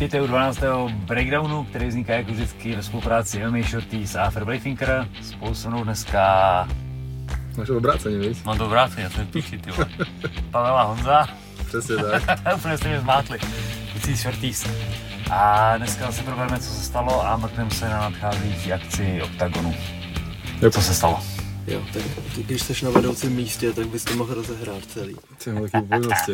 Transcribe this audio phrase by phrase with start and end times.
[0.00, 0.60] Vítejte u 12.
[0.92, 5.08] breakdownu, který vzniká jako vždycky ve spolupráci MMA Shorties a Fairplay Thinker.
[5.22, 6.68] Spolu se mnou dneska...
[7.56, 8.42] Máš to obráceně, víš?
[8.42, 9.86] Mám to obráceně, já jsem píši, ty vole.
[10.50, 11.28] Pavel a Honza.
[11.66, 12.22] Přesně tak.
[12.56, 13.38] Úplně jste mě zmátli.
[13.94, 14.66] Vící Shorties.
[15.30, 19.74] A dneska se probereme, co se stalo a mrkneme se na nadcházející akci OKTAGONu.
[20.62, 20.72] Yep.
[20.72, 21.39] Co se stalo?
[21.66, 22.02] Jo, tak
[22.34, 25.16] ty, když jsi na vedoucím místě, tak bys to mohl rozehrát celý.
[25.44, 25.50] Ty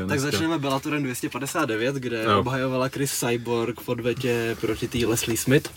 [0.08, 2.38] Tak začneme Bellatorem 259, kde Jo.
[2.40, 5.70] obhajovala Chris Cyborg v odvetě proti té Leslie Smith.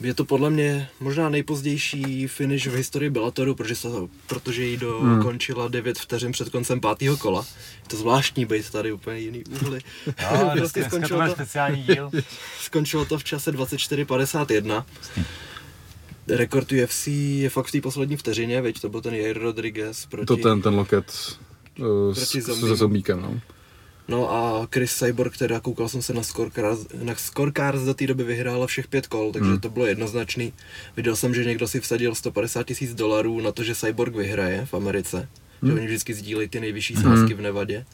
[0.00, 3.88] Je to podle mě možná nejpozdější finish v historii Bellatoru, protože, se,
[4.26, 7.46] protože jí dokončila 9 vteřin před koncem pátého kola.
[7.82, 9.80] Je to zvláštní být tady úplně jiný úhly.
[10.06, 12.10] No, prostě dneska, dneska to skončilo, to, speciální díl.
[12.60, 14.84] skončilo to v čase 24.51.
[16.28, 20.26] Rekord UFC je fakt v té poslední vteřině, veď to byl ten Jair Rodriguez proti...
[20.26, 21.36] To ten, ten loket
[21.78, 22.68] uh, s, Proti s, zombím.
[22.68, 23.40] se zombíkem, no.
[24.08, 28.24] No a Chris Cyborg, teda koukal jsem se na scorecards, na scorecards do té doby
[28.24, 29.60] vyhrála všech pět kol, takže Hmm.
[29.60, 30.52] to bylo jednoznačný.
[30.96, 34.74] Viděl jsem, že někdo si vsadil 150 tisíc dolarů na to, že Cyborg vyhraje v
[34.74, 35.28] Americe.
[35.62, 35.76] Že Hmm.
[35.78, 37.84] oni vždycky sdílejí ty nejvyšší sázky v Nevadě.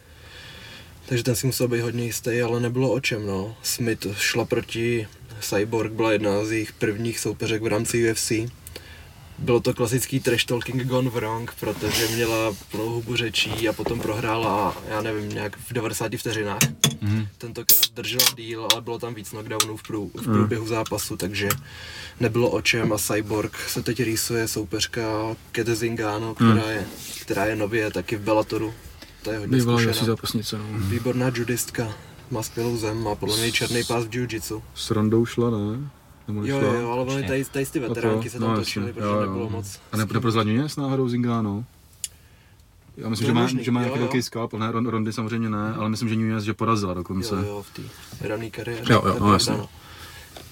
[1.09, 3.57] Takže ten si musel být hodně jistý, ale nebylo o čem, no.
[3.63, 5.07] Smith šla proti
[5.41, 8.33] Cyborg, byla jedna z jejich prvních soupeřek v rámci UFC.
[9.39, 14.77] Bylo to klasický trash talking gone wrong, protože měla plnou hubu řečí a potom prohrála,
[14.89, 16.59] já nevím, nějak v 90 vteřinách.
[17.01, 17.29] Mhm.
[17.39, 21.49] Tentokrát držela díl, ale bylo tam víc knockdownů v, prů, v průběhu zápasu, takže
[22.21, 25.03] nebylo o čem a Cyborg se teď rýsuje soupeřka
[25.53, 26.87] Kete Zingano, která je,
[27.21, 28.75] která je nově taky v Bellatoru.
[29.23, 30.65] To je hodně Bývalá zápasnice, no.
[30.73, 31.95] Výborná judistka,
[32.31, 34.63] má skvělou zem, má podle mě černý pás v jiu-jitsu.
[34.75, 35.91] S Rondou šla, ne?
[36.29, 36.75] Nebo Jo, nešla?
[36.75, 39.21] jo, jo, ale oni tady, tady ty veteránky se tam no, točily, protože jo, jo.
[39.21, 39.81] nebylo moc.
[39.93, 41.65] A ne, neprozradňuje s náhodou Zingano?
[42.97, 45.75] Já myslím, že má, možný, že má nějaký velký skalp, ne, Ron- Rondy samozřejmě ne,
[45.75, 47.35] ale myslím, že Nunez, že porazila dokonce.
[47.35, 48.93] Jo, jo, v té rané kariéře.
[48.93, 49.55] Jo, jo, no, jasně.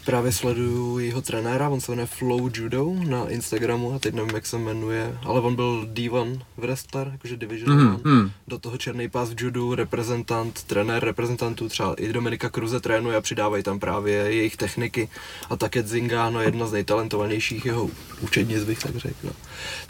[0.07, 4.47] Právě sleduju jeho trenéra, on se jmenuje Flow Judo na Instagramu a teď nevím, jak
[4.47, 8.01] se jmenuje, ale on byl D1 wrestler, jakože Division 1.
[8.05, 8.31] mhm.
[8.49, 13.21] Do toho černý pás v judu, reprezentant, trenér reprezentantů, třeba i Dominika Kruze trénuje a
[13.21, 15.09] přidávají tam právě jejich techniky.
[15.51, 17.91] A také Zingano je jedna z nejtalentovanějších jeho
[18.21, 19.17] učednic, bych tak řekl.
[19.25, 19.33] no.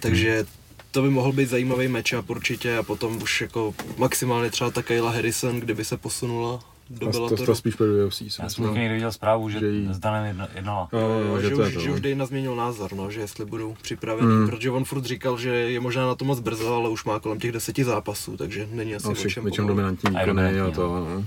[0.00, 0.46] Takže
[0.90, 5.10] to by mohl být zajímavý matchup určitě a potom už jako maximálně třeba ta Kayla
[5.10, 8.78] Harrison, kdyby se posunula do To, to, to spíš pro UFC, si Já jsem taky
[8.78, 10.88] někdy viděl zprávu, že, Že jí- s Danem jedno, jednala.
[10.92, 11.80] Jo, jo, Jo, že že, to je už, to.
[11.80, 11.94] že no.
[11.94, 14.48] už Dana změnil názor, no, že jestli budou připraveni, Mm.
[14.48, 17.38] protože on furt říkal, že je možná na to moc brzo, ale už má kolem
[17.40, 21.26] těch deseti zápasů, takže není asi No, o čem většinou dominantní výkony a to, no.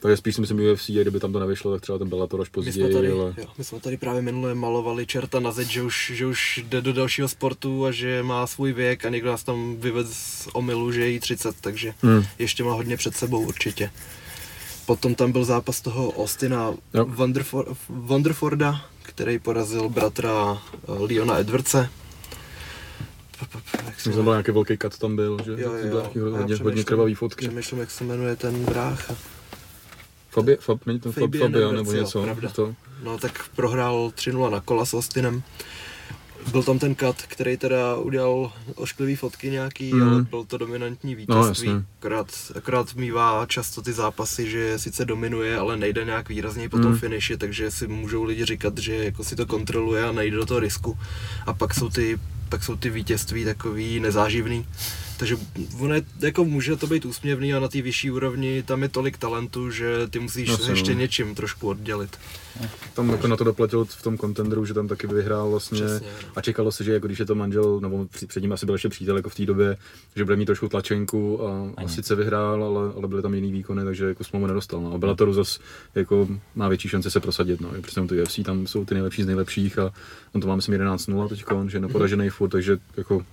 [0.00, 2.48] Takže spíš si myslím UFC, a kdyby tam to nevyšlo, tak třeba ten Bellator až
[2.48, 3.34] My jsme, později, tady, ale...
[3.36, 6.80] jo, my jsme tady právě minule malovali čerta na zeď, že už, že už jde
[6.80, 10.92] do dalšího sportu a že má svůj věk a někdo nás tam vyvedl z omylu,
[10.92, 12.22] že je jí 30, takže Hmm.
[12.38, 13.90] ještě má hodně před sebou určitě.
[14.86, 17.04] Potom tam byl zápas toho Austina Jo.
[17.04, 21.88] Wonderfor- Wonderforda, který porazil bratra eh, Leona Edwardse.
[23.40, 25.50] Jak se Myslím, že to byl nějaký velký kat tam byl, že?
[25.52, 27.46] Jo, jo, já hodně, hodně přemýšlím- krvavý fotky.
[27.48, 29.14] Přemýšlím, jak se jmenuje ten brácha.
[30.30, 32.22] Fabia, Fab, není to Fabia Edwards, nebo jo, něco.
[32.22, 32.48] pravda.
[32.50, 32.74] To.
[33.02, 35.42] No tak prohrál 3-0 na kola s Austinem.
[36.50, 40.08] Byl tam ten kat, který teda udělal ošklivý fotky nějaký, Mhm.
[40.08, 41.68] ale byl to dominantní vítězství.
[41.68, 41.84] jasně.
[41.98, 42.26] akorát,
[42.56, 46.98] akorát mývá často ty zápasy, že sice dominuje, ale nejde nějak výrazněji po tom Mhm.
[46.98, 50.60] finiši, takže si můžou lidi říkat, že jako si to kontroluje a nejde do toho
[50.60, 50.98] risku.
[51.46, 54.66] A pak jsou ty, pak jsou ty vítězství takový nezáživný.
[55.22, 55.36] Takže
[55.80, 59.18] ono je, jako může to být úsměvný a na té vyšší úrovni tam je tolik
[59.18, 61.00] talentu, že ty musíš Jasně, se ještě no.
[61.00, 62.18] něčím trošku oddělit.
[62.94, 65.78] Tam jako na to doplatil v tom contendru, že tam taky vyhrál vlastně.
[65.78, 66.28] Přesně, no.
[66.36, 68.88] A čekalo se, že jako když je to manžel, nebo před ním asi byl ještě
[68.88, 69.76] přítel jako v té době,
[70.16, 73.84] že bude mít trošku tlačenku a, a sice vyhrál, ale, ale byly tam jiný výkony,
[73.84, 74.80] takže jako smlouvu nedostal.
[74.80, 74.94] No.
[74.94, 75.60] A Bellatoru zase
[75.94, 77.60] jako má větší šance se prosadit.
[77.60, 77.70] No.
[77.80, 79.92] Protože tam ty UFC, tam jsou ty nejlepší z nejlepších a
[80.34, 83.24] on to má myslím 11-0 teď, že je neporažený furt, takže jako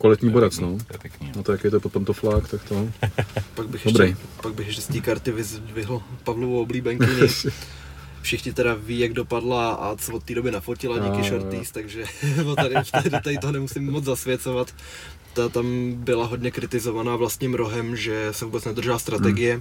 [0.00, 0.78] kvalitní borec, no.
[0.86, 1.32] To je pěkný.
[1.36, 2.88] No to jak je to potom to flák, tak to...
[3.54, 4.08] Pak bych, Dobrý.
[4.08, 7.20] ještě, pak bych ještě z té karty vyzvihl Pavlovu oblíbenkyni.
[8.22, 12.04] Všichni teda ví, jak dopadla a co od té doby nafotila díky shorties, takže
[12.56, 14.74] tady, tady, tady to nemusím moc zasvěcovat.
[15.32, 19.60] Ta tam byla hodně kritizovaná vlastním rohem, že se vůbec nedržela strategie.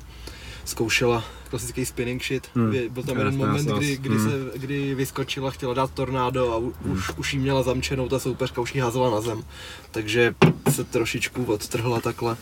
[0.67, 2.49] Zkoušela klasický spinning shit.
[2.55, 2.73] Hmm.
[2.89, 4.29] Byl tam jeden moment, kdy, kdy, Hmm.
[4.51, 8.61] se, kdy vyskočila, chtěla dát tornádo a u, už, už jí měla zamčenou, ta soupeřka
[8.61, 9.43] už jí házela na zem.
[9.91, 10.35] Takže
[10.69, 12.37] se trošičku odtrhla takhle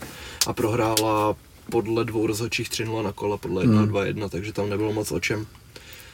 [0.46, 1.34] a prohrála
[1.70, 3.88] podle dvou rozhodčích 3 na kola, podle 1 Hmm.
[3.92, 5.46] 2-1, takže tam nebylo moc o čem.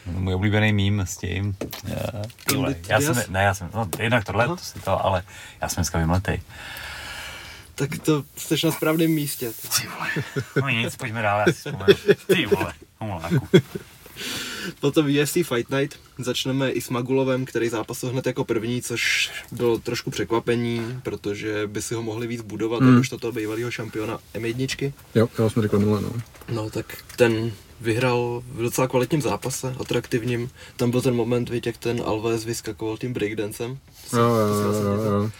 [0.07, 1.57] Můj oblíbený mím s tím.
[1.85, 1.97] Já,
[2.51, 4.57] Candy já jsem, ne, já jsem, no jednak tohle, Aha.
[4.57, 5.23] to si to, ale
[5.61, 6.41] já jsem dneska vymletej.
[7.75, 9.53] Tak to jsi na správném místě.
[9.81, 10.09] Ty vole.
[10.63, 11.95] No nic, pojďme dál, já si vzpomenu.
[12.27, 13.49] Ty vole, homoláku.
[14.81, 19.79] Potom UFC Fight Night začneme i s Magulovem, který zápasil hned jako první, což bylo
[19.79, 22.93] trošku překvapení, protože by si ho mohli víc budovat, Hmm.
[22.95, 23.01] mm.
[23.01, 24.93] už toho bývalého šampiona M1.
[25.15, 26.13] Jo, já jsme řekl minule, no.
[26.49, 26.87] No tak
[27.17, 30.51] ten vyhrál v docela kvalitním zápase, atraktivním.
[30.77, 33.79] Tam byl ten moment, víte, jak ten Alves vyskakoval tím breakdancem.
[34.13, 35.31] Jo, jo, To jo, jsem jo.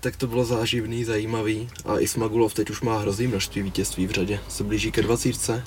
[0.00, 1.68] Tak to bylo záživný, zajímavý.
[1.84, 4.40] A Ismagulov teď už má hrozný množství vítězství v řadě.
[4.48, 5.62] Se blíží ke 20.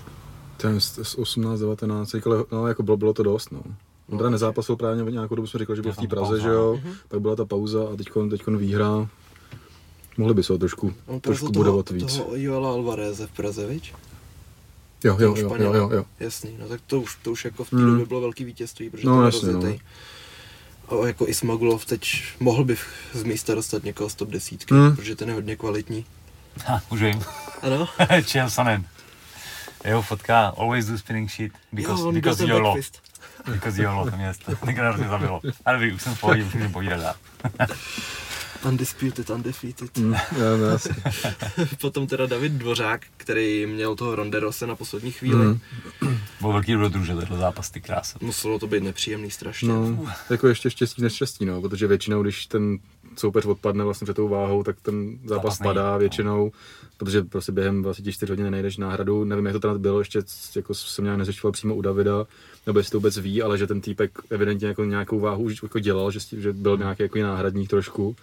[0.58, 3.62] Ten z, z 18, 19, ale no, jako bylo, bylo to dost, no.
[4.10, 6.50] On teda nezápasil právě nějakou dobu, jsme říkali, že byl v té Praze, pauza, že
[6.50, 6.94] jo, Mhm.
[7.08, 9.10] pak byla ta pauza a teďkon, teďkon výhra.
[10.18, 12.16] Mohli by se ho trošku, On trošku toho, budovat víc.
[12.18, 13.94] toho Joela Alvareze v Praze, viď?
[15.04, 16.06] Jo, jo, jo, jo, jo, jo.
[16.20, 17.86] Jasný, no tak to už, to už jako v té Hmm.
[17.92, 19.62] době bylo velký vítězství, protože No, to jasně, no.
[21.06, 22.78] Jako Ismagulov teď mohl by
[23.14, 24.96] z místa dostat někoho z top desítky, Hmm.
[24.96, 26.06] protože ten je hodně kvalitní.
[26.66, 27.24] Ha, už vím.
[27.62, 27.88] Ano?
[28.32, 28.86] Chael Sonnen.
[29.86, 32.70] Jeho fotka, always do spinning shit, because, jo, on because YOLO.
[32.74, 33.02] backfist.
[33.52, 34.34] Because YOLO, to mě
[34.66, 35.42] tenkrát mě zabilo.
[35.66, 37.16] Ale vy, už jsem v pohodě, už můžeme povídat dál.
[38.68, 39.98] Undisputed, undefeated.
[39.98, 40.96] Mm, jo, no, jasně.
[41.82, 45.46] Potom teda David Dvořák, který měl toho Ronderose na poslední chvíli.
[45.46, 45.60] Mm.
[46.42, 48.20] Byl velký dobrodruže, tenhle zápas, ty krása.
[48.22, 49.68] Muselo to být nepříjemný strašně.
[49.68, 52.78] No, jako ještě štěstí než štěstí, no, protože většinou, když ten
[53.16, 56.00] soupeř odpadne vlastně před tou váhou, tak ten zápas Zápas padá no.
[56.00, 56.52] většinou,
[56.98, 59.24] protože prostě během 24 hodin nejdeš náhradu.
[59.24, 60.20] Nevím, jak to teda bylo, ještě
[60.56, 62.26] jako jsem nějak nezjišťoval přímo u Davida,
[62.66, 65.80] nebo jestli to vůbec ví, ale že ten týpek evidentně jako nějakou váhu už jako
[65.80, 68.16] dělal, že, že byl nějaký jako náhradník trošku.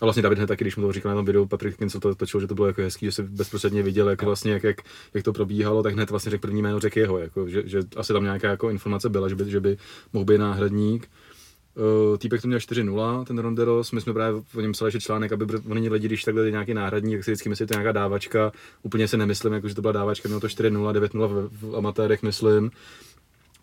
[0.00, 2.14] A vlastně David hned taky, když mu to říkal na tom videu, Patrik Kincel to
[2.14, 4.82] točil, že to bylo jako hezký, že se bezprostředně viděl, jako vlastně, jak, jak,
[5.14, 8.12] jak, to probíhalo, tak hned vlastně řekl první jméno, řekl jeho, jako, že, že, asi
[8.12, 9.76] tam nějaká jako informace byla, že by, že by
[10.12, 11.08] mohl být náhradník.
[12.10, 15.32] Uh, týpek to měl 4-0, ten Ronderos, my jsme právě o něm psali, že článek,
[15.32, 17.76] aby oni lidi, když takhle je nějaký náhradník, tak si vždycky myslí, že to je
[17.76, 18.52] nějaká dávačka.
[18.82, 22.22] Úplně si nemyslím, jako, že to byla dávačka, mělo to 4-0, 9-0 v, v amatérech,
[22.22, 22.70] myslím.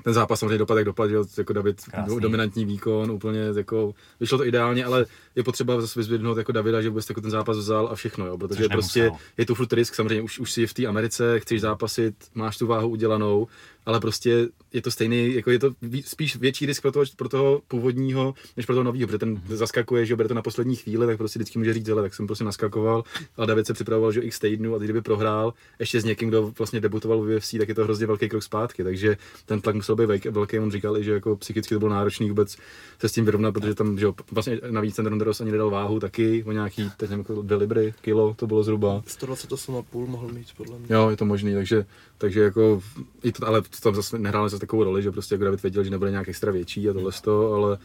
[0.04, 2.20] Ten zápas samozřejmě dopad, jak dopad, jo, jako David, Krásný.
[2.20, 5.06] dominantní výkon, úplně jako, vyšlo to ideálně, ale
[5.38, 8.38] je potřeba zase vyzvednout jako Davida, že vůbec jako ten zápas vzal a všechno, jo,
[8.38, 9.20] protože Což prostě nemusel.
[9.38, 12.68] je to furt risk, samozřejmě už, už si v té Americe, chceš zápasit, máš tu
[12.68, 13.48] váhu udělanou,
[13.86, 15.72] ale prostě je to stejný, jako je to
[16.06, 19.42] spíš větší risk pro toho, pro toho původního, než pro toho nového, protože ten Mhm.
[19.48, 22.28] zaskakuje, že bere to na poslední chvíli, tak prostě vždycky může říct, hele, tak jsem
[22.28, 23.04] prostě naskakoval,
[23.38, 26.52] ale David se připravoval, že x týdnů a teď kdyby prohrál ještě s někým, kdo
[26.58, 29.96] vlastně debutoval v UFC, tak je to hrozně velký krok zpátky, takže ten tlak musel
[29.96, 32.58] být velký, velký on říkal i, že jako psychicky to bylo náročný vůbec
[33.00, 36.00] se s tím vyrovnat, protože tam, že jo, vlastně navíc ten Ronderos ani nedal váhu
[36.00, 39.02] taky, o nějaký, teď nevím, dvě libry, kilo to bylo zhruba.
[39.08, 40.88] 128,5 mohl mít podle mě.
[40.90, 41.86] Jo, je to možný, takže,
[42.18, 42.82] takže jako,
[43.24, 45.84] i to, ale to tam zase nehrálo zase takovou roli, že prostě jako David věděl,
[45.84, 47.78] že nebude nějak extra větší a tohle toho, ale,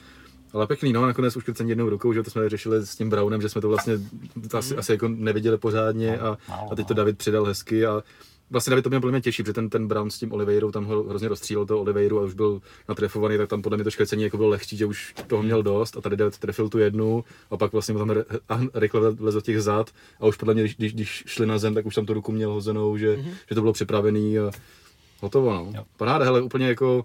[0.52, 3.42] ale pěkný, no, nakonec už krcení jednou rukou, že to jsme řešili s tím Brownem,
[3.42, 3.94] že jsme to vlastně
[4.50, 6.96] to asi, asi jako neviděli pořádně a, málo, a teď to no.
[6.96, 8.02] David přidal hezky a
[8.52, 10.84] Vlastně David to měl podle mě těžší, protože ten, ten Brown s tím Oliveirou tam
[10.84, 14.22] ho hrozně rozstřílel toho Oliveiru a už byl natrefovaný, tak tam podle mě to škrcení
[14.22, 17.56] jako bylo lehčí, že už toho měl dost a tady David trefil tu jednu a
[17.56, 19.90] pak vlastně tam re- a rychle vlez do těch zad
[20.20, 22.32] a už podle mě, když, když, když šli na zem, tak už tam tu ruku
[22.32, 23.34] měl hozenou, že, mm-hmm.
[23.48, 24.50] že to bylo připravený a
[25.20, 25.72] hotovo, no.
[25.74, 25.84] Jo.
[25.96, 27.04] Paráda, hele, úplně jako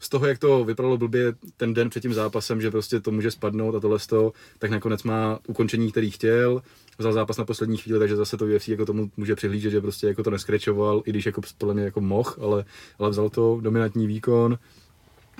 [0.00, 3.30] z toho, jak to vypadalo blbě ten den před tím zápasem, že prostě to může
[3.30, 6.62] spadnout a tohle z toho, tak nakonec má ukončení, který chtěl,
[6.98, 10.06] vzal zápas na poslední chvíli, takže zase to UFC jako tomu může přihlížet, že prostě
[10.06, 12.64] jako to neskrečoval, i když jako podle mě jako moh, ale,
[12.98, 14.58] ale vzal to dominantní výkon,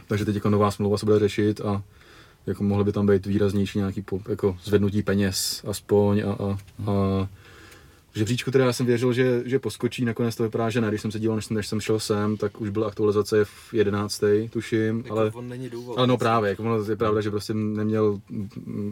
[0.08, 1.82] takže teď jako nová smlouva se bude řešit a
[2.46, 6.58] jako mohly by tam být výraznější nějaký po, jako zvednutí peněz aspoň a, a,
[6.90, 7.28] a
[8.14, 10.88] žebříčku teda já jsem věřil, že, že poskočí, nakonec to vypadá, že ne.
[10.88, 13.74] Když jsem se díval, než, jsem- než jsem šel sem, tak už byla aktualizace v
[13.74, 14.48] 11.
[14.52, 15.98] tuším, Jako ale, on není důvod.
[15.98, 18.20] ale no právě, jako ono je pravda, že prostě neměl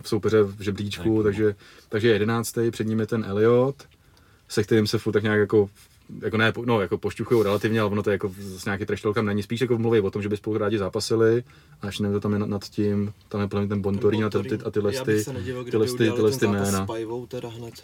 [0.02, 1.54] v soupeře v žebříčku, Tak, takže,
[1.88, 2.70] takže je 11.
[2.70, 3.76] před ním je ten Elliot,
[4.48, 5.70] se kterým se furt tak nějak jako
[6.22, 9.26] jako ne, no, jako pošťuchují relativně, ale ono to je jako z nějaký trash tam
[9.26, 9.42] není.
[9.42, 11.44] Spíš jako mluví o tom, že by spolu rádi zápasili
[11.80, 14.30] a ještě nevím, to tam je nad, nad tím, tam je plně ten Bontorín a,
[14.30, 16.38] ty, ty, a tyhle, Já ty, bych se nedivil, kdyby tyhle, ty, udělali tyhle ten
[16.38, 16.84] ty zápas jména.
[16.84, 17.74] s Pajvou teda hned.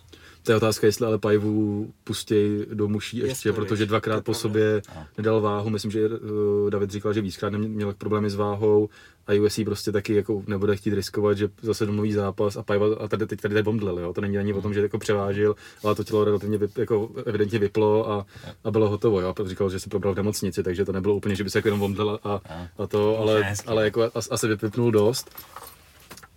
[0.49, 4.25] To je otázka, jestli ale Pajvu pustěj do muší ještě, Jestli, protože dvakrát je po
[4.25, 4.41] pravda.
[4.41, 5.07] sobě No.
[5.19, 5.71] nedal váhu.
[5.71, 8.89] Myslím, že uh, David říkal, že víckrát neměl měl problémy s váhou
[9.27, 13.09] a UFC prostě taky jako nebude chtít riskovat, že zase domluví zápas a Pajva, a
[13.09, 14.13] tady teď tady je bomdlel, jo.
[14.13, 17.59] To není ani o tom, že jako převážil, ale to tělo relativně vyp, jako evidentně
[17.59, 18.27] vyplo a,
[18.65, 19.35] a bylo hotovo, jo.
[19.45, 21.69] A říkal, že se probral v nemocnici, takže to nebylo úplně, že by se jako
[21.69, 22.41] jenom bomdlel a,
[22.79, 25.31] a to, ale, ale jako as, asi vypnul dost.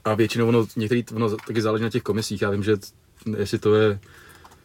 [0.05, 2.41] A většinou ono, některý, ono taky záleží na těch komisích.
[2.41, 2.77] Já vím, že
[3.37, 3.99] jestli to je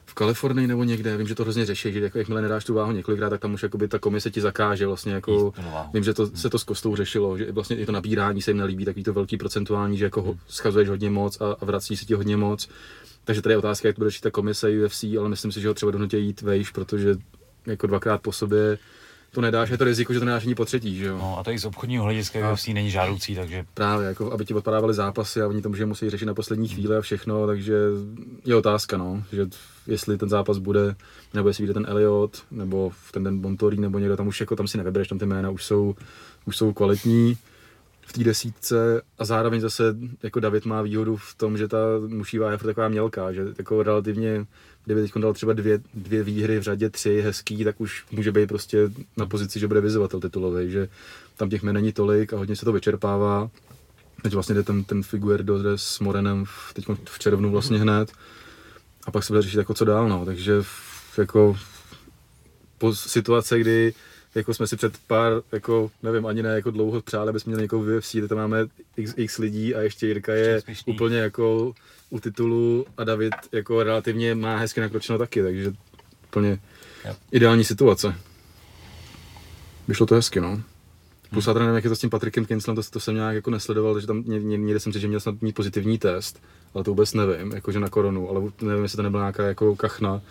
[0.06, 2.92] v Kalifornii nebo někde, vím, že to hrozně řeší, že jako jakmile nedáš tu váhu
[2.92, 5.52] několikrát, tak tam už jakoby ta komise ti zakáže vlastně jako,
[5.94, 8.58] vím, že to, se to s kostou řešilo, že vlastně i to nabírání se jim
[8.58, 12.04] nelíbí, takový to velký procentuální, že jako ho- schazuješ hodně moc a, a vrací se
[12.04, 12.68] ti hodně moc.
[13.24, 15.68] Takže tady je otázka, jak to bude řešit ta komise UFC, ale myslím si, že
[15.68, 17.14] ho třeba donutí jít vejš, protože
[17.66, 18.78] jako dvakrát po sobě
[19.32, 21.18] to nedáš, je to riziko, že to nedáš ani po třetí, že jo.
[21.18, 24.54] No a to i z obchodního hlediska UFC není žádoucí, takže Právě, jako aby ti
[24.54, 27.74] odpadávaly zápasy a oni to že musí řešit na poslední chvíli a všechno, takže
[28.44, 29.46] je otázka, no, že
[29.86, 30.94] jestli ten zápas bude,
[31.34, 34.68] nebo jestli vyjde ten Elliot, nebo ten den Bontorí, nebo někdo tam už jako tam
[34.68, 35.94] si nevybereš, tam ty jména už jsou,
[36.44, 37.38] už jsou kvalitní
[38.06, 42.38] v té desítce a zároveň zase jako David má výhodu v tom, že ta muší
[42.38, 44.46] váha je taková mělká, že jako relativně,
[44.86, 48.48] kdyby teď dal třeba dvě, dvě výhry v řadě, tři hezký, tak už může být
[48.48, 50.88] prostě na pozici, že bude vyzývatel titulový, že
[51.36, 53.50] tam těch jmen není tolik a hodně se to vyčerpává.
[54.22, 58.12] Teď vlastně jde ten, ten Figueredo jde s Morenem v, teď v červnu vlastně hned.
[59.06, 60.24] A pak se bude řešit jako co dál, no.
[60.24, 60.62] Takže
[61.18, 61.56] jako
[62.78, 63.94] po situace, kdy
[64.36, 67.82] jako jsme si před pár, jako nevím, ani ne jako dlouho přáli, abychom měli někoho
[67.82, 68.66] v UFC, tam máme
[68.96, 71.72] x, x lidí a ještě Jirka je Ještě úplně jako
[72.10, 75.72] u titulu a David jako relativně má hezky nakročeno taky, takže
[76.28, 76.58] úplně
[77.04, 77.14] Jo.
[77.32, 78.14] ideální situace.
[79.88, 80.60] Vyšlo to hezky, no.
[81.30, 83.34] Plus já teda nevím, jak je to s tím Patrickem Kinslem, to, to jsem nějak
[83.34, 86.42] jako nesledoval, takže tam ně- ně- někde jsem si, že měl snad mít pozitivní test,
[86.74, 90.22] ale to vůbec nevím, jakože na koronu, ale nevím, jestli to nebyla nějaká jako kachna.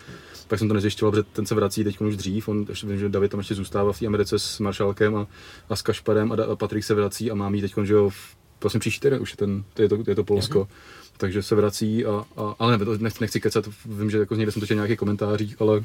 [0.48, 3.08] Pak jsem to nezjišťoval, protože ten se vrací teď už dřív, on, ještě vím, že
[3.08, 5.26] David tam ještě zůstává v té Americe s Maršálkem a,
[5.68, 8.10] a s Kašparem a, Da- a Patrik se vrací a má mít teď, že jo,
[8.10, 10.68] v, vlastně příští týden už je, ten, je, to, je to Polsko.
[11.16, 14.60] Takže se vrací, a, a, ale ne, nechci, nechci kecat, vím, že jako někde jsem
[14.60, 15.84] to četl v nějakých komentářích, ale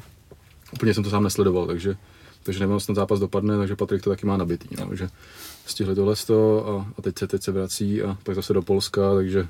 [0.72, 1.96] úplně jsem to sám nesledoval, takže,
[2.42, 5.08] takže nevím, jestli ten zápas dopadne, takže Patrik to taky má nabitý, no, že
[5.66, 6.14] stihli tohle
[6.66, 9.48] a, a teď, se, teď se vrací a pak zase do Polska, takže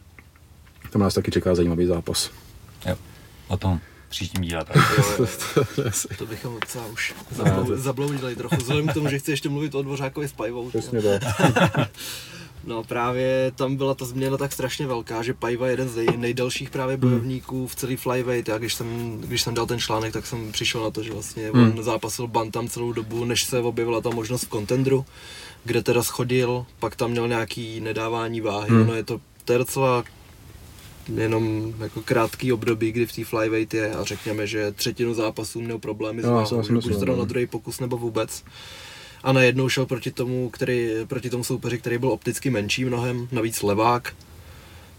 [0.90, 2.31] tam nás taky čeká zajímavý zápas.
[2.87, 2.97] jo,
[3.49, 3.81] o tom
[4.12, 4.64] příštím díle.
[4.99, 5.26] Jo,
[5.78, 5.85] jo.
[6.19, 9.83] To bychom docela už zablou- zabloudili trochu, vzhledem k tomu, že chci ještě mluvit o
[9.83, 10.69] Dvořákovi s Pajvou.
[10.69, 11.23] Přesně tak.
[12.64, 16.16] No právě tam byla ta změna tak strašně velká, že Pajva je jeden z nej-
[16.16, 18.49] nejdelších právě bojovníků v celý flyweight.
[18.49, 21.50] Já když jsem, když jsem dal ten článek, tak jsem přišel na to, že vlastně
[21.54, 21.73] Hmm.
[21.78, 25.04] on zápasil Bantam celou dobu, než se objevila ta možnost v kontendru,
[25.64, 28.81] kde teda schodil, pak tam měl nějaký nedávání váhy, Hmm.
[28.83, 30.04] ono je to, to je docela
[31.14, 35.78] jenom jako krátký období, kdy v té flyweight je a řekněme, že třetinu zápasů měl
[35.78, 37.23] problémy s Jo, já si váhou, asi že buď myslím, zrovna no.
[37.23, 38.44] na druhý pokus nebo vůbec.
[39.23, 43.62] A najednou šel proti tomu, který, proti tomu soupeři, který byl opticky menší mnohem, navíc
[43.62, 44.14] levák.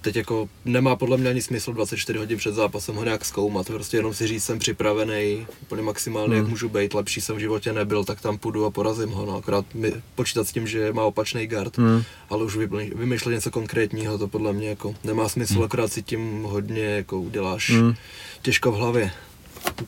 [0.04, 3.98] Teď jako nemá podle mě ani smysl 24 hodin před zápasem ho nějak zkoumat, prostě
[3.98, 6.52] jenom si říct, jsem připravený, úplně maximálně, jak Hmm.
[6.52, 9.66] můžu být, lepší jsem v životě nebyl, tak tam půjdu a porazím ho, no, akorát
[9.74, 12.04] mi, počítat s tím, že má opačný guard, Hmm.
[12.30, 12.58] ale už
[12.96, 15.64] vymýšlet něco konkrétního, to podle mě jako nemá smysl, Hmm.
[15.64, 17.94] akorát si tím hodně jako uděláš Hmm.
[18.42, 19.12] těžko v hlavě.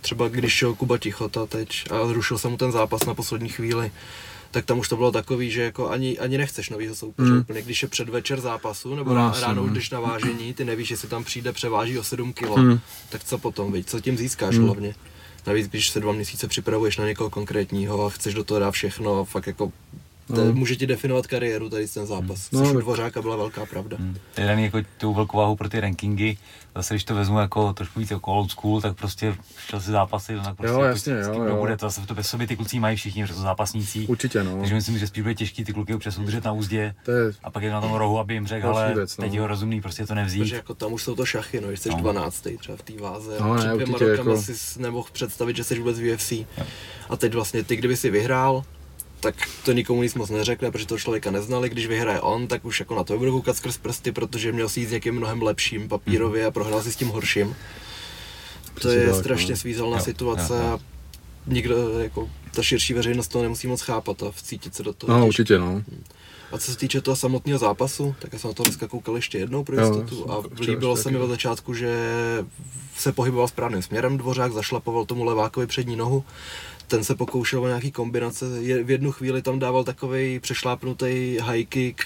[0.02, 3.92] Třeba když šel Kuba Tichota teď a zrušil se mu ten zápas na poslední chvíli,
[4.52, 7.38] tak tam už to bylo takový, že jako ani, ani nechceš novýho soupeře Mm.
[7.40, 9.68] úplně, když je předvečer zápasu nebo No, rá, ráno no.
[9.74, 12.80] když na vážení, ty nevíš, jestli tam přijde, převáží o 7 kilo, Mm.
[13.10, 13.88] tak co potom, viď?
[13.88, 14.66] co tím získáš Mm.
[14.66, 14.96] hlavně.
[15.48, 19.20] Navíc, když se dva měsíce připravuješ na někoho konkrétního a chceš do toho dát všechno,
[19.20, 19.72] a fakt jako
[20.28, 20.54] to No.
[20.54, 23.98] může ti definovat kariéru tady ten zápas, No, což u Dvořáka byla velká pravda.
[24.00, 24.18] Hmm.
[24.36, 26.38] To je daný jako tou velkou váhu pro ty rankingy.
[26.76, 29.36] Zase, když to vezmu jako trošku víc jako old school, tak prostě
[29.68, 31.50] šel si zápasy, no tak prostě Jo, jako jasně, s jo, kým jo.
[31.50, 34.00] to bude, to zase v to bez sobě ty kluci mají všichni, protože jsou zápasníci.
[34.08, 34.58] Určitě, no.
[34.60, 37.50] Takže myslím, že spíš bude těžký ty kluky občas udržet na úzdě To je, a
[37.50, 39.24] pak je na tom rohu, aby jim řekl, ale věc, no.
[39.24, 40.40] teď je ho rozumný, prostě to nevzít.
[40.44, 41.98] Protože jako tam už jsou to šachy, no, když jsi No.
[41.98, 42.48] 12.
[42.60, 43.38] třeba v té váze.
[43.40, 46.32] No, před dvěma určitě rokama jako- si nemohl představit, že jsi vůbec v UFC.
[47.10, 48.64] A teď vlastně ty, kdyby si vyhrál,
[49.20, 51.70] tak to nikomu nic moc neřekne, protože toho člověka neznali.
[51.70, 54.80] Když vyhraje on, tak už jako na to budou koukat skrz prsty, protože měl si
[54.80, 57.56] jít s někým mnohem lepším papírově a prohrál si s tím horším.
[58.82, 59.58] To je strašně no.
[59.58, 60.80] svízelná situace a
[61.48, 65.20] nikdo, jako ta širší veřejnost to nemusí moc chápat a vcítit se do toho.
[65.20, 65.84] no určitě, no.
[66.52, 69.38] A co se týče toho samotného zápasu, tak já jsem na to dneska koukal ještě
[69.38, 71.98] jednou pro Jo, jistotu a líbilo se mi od začátku, že
[72.98, 76.24] se pohyboval správným směrem Dvořák, zašlapoval tomu levákovi přední nohu,
[76.88, 81.66] ten se pokoušel o nějaký kombinace, Je- v jednu chvíli tam dával takový přešlápnutý high
[81.66, 82.02] kick,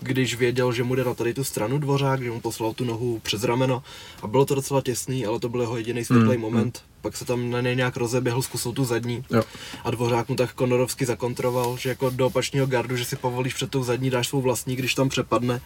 [0.00, 3.18] když věděl, že mu jde na tady tu stranu Dvořák, že mu poslal tu nohu
[3.18, 3.82] přes rameno
[4.22, 6.82] a bylo to docela těsný, ale to byl jeho jediný světlý Mm, moment.
[7.00, 9.42] Pak se tam na něj nějak rozeběhl, zkusil tu zadní Jo.
[9.84, 13.70] a Dvořák mu tak konorovsky zakontroval, že jako do opačního gardu, že si povolíš před
[13.70, 15.60] tou zadní, dáš svou vlastní, když tam přepadne.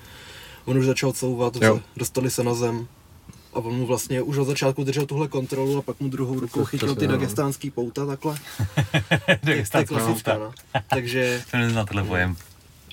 [0.64, 1.80] On už začal couvat, Jo.
[1.96, 2.88] dostali se na zem
[3.56, 6.64] a on mu vlastně už od začátku držel tuhle kontrolu a pak mu druhou rukou
[6.64, 8.36] chytil ty dagestánský pouta takhle.
[9.86, 10.38] Klasická, pouta.
[10.38, 10.52] no.
[10.90, 12.36] Takže To nezná tenhle pojem.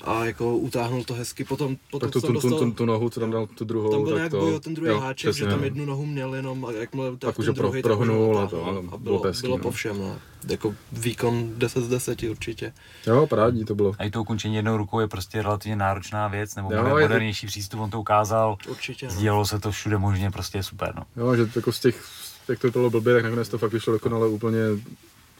[0.04, 1.44] A jako utáhnul to hezky.
[1.44, 3.64] Potom, potom Tak tu, tam tu, tu, dostal, tu, tu, nohu, co tam dal tu
[3.64, 5.58] druhou, tam byl tak nějak to, boj o ten druhý jo, háček, přesně, že tam
[5.58, 5.64] no.
[5.64, 8.38] jednu nohu měl jenom a jakmile tak Tak už ten ho pro- druhý, tak prohnul
[8.38, 8.78] a to, dotáhnul.
[8.80, 9.62] ano, a bylo bylo, to hezký, bylo no.
[9.62, 10.16] po všem, no.
[10.48, 12.72] Jako výkon 10 z 10 určitě.
[13.06, 13.92] Jo, parádní to bylo.
[13.98, 17.00] A i to ukončení jednou rukou je prostě relativně náročná věc, nebo Jo, je to-
[17.00, 19.12] modernější přístup, on to ukázal, Určitě, no.
[19.12, 21.02] sdělalo se to všude možně, prostě je super, no.
[21.16, 22.04] Jo, že jako z těch,
[22.48, 24.58] jak to bylo blbě, tak nakonec to fakt vyšlo dokonale úplně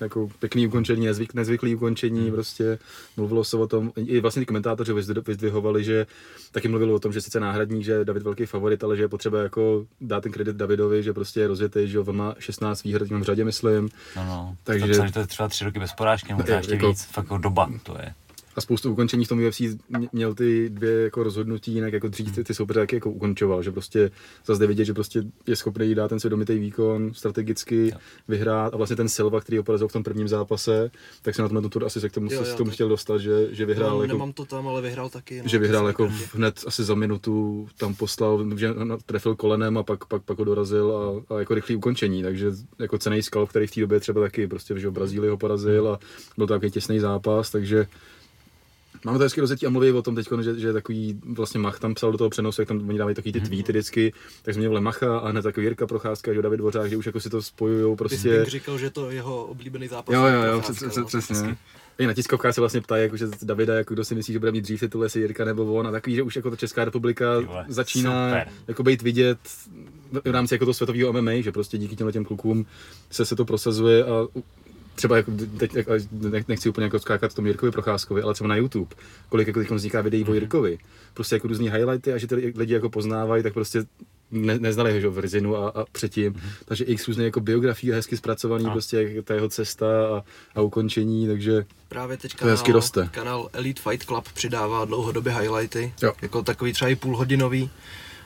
[0.01, 2.33] jako pěkný ukončení, nezvyk, nezvyklý ukončení, Hmm.
[2.33, 2.79] prostě
[3.17, 6.07] mluvilo se o tom, i vlastně ty komentátoři vyzdvi- vyzdvihovali, že
[6.53, 9.09] taky mluvilo o tom, že sice náhradník, že je David velký favorit, ale že je
[9.09, 13.05] potřeba jako dát ten kredit Davidovi, že prostě je rozjetý, že on má 16 výher
[13.05, 14.57] v řadě, myslím, No, no.
[14.65, 14.97] Takže-.
[15.07, 17.39] To, to je třeba tři roky bez porážky, možná Je, ještě jako- víc, fakt jako
[17.39, 18.15] doba to je.
[18.57, 22.35] A spoustu ukončení v tom UFC mě- měl ty dvě jako rozhodnutí, jinak jako dřív
[22.35, 24.11] ty, ty soupeře taky jako ukončoval, že prostě
[24.47, 27.99] zase vidět, že prostě je schopný dát ten svědomitý výkon strategicky, Jo.
[28.29, 30.91] vyhrát a vlastně ten Silva, který ho porazil v tom prvním zápase,
[31.23, 33.19] tak se na tom tur asi se k tomu, Jo, se tomu tak- chtěl dostat,
[33.19, 35.43] že, že vyhrál no, jako, Nemám to tam, ale vyhrál taky.
[35.43, 36.25] No, že vyhrál jako kartě.
[36.35, 40.45] hned asi za minutu tam poslal, že na- trefil kolenem a pak, pak, pak ho
[40.45, 40.97] dorazil
[41.31, 44.47] a, a jako rychlý ukončení, takže jako cený skal, který v té době třeba taky
[44.47, 45.99] prostě, že v Brazílii ho porazil a
[46.37, 47.87] byl to takový těsný zápas, takže
[49.05, 51.95] Máme to hezky rozjetí a mluví o tom teď, že, že takový vlastně Mach tam
[51.95, 54.81] psal do toho přenosu, jak tam oni dávají takový ty tweety vždycky, tak jsme měli
[54.81, 57.97] Macha a hned takový Jirka Procházka, že David Dvořák, že už jako si to spojují
[57.97, 58.39] Prostě...
[58.39, 60.15] Bych říkal, že to je jeho oblíbený zápas.
[60.15, 61.05] Jo, jo, jo, přes, no.
[61.05, 61.57] přesně.
[61.99, 64.53] I na tiskovkách se vlastně ptají, jako, že Davida, jako kdo si myslí, že bude
[64.53, 67.39] mít dřív titul, jestli Jirka nebo on, a takový, že už jako ta Česká republika
[67.41, 68.49] Ty vole, začíná super.
[68.69, 69.39] jako být vidět
[70.25, 72.67] v rámci jako toho světového MMA, že prostě díky těmhle těm klukům
[73.11, 74.27] se, se to prosazuje a
[74.95, 78.57] třeba jako, teď, jak- ne- nechci úplně jako skákat tomu Jirkovi Procházkovi, ale třeba na
[78.57, 78.95] YouTube,
[79.29, 80.79] kolik jako teď vzniká videí o Jirkovi,
[81.15, 83.85] prostě jako různý highlighty a že ty lidi jako poznávají, tak prostě
[84.31, 87.93] ne, neznali ho že, jo, v Rizinu a, a předtím, takže x různých jako biografií
[87.93, 88.73] hezky zpracovaný, Ano.
[88.73, 89.87] prostě jak ta jeho cesta
[90.17, 90.23] a,
[90.55, 93.09] a ukončení, takže Právě teď To kanál, hezky roste.
[93.13, 96.13] kanál Elite Fight Club přidává dlouhodobě highlighty, Jo.
[96.23, 97.71] jako takový třeba i půlhodinový,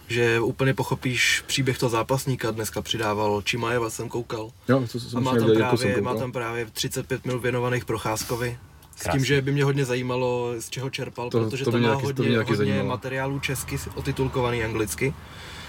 [0.08, 2.50] že úplně pochopíš příběh toho zápasníka.
[2.50, 4.50] Dneska přidával Čimajeva, jsem koukal.
[4.68, 6.20] jo, to jsem A má měl tam, jako jsem právě, má koukal.
[6.22, 8.58] tam právě 35 minut věnovaných Procházkovi.
[8.96, 9.26] S tím, Krásný.
[9.26, 11.94] že by mě hodně zajímalo, z čeho čerpal, To- protože to by tam mě má
[11.94, 12.88] to by hodně, mě taky hodně zajímalo.
[12.88, 15.14] materiálů česky otitulkovaný anglicky,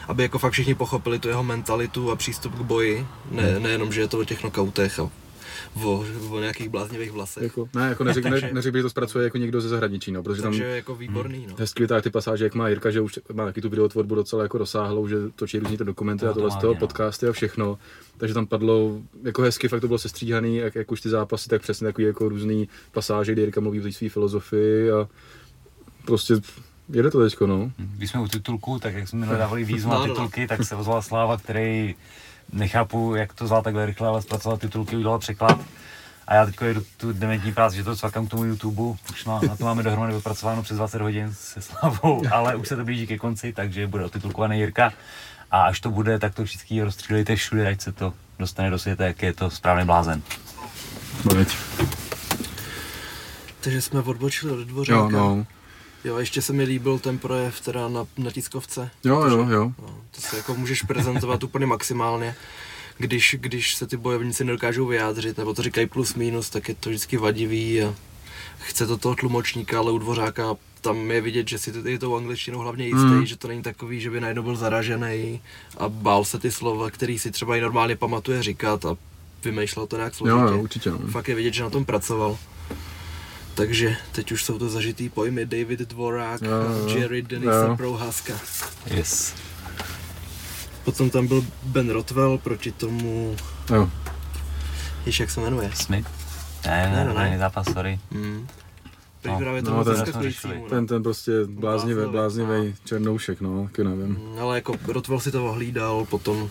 [0.07, 3.63] aby jako fakt všichni pochopili tu jeho mentalitu a přístup k boji, ne, Hmm.
[3.63, 5.09] nejenom, že je to o těch knockoutech a
[5.83, 7.43] o, o nějakých bláznivých vlasech.
[7.43, 10.41] Jako, ne, jako neřekl, ne, neřekl, že to zpracuje jako někdo ze zahraničí, no, protože
[10.41, 11.55] tam Takže je jako výborný, no.
[11.57, 14.57] hezky vytáhl ty pasáže, jak má Jirka, že už má taky tu videotvorbu docela jako
[14.57, 16.79] rozsáhlou, že točí různý ty dokumenty No, a to tohle z toho no.
[16.79, 17.77] podcasty a všechno.
[18.17, 21.61] Takže tam padlo, jako hezky, fakt to bylo sestříhaný, jak, jak už ty zápasy, tak
[21.61, 25.07] přesně takový jako různý pasáže, kdy Jirka mluví o té své filozofii a
[26.05, 26.33] prostě
[26.89, 27.71] jede to teďko, no.
[27.77, 31.37] Když jsme u titulku, tak jak jsme dávali výzvu na titulky, tak se ozval Sláva,
[31.37, 31.95] který
[32.53, 35.59] nechápu, jak to zvládl takhle rychle, ale zpracoval titulky, udělal překlad.
[36.27, 38.81] A já teď jedu tu dementní práci, že to cvakám k tomu YouTube,
[39.11, 42.75] už má, na to máme dohromady odpracováno přes 20 hodin se Slavou, ale už se
[42.75, 44.93] to blíží ke konci, takže bude otitulkovaný Jirka.
[45.51, 49.05] A až to bude, tak to všichni rozstřílejte všude, ať se to dostane do světa,
[49.05, 50.21] jak je to správný blázen.
[51.33, 51.57] veď.
[53.61, 54.99] Takže jsme odbočili od dvořáka.
[54.99, 55.45] Jo, no.
[56.03, 58.89] Jo, ještě se mi líbil ten projev teda na, na tiskovce.
[59.03, 59.71] Jo, jo, jo.
[59.81, 62.35] No, to se jako můžeš prezentovat úplně maximálně.
[62.97, 66.89] Když, když se ty bojovníci nedokážou vyjádřit, nebo to říkají plus minus, tak je to
[66.89, 67.95] vždycky vadivý a
[68.59, 72.15] chce to toho tlumočníka, ale u dvořáka tam je vidět, že si to- je tou
[72.15, 73.25] angličtinou hlavně jistý, Mm.
[73.25, 75.41] že to není takový, že by najednou byl zaražený
[75.77, 78.97] a bál se ty slova, který si třeba i normálně pamatuje říkat a
[79.43, 80.53] vymýšlel to nějak Jo, složitě.
[80.55, 80.97] jo, určitě, no.
[81.11, 82.37] Fakt je vidět, že na tom pracoval.
[83.59, 86.95] Takže teď už jsou to zažitý pojmy David Dvorák, Jo, jo, jo.
[86.97, 87.77] Jerry Denisa Jo.
[87.77, 88.33] Prohaska.
[88.85, 89.33] Yes.
[90.83, 93.35] Potom tam byl Ben Rotwell proti tomu,
[93.73, 93.89] Jo.
[95.05, 95.71] víš jak se jmenuje?
[95.75, 96.07] Smith?
[96.65, 97.37] Ne, Ne, ne, ne, ne, ne.
[97.37, 97.99] zápas, sorry.
[98.11, 98.47] Hmm.
[99.25, 100.23] No, Právě no, tomu ten-
[100.61, 100.69] no.
[100.69, 104.07] Ten, ten prostě bláznivý, Bláznivý, černoušek, no, taky nevím.
[104.07, 106.49] Mm, Ale jako Rotwell si to ohlídal, potom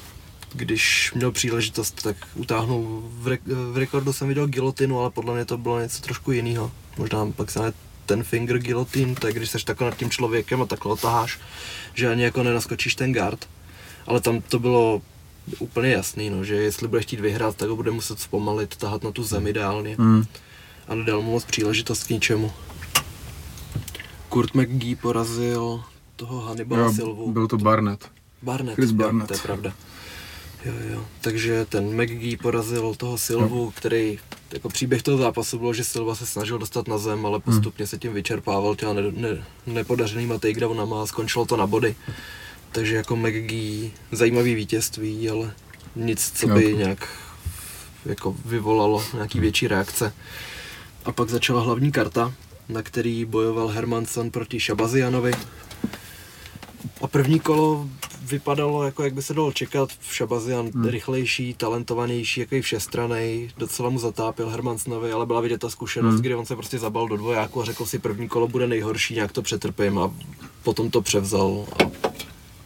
[0.54, 3.38] když měl příležitost, tak utáhnul, v, re-
[3.72, 6.70] v rekordu jsem viděl gilotinu, ale podle mě to bylo něco trošku jiného.
[6.98, 7.72] Možná pak se
[8.06, 11.38] ten finger guillotine, tak když seš takhle nad tím člověkem a takhle otaháš,
[11.94, 13.48] že ani jako nenaskočíš ten guard.
[14.06, 15.02] Ale tam to bylo
[15.58, 19.10] úplně jasný, no, že jestli bude chtít vyhrát, tak ho bude muset zpomalit, tahat na
[19.10, 19.94] tu zem ideálně.
[19.98, 20.24] Mm.
[20.88, 22.52] A nedal mu moc příležitost k ničemu.
[24.28, 25.82] Kurt McGee porazil
[26.16, 27.32] toho Hannibala Jo, Silvu.
[27.32, 28.10] byl to Barnett.
[28.42, 29.28] Barnett, Chris jo, Barnett.
[29.28, 29.72] to je pravda.
[30.64, 31.04] Jo, jo.
[31.20, 33.70] Takže ten McGee porazil toho Silvu, no.
[33.70, 34.18] který,
[34.52, 37.98] jako příběh toho zápasu bylo, že Silva se snažil dostat na zem, ale postupně se
[37.98, 41.96] tím vyčerpával těma ne, ne, nepodařenýma takedownama a skončilo to na body.
[42.72, 45.54] Takže jako McGee, zajímavý vítězství, ale
[45.96, 46.76] nic, co by Jo.
[46.76, 47.08] nějak
[48.06, 50.12] jako vyvolalo nějaký větší reakce.
[51.04, 52.34] A pak začala hlavní karta,
[52.68, 55.32] na který bojoval Hermansson proti Šabazianovi.
[57.00, 57.88] A první kolo
[58.30, 59.90] vypadalo, jako jak by se dalo čekat.
[60.10, 60.84] Šabazian hmm.
[60.84, 66.22] rychlejší, talentovanější, jaký všestranej, docela mu zatápil Hermanssonovi, ale byla vidět ta zkušenost, hmm.
[66.22, 69.32] kdy on se prostě zabal do dvojáku a řekl si, první kolo bude nejhorší, nějak
[69.32, 70.14] to přetrpím a
[70.62, 71.90] potom to převzal a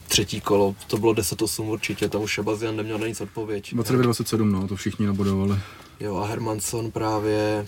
[0.09, 3.75] třetí kolo, to bylo 10-8 určitě, tam už Šabazian neměl na nic odpověď.
[3.75, 5.57] 29-27, no, to všichni nabodovali.
[6.01, 7.66] Jo a Hermansson právě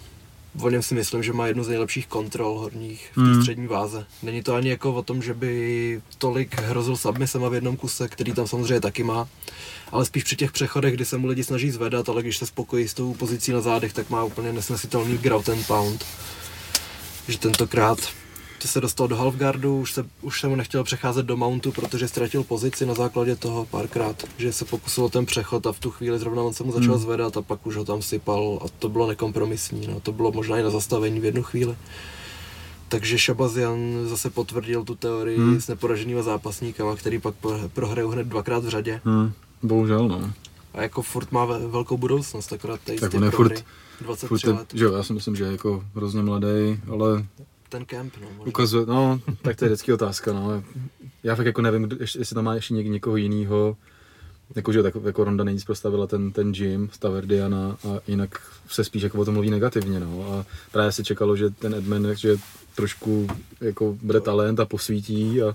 [0.62, 3.40] o něm si myslím, že má jednu z nejlepších kontrol horních v té Hmm.
[3.42, 4.06] střední váze.
[4.22, 8.32] Není to ani jako o tom, že by tolik hrozil submisema v jednom kuse, který
[8.32, 9.28] tam samozřejmě taky má,
[9.92, 12.88] ale spíš při těch přechodech, kdy se mu lidi snaží zvedat, ale když se spokojí
[12.88, 16.04] s tou pozicí na zádech, tak má úplně nesnesitelný grout and pound.
[17.28, 17.98] Že tentokrát
[18.64, 22.09] to se dostal do halfguardu, už se, už se mu nechtěl přecházet do mountu, protože
[22.09, 25.90] ztratil pozici na základě toho párkrát, že se pokusil o ten přechod a v tu
[25.90, 27.03] chvíli zrovna on se mu začal Hmm.
[27.03, 30.00] zvedat a pak už ho tam sypal a to bylo nekompromisní, no.
[30.00, 31.77] to bylo možná i na zastavení v jednu chvíli.
[32.88, 35.61] Takže Šabazian zase potvrdil tu teorii Hmm.
[35.61, 39.00] s neporaženýma zápasníkama, který pak pro- prohrajou hned dvakrát v řadě.
[39.05, 40.33] Hm, bohužel, no.
[40.74, 43.64] A jako furt má ve- velkou budoucnost, akorát tady Tak on je furt-
[44.00, 47.27] 23 Furt let, že jo, já si myslím, že je jako hrozně mladý, ale
[47.74, 48.26] ten kemp, no.
[48.28, 48.44] možná.
[48.46, 50.64] ukazuje, no, tak to je vždycky otázka, no.
[51.22, 53.76] Já fakt jako nevím, jestli tam má ještě něk, někoho jiného,
[54.54, 58.84] jako, že jo, tak jako Ronda nejvíc prostavila ten, ten gym, Staverdiana a jinak se
[58.84, 60.32] spíš jako o tom mluví negativně, no.
[60.32, 62.37] A právě se čekalo, že ten Edman, že
[62.74, 63.28] trošku
[63.60, 65.54] jako bude talent a posvítí a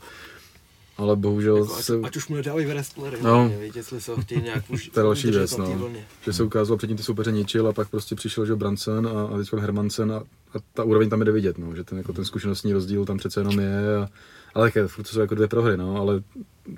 [1.00, 3.30] ale bohužel Jako, ať, se, ať už mu nedávají wrestlery, No.
[3.44, 3.54] no.
[3.62, 5.66] víte, jestli se ho chtějí nějak už To je další věc, no.
[5.66, 6.06] vlně.
[6.26, 9.38] že se ukázalo předtím ty soupeře ničil a pak prostě přišel, že Branson a, a
[9.38, 12.74] teď Hermansen a, a, ta úroveň tam jde vidět, no, že ten, jako ten zkušenostní
[12.74, 13.98] rozdíl tam přece jenom je.
[13.98, 14.08] A,
[14.54, 16.22] ale také, furt to jsou jako dvě prohry, no, ale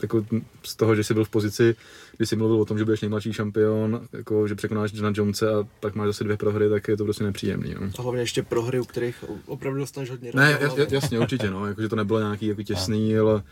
[0.01, 0.25] jako
[0.65, 1.75] z toho, že jsi byl v pozici,
[2.17, 5.67] kdy jsi mluvil o tom, že budeš nejmladší šampion, jako, že překonáš Johna Jonese a
[5.79, 7.75] pak máš zase dvě prohry, tak je to prostě nepříjemný.
[7.81, 7.89] No.
[7.99, 11.81] A hlavně ještě prohry, u kterých opravdu dostaneš hodně Ne, jas- jasně, určitě, no, jako,
[11.81, 13.43] že to nebylo nějaký jako těsný, ale,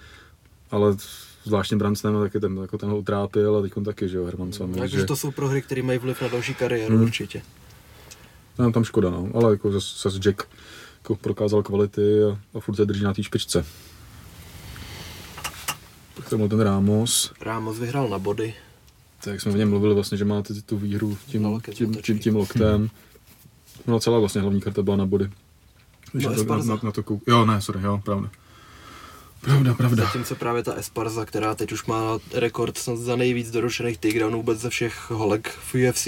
[0.72, 0.96] ale
[1.44, 4.74] zvláštně Bransonem taky ten, jako ten ho utrápil a teď taky, že jo, Hermanson.
[4.74, 7.04] Takže to jsou prohry, které mají vliv na další kariéru Hmm.
[7.06, 7.42] určitě.
[8.60, 9.30] No, tam škoda, no.
[9.34, 10.44] Ale jako zase zas Jack
[10.98, 13.66] jako prokázal kvality a, a furt se drží na té špičce.
[16.16, 18.54] Pak tam byl ten Ramos, Ramos vyhrál na body.
[19.24, 21.96] tak jak jsme o něm mluvili vlastně, že má ty, tu výhru tím, loket tím,
[21.96, 22.90] tím, tím loktem.
[23.88, 25.30] No celá vlastně hlavní karta byla na body.
[26.12, 27.22] Když No, na, to, na, na, na to kou...
[27.28, 28.30] Jo, ne, sorry, jo, pravda.
[29.42, 30.04] Pravda, pravda.
[30.06, 34.60] Zatímco právě ta Esparza, která teď už má rekord snad za nejvíc doručených takedownů vůbec
[34.60, 36.08] ze všech holek v UFC,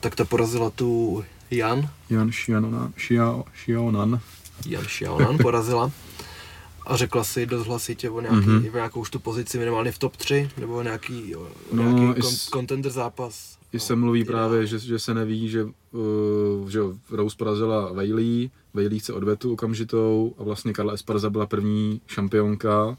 [0.00, 4.20] tak ta porazila tu Jan, Jan Xiaonan, Xiao, Xiaonan.
[4.66, 5.90] Jan Xiaonan porazila
[6.86, 8.58] a řekla si dost hlasitě o, nějaký, Mhm.
[8.58, 8.74] mm-hmm.
[8.74, 12.22] nějakou už tu pozici minimálně v top 3, nebo o nějaký, o No, nějaký i
[12.22, 13.58] kon, s- contender zápas.
[13.72, 14.48] I No, se mluví ideál.
[14.48, 16.78] právě, že, že se neví, že, uh, že
[17.10, 18.50] Rose porazila Bailey,
[18.98, 22.96] Chce odvetu okamžitou a vlastně Karla Esparza byla první šampionka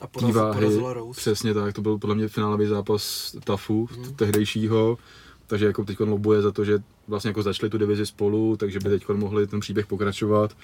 [0.00, 0.58] a té porazila, váhy.
[0.60, 1.20] porazila Rose.
[1.20, 4.02] Přesně tak, to byl podle mě finálový zápas TAFu, Mhm.
[4.06, 4.14] mm.
[4.14, 4.98] tehdejšího.
[5.46, 8.88] Takže jako teď lobuje za to, že vlastně jako začali tu divizi spolu, takže by
[8.90, 10.56] teď mohli ten příběh pokračovat.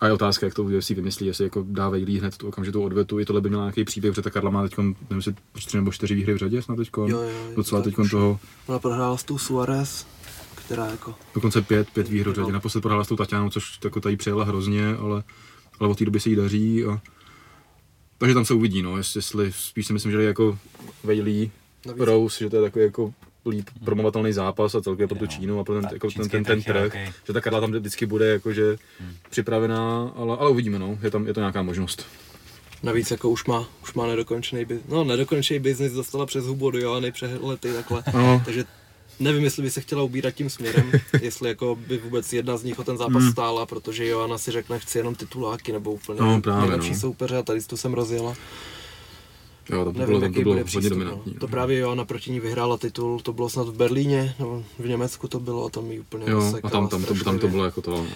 [0.00, 3.20] A je otázka, jak to UFC vymyslí, jestli jako dá Bailey hned tu okamžitou odvetu.
[3.20, 5.92] I tohle by měl nějaký příběh, protože ta Karla má teď, nevím, jestli tři nebo
[5.92, 6.90] čtyři výhry v řadě snad teď.
[7.56, 10.06] Docela teď toho, Ona prohrála s tou Suarez,
[10.72, 12.52] která jako dokonce pět, pět výhr v řadě.
[12.52, 15.22] Naposled prohrála s tou Tatianou, což jako tady přijela hrozně, ale,
[15.80, 16.84] ale od té doby se jí daří.
[16.84, 17.00] A...
[18.18, 20.58] Takže tam se uvidí, no, jestli, jestli spíš si myslím, že jako
[21.04, 21.50] Navíc-
[21.98, 23.14] Rose, že to je takový jako
[23.50, 25.26] líp promovatelný zápas a celkově pro tu.
[25.26, 26.98] Čínu a pro ten, jako ten, ten, ten trh velký.
[27.26, 29.10] že ta Karla tam vždycky bude jakože Hmm.
[29.30, 32.06] připravená, ale, ale uvidíme, no, je, tam, je to nějaká možnost.
[32.82, 36.78] Navíc jako už má, už má nedokončený biznis, no nedokončený biznis dostala přes hubu do
[36.78, 38.42] Johany přehlety takhle, No.
[38.44, 38.64] takže
[39.20, 42.78] nevím, jestli by se chtěla ubírat tím směrem, jestli jako by vůbec jedna z nich
[42.78, 43.32] o ten zápas Hmm.
[43.32, 46.98] stála, protože Joana si řekne, chci jenom tituláky nebo úplně No, právě, nejlepší no.
[47.00, 48.34] soupeře a tady tu jsem rozjela.
[49.70, 50.80] Jo, tam to Nevím, bylo, tam jaký to bylo hodně.
[50.82, 50.88] No.
[50.90, 51.32] dominantní.
[51.34, 51.48] To no.
[51.50, 55.40] právě Joana proti ní vyhrála titul, to bylo snad v Berlíně, nebo v Německu to
[55.40, 57.90] bylo a tam jí úplně Jo, a tam, tam, to, tam to bylo jako to,
[57.90, 58.06] no.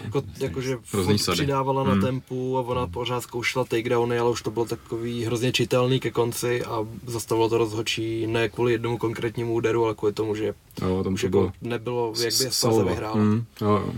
[0.41, 1.37] Jako, furt sady.
[1.37, 2.03] přidávala na Hmm.
[2.03, 6.65] tempu a ona pořád zkoušela takedowny, ale už to bylo takový hrozně čitelný ke konci
[6.65, 11.13] a zastavilo to rozhodčí ne kvůli jednomu konkrétnímu úderu, ale kvůli tomu, že Jo, tam
[11.15, 13.17] už to jako bylo nebylo, jak by Esparza vyhrála.
[13.17, 13.93] Mm, jo, jo.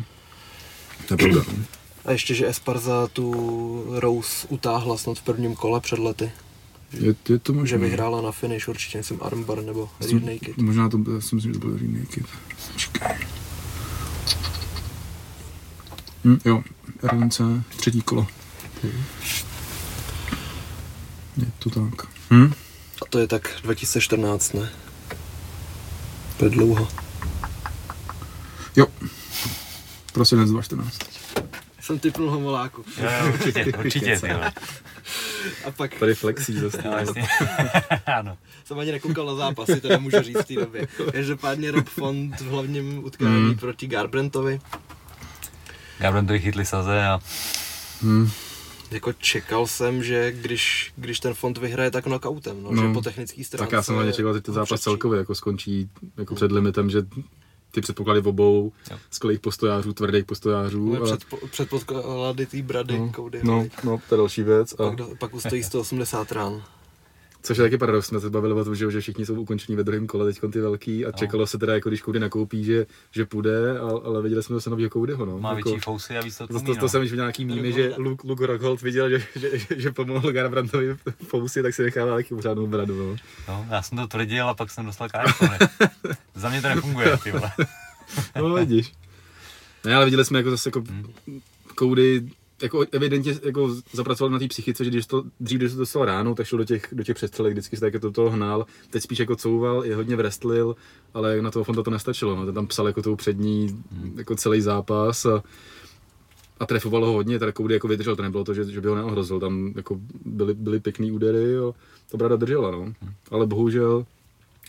[1.08, 1.42] To je pravda.
[1.58, 1.64] no.
[2.04, 6.30] A ještě, že Esparza tu Rose utáhla snad v prvním kole před lety.
[6.92, 7.68] Je, je to možné.
[7.68, 10.56] Že vyhrála na finish určitě, myslím armbar nebo rear naked.
[10.56, 12.26] Možná to, já si myslím, že to byl rear naked.
[12.72, 13.16] Počkej.
[16.24, 16.62] Hm, jo,
[17.02, 17.40] RNC,
[17.76, 18.26] třetí kolo.
[21.36, 22.08] Je to tak.
[22.30, 22.52] Hm?
[23.02, 24.70] A to je tak 2014, ne?
[26.36, 26.88] To je dlouho.
[28.76, 28.86] Jo.
[30.12, 30.98] Prosinec 2014.
[31.80, 32.84] jsem typnul homoláku.
[33.02, 34.20] Jo, jo, určitě, určitě.
[35.64, 36.82] A pak Tady flexí zase.
[36.84, 37.22] Jo, jasně.
[38.18, 38.38] ano.
[38.64, 40.86] jsem ani nekoukal na zápasy, to nemůžu říct v té době.
[41.12, 43.56] Každopádně Rob Font v hlavním utkání Mm.
[43.56, 44.60] proti Garbrantovi.
[45.98, 47.20] Gabrantovi chytli saze a
[48.02, 48.30] Hmm.
[48.90, 52.82] Jako čekal jsem, že když, když ten fond vyhraje, tak knockoutem, no, No.
[52.82, 53.64] že po technický stránce...
[53.66, 56.98] Tak já jsem hlavně čekal, že ten zápas celkově jako skončí jako před limitem, že
[57.78, 58.98] ty předpoklady v obou Jo.
[59.10, 60.96] skvělých postojářů, tvrdých postojářů.
[60.96, 64.72] Ale A, před, předpoklady té brady, no, Cody, no, no, to je další věc.
[64.72, 66.64] A, Pak, do, pak ustojí 180 rán.
[67.48, 69.84] Což je taky paradox, jsme se bavili o tom, že, že všichni jsou ukončení ve
[69.84, 71.12] druhém kole, teď ty velký a No.
[71.12, 74.70] čekalo se teda, jako když Cody nakoupí, že, že půjde, ale, ale viděli jsme zase
[74.70, 75.26] novýho Codyho.
[75.26, 75.38] No.
[75.38, 77.94] má jako, větší fousy a víc to to, to, jsem už viděl nějaký mýmy, že
[77.98, 82.14] Luke, Luke Rockhold viděl, že, že, že, že pomohl Garbrantovi v fousy, tak si nechává
[82.14, 82.98] taky pořádnou bradu.
[83.08, 83.16] No.
[83.48, 83.66] no.
[83.70, 85.46] Já jsem to tvrdil a pak jsem dostal káčku.
[86.34, 87.52] Za mě to nefunguje, ty vole.
[88.36, 88.92] No vidíš.
[89.84, 90.82] Ne, ale viděli jsme jako zase jako
[91.78, 92.28] Cody
[92.62, 96.34] jako evidentně jako zapracoval na té psychice, že když to, dřív, když to dostal ráno,
[96.34, 99.02] tak šel do těch, do těch přestřelek, vždycky se tak jako do toho hnal, teď
[99.02, 100.76] spíš jako couval, je hodně vrestlil,
[101.14, 102.44] ale na toho Fonta to nestačilo, no.
[102.46, 103.82] ten tam psal jako tou přední,
[104.16, 105.42] jako celý zápas a,
[106.60, 109.40] a trefoval ho hodně, Cody jako vydržel, to nebylo to, že, že by ho neohrozil,
[109.40, 111.72] tam jako byly, byly pěkný údery a
[112.10, 112.92] to brada držela, no.
[113.30, 114.06] Ale bohužel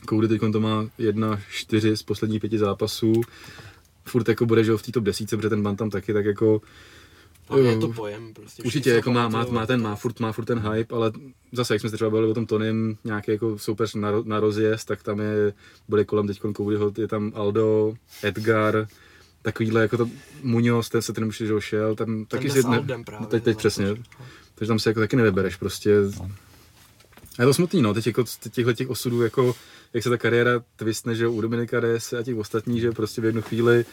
[0.10, 3.14] Cody teď to má 1-4 z posledních pěti zápasů,
[4.06, 6.26] furt jako bude, že jo, v té top desíce, protože ten ban tam taky, tak
[6.26, 6.62] jako
[7.50, 8.64] A je to pojem, prostě.
[8.64, 11.12] Určitě, jako má, má, má, ten, má, furt, má furt ten hype, ale
[11.52, 14.88] zase, jak jsme se třeba bavili o tom Tonym, nějaký jako soupeř na, na rozjezd,
[14.88, 15.54] tak tam je,
[15.88, 18.88] bude kolem teď Codyho, je tam Aldo, Edgar,
[19.42, 20.10] takovýhle jako to
[20.44, 23.58] Muñoz, ten se ten už šel, tam taky jde si Aldem právě, teď, teď no,
[23.58, 23.86] přesně,
[24.56, 25.96] takže- tam se jako taky nevybereš prostě.
[27.38, 29.56] A je to smutný, no, teď jako těchto těch osudů, jako,
[29.94, 33.26] jak se ta kariéra twistne, že u Dominika DS a těch ostatních, že prostě v
[33.26, 33.86] jednu chvíli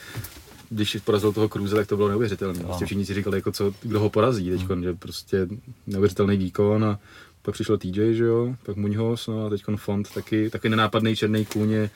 [0.71, 2.61] když porazil toho Cruze, tak to bylo neuvěřitelné.
[2.65, 5.47] Prostě všichni si říkali, jako co, kdo ho porazí teď, že prostě
[5.87, 6.99] neuvěřitelný výkon a
[7.43, 11.45] pak přišel TJ, že jo, pak Muñoz, no a teď Font taky, taky nenápadný černý
[11.45, 11.91] kůň je,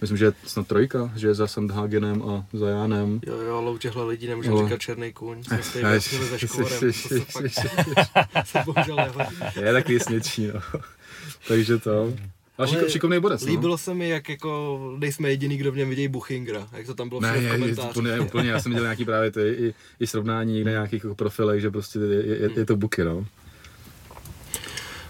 [0.00, 3.20] myslím, že je snad trojka, že je za Sandhagenem a za Jánem.
[3.26, 4.64] Jo, jo, ale u těchto lidí nemůžeme No.
[4.64, 7.52] říkat černý kůň, jsme ze školorem, to se fakt
[8.46, 9.36] se bohužel nehodí.
[9.60, 10.60] Je takový sněčí, no.
[11.48, 12.14] Takže to.
[12.58, 13.48] Ale šiko, šikovný borec, no.
[13.48, 17.08] Líbilo se mi, jak jako nejsme jediný, kdo v něm vidějí Buchingra, jak to tam
[17.08, 17.90] bylo Ne, je, je, komentářích.
[17.90, 21.60] úplně, úplně, já jsem viděl nějaký právě ty, i, i srovnání na nějakých jako profilech,
[21.60, 23.26] že prostě je, je, je to buky, no.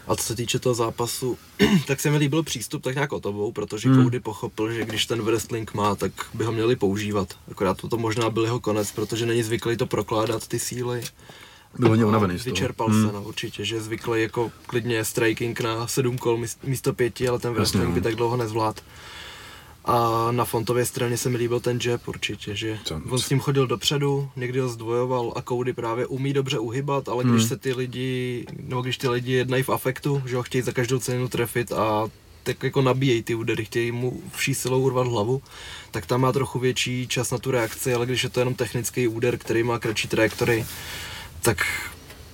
[0.07, 1.39] A co se týče toho zápasu,
[1.87, 4.05] tak se mi líbil přístup tak nějak o tobou, protože Hmm.
[4.05, 7.35] Cody pochopil, že když ten wrestling má, tak by ho měli používat.
[7.51, 11.03] Akorát to, to možná byl jeho konec, protože není zvyklý to prokládat ty síly.
[11.79, 12.55] Byl hodně unavený z toho.
[12.55, 13.07] Vyčerpal Hmm.
[13.07, 17.29] se, no, určitě, že je zvyklý jako klidně striking na sedm kol míst- místo pěti,
[17.29, 17.95] ale ten wrestling no.
[17.95, 18.81] by tak dlouho nezvlád.
[19.85, 23.41] A na Fontově straně se mi líbil ten jab určitě, že Co- on s tím
[23.41, 27.49] chodil dopředu, někdy ho zdvojoval a Cody právě umí dobře uhybat, ale když Hmm.
[27.49, 30.99] se ty lidi, nebo když ty lidi jednají v afektu, že ho chtějí za každou
[30.99, 32.09] cenu trefit a
[32.43, 35.43] tak jako nabíjejí ty údery, chtějí mu vší silou urvat hlavu,
[35.91, 39.09] tak tam má trochu větší čas na tu reakci, ale když je to jenom technický
[39.09, 40.65] úder, který má kratší trajektory,
[41.45, 41.67] tak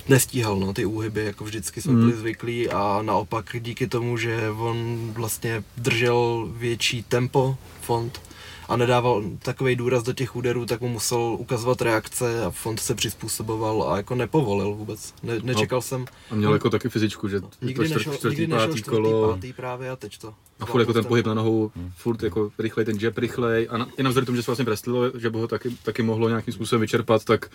[0.09, 2.01] nestíhal no, ty úhyby, jako vždycky jsme Mm.
[2.01, 8.20] byli zvyklí a naopak díky tomu, že on vlastně držel větší tempo fond
[8.68, 12.94] a nedával takový důraz do těch úderů, tak mu musel ukazovat reakce a fond se
[12.94, 15.14] přizpůsoboval a jako nepovolil vůbec.
[15.23, 18.66] Ne, nečekal jsem, A měl jako taky fyzičku, že nikdy to nešel, čtvrtý, nikdy nešel
[18.68, 19.35] pátý čtvrtý, kolo.
[19.35, 20.35] pátý právě a teď to.
[20.61, 23.87] A furt jako ten pohyb na nohou, furt jako rychlej, ten jab rychlej a na,
[23.99, 26.81] i navzdory tomu, že se vlastně wrestlilo, že by ho taky, taky mohlo nějakým způsobem
[26.81, 27.51] vyčerpat, tak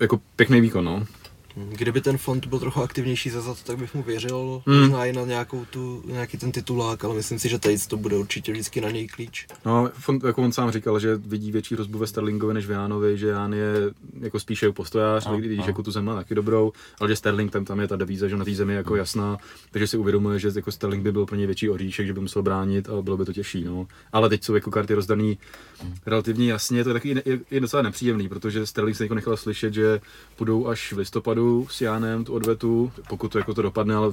[0.00, 1.06] jako pěkný výkon, no.
[1.54, 4.80] Kdyby ten fond byl trochu aktivnější zezad, tak bych mu věřil, Hmm.
[4.80, 8.16] možná i na nějakou tu, nějaký ten titulák, ale myslím si, že teď to bude
[8.16, 9.46] určitě vždycky na něj klíč.
[9.64, 13.18] No, on, jako on sám říkal, že vidí větší hrozbu ve Sterlingovi než v Jánovi,
[13.18, 13.74] že Ján je
[14.20, 17.64] jako spíše postojář, no, když jako tu zem má taky dobrou, ale že Sterling tam,
[17.64, 19.38] tam je ta devíza, že na té zemi je jako jasná,
[19.70, 22.42] takže si uvědomuje, že jako Sterling by byl pro něj větší oříšek, že by musel
[22.42, 23.64] bránit a bylo by to těžší.
[23.64, 23.86] No.
[24.12, 25.38] Ale teď jsou jako karty rozdaný
[26.06, 29.74] relativně jasně, to je taky je, je docela nepříjemný, protože Sterling se jako nechal slyšet,
[29.74, 30.00] že
[30.36, 31.39] půjdou až v listopadu
[31.70, 34.12] s Jánem tu odvetu, pokud to jako to dopadne, ale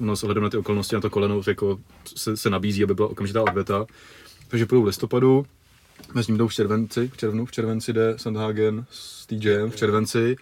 [0.00, 1.78] no, s ohledem na ty okolnosti na to koleno jako
[2.16, 3.86] se, se nabízí, aby byla okamžitá odveta.
[4.48, 5.46] Takže půjdou v listopadu,
[6.14, 10.36] mezi ním jdou v červenci, v červnu, v červenci jde Sandhagen s TJem v červenci,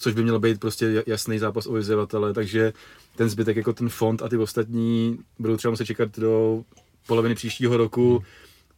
[0.00, 2.72] což by měl být prostě jasný zápas o vyzývatele, takže
[3.16, 6.62] ten zbytek jako ten fond a ty ostatní budou třeba muset čekat do
[7.06, 8.24] poloviny příštího roku,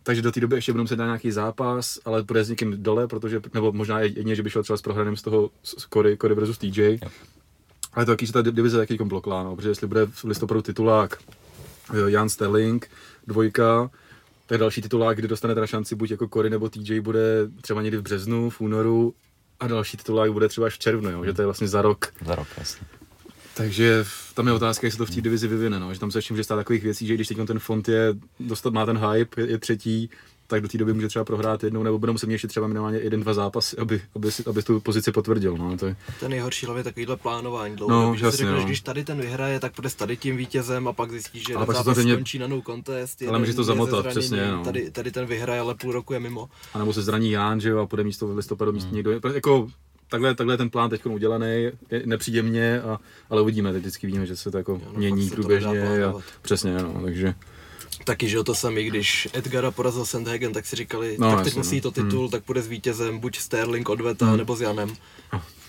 [0.02, 3.08] takže do té doby ještě budou muset dát nějaký zápas, ale bude s někým dole,
[3.08, 6.34] protože, nebo možná jedině, že by šel třeba s prohraným z toho z Cory, Cory
[6.34, 6.98] versus TJ.
[7.92, 11.18] Ale to taky, že ta divize taky komplokla, no, protože jestli bude v listopadu titulák
[11.94, 12.90] eh, Jan Sterling,
[13.26, 13.90] dvojka,
[14.46, 17.96] tak další titulák, kdy dostane teda šanci buď jako Cory nebo TJ, bude třeba někdy
[17.96, 19.14] v březnu, v únoru,
[19.60, 22.12] a další titulák bude třeba až v červnu, jo, že to je vlastně za rok.
[22.26, 22.86] Za rok, jasně.
[23.54, 25.94] Takže tam je otázka, jestli to v té divizi vyvine, no.
[25.94, 28.72] že tam se ještě může stát takových věcí, že když teď ten fond je, dostat,
[28.72, 30.10] má ten hype, je, je třetí,
[30.46, 33.20] tak do té doby může třeba prohrát jednou, nebo bude muset ještě třeba minimálně jeden,
[33.20, 35.56] dva zápasy, aby, aby, si, aby tu pozici potvrdil.
[35.56, 35.76] No.
[35.78, 38.66] To je, Ten nejhorší hlavně takovýhle plánování dlouhodobý, No, jasně, řekneš, no.
[38.66, 41.66] když tady ten vyhraje, tak bude s tady tím vítězem a pak zjistíš, že Ale
[41.66, 43.22] pak zápas stejně- skončí na no contest.
[43.28, 44.64] Ale může to zamotat, přesně, no.
[44.64, 46.48] Tady, tady ten vyhraje, ale půl roku je mimo.
[46.74, 49.10] a nebo se zraní Ján, že jo, a půjde místo v listopadu místo někdo.
[49.34, 49.68] Jako,
[50.12, 51.72] takhle, takhle je ten plán teď udělaný, je,
[52.04, 52.98] nepřijde mně, a,
[53.30, 56.04] ale uvidíme, teď vždycky víme, že se to jako no, mění se průběžně.
[56.04, 57.34] A, přesně, no, takže
[58.04, 61.46] Taky, že jo, to samý, když Edgara porazil Sandhagen, tak si říkali, No, tak teď
[61.46, 61.82] jasně, musí no.
[61.82, 64.94] to titul, tak bude s vítězem, buď Sterling odveta, nebo s Janem.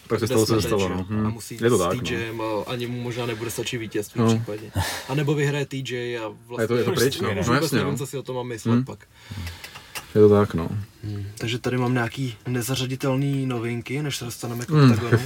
[0.07, 0.89] pak se Kde stalo, co se stalo.
[0.89, 1.05] No.
[1.09, 2.01] jo, A musí Je to s tak, no.
[2.03, 4.27] TJem a ani mu možná nebude stačit vítězství No.
[4.27, 4.71] v případě.
[5.09, 7.39] A nebo vyhraje TJ a vlastně A je to- je to pryč, no.
[7.39, 7.97] už No, jasně, nevím, no.
[7.97, 8.83] co si o tom mám myslet Hm.
[8.85, 9.07] pak.
[10.15, 10.69] Je to tak, no.
[11.37, 15.19] Takže tady mám nějaký nezařaditelné novinky, než se dostaneme k Hmm.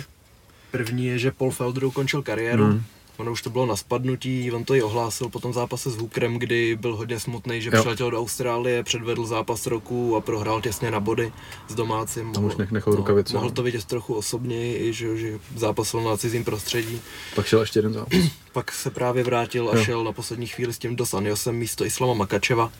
[0.72, 2.66] První je, že Paul Felder ukončil kariéru.
[2.66, 2.84] Hmm.
[3.18, 6.40] Ono už to bylo na spadnutí, on to i ohlásil po tom zápase s Hookerem,
[6.40, 7.80] kdy byl hodně smutný, že Jo.
[7.80, 11.32] přiletěl do Austrálie, předvedl zápas roku a prohrál těsně na body
[11.68, 12.34] s domácím.
[12.34, 13.52] Tam už Mohl- nech- nechal rukavice, Mohl no.
[13.54, 17.02] to vidět trochu osobněji, i že, že zápasil na cizím prostředí.
[17.36, 18.20] Pak šel ještě jeden zápas.
[18.54, 19.84] Pak se právě vrátil a Jo.
[19.84, 22.72] šel na poslední chvíli s tím Dos Anjosem místo Islama Makačeva.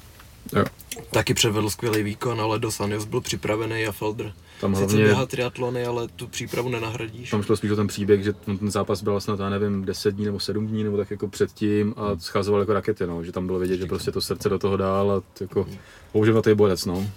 [0.54, 0.66] Jo.
[1.12, 5.26] Taky předvedl skvělý výkon, ale Dos Anjos byl připravený a Felder Tam Sice hlavně, běhá
[5.26, 7.30] triatlony, ale tu přípravu nenahradíš.
[7.30, 10.26] tam šlo spíš o ten příběh, že ten zápas byl snad, já nevím, 10 dní
[10.26, 13.60] nebo 7 dní, nebo tak jako předtím a scházoval jako rakety, no, že tam bylo
[13.60, 15.68] vidět, že prostě to srdce do toho dál a jako,
[16.14, 17.08] bohužel na to je borec, no.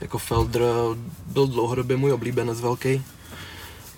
[0.00, 0.62] Jako Felder
[1.26, 3.02] byl dlouhodobě můj oblíbenec velký.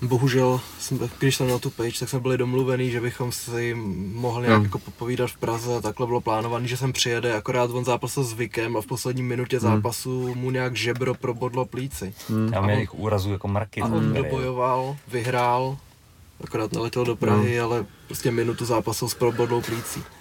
[0.03, 3.75] Bohužel, jsme, když jsem na tu page, tak jsme byli domluvený, že bychom si
[4.15, 4.65] mohli nějak Jo.
[4.65, 5.81] jako popovídat v Praze.
[5.83, 9.61] Takhle bylo plánované, že sem přijede, akorát on zápasil s Vikem a v poslední minutě
[9.61, 12.15] zápasu mu nějak žebro probodlo plíci.
[12.29, 12.51] Hmm.
[12.53, 13.81] Já A měl on- jich úrazů jako mraky.
[13.83, 15.77] A on dobojoval, vyhrál,
[16.45, 20.03] akorát neletěl do Prahy, ale prostě minutu zápasil s probodlou plící.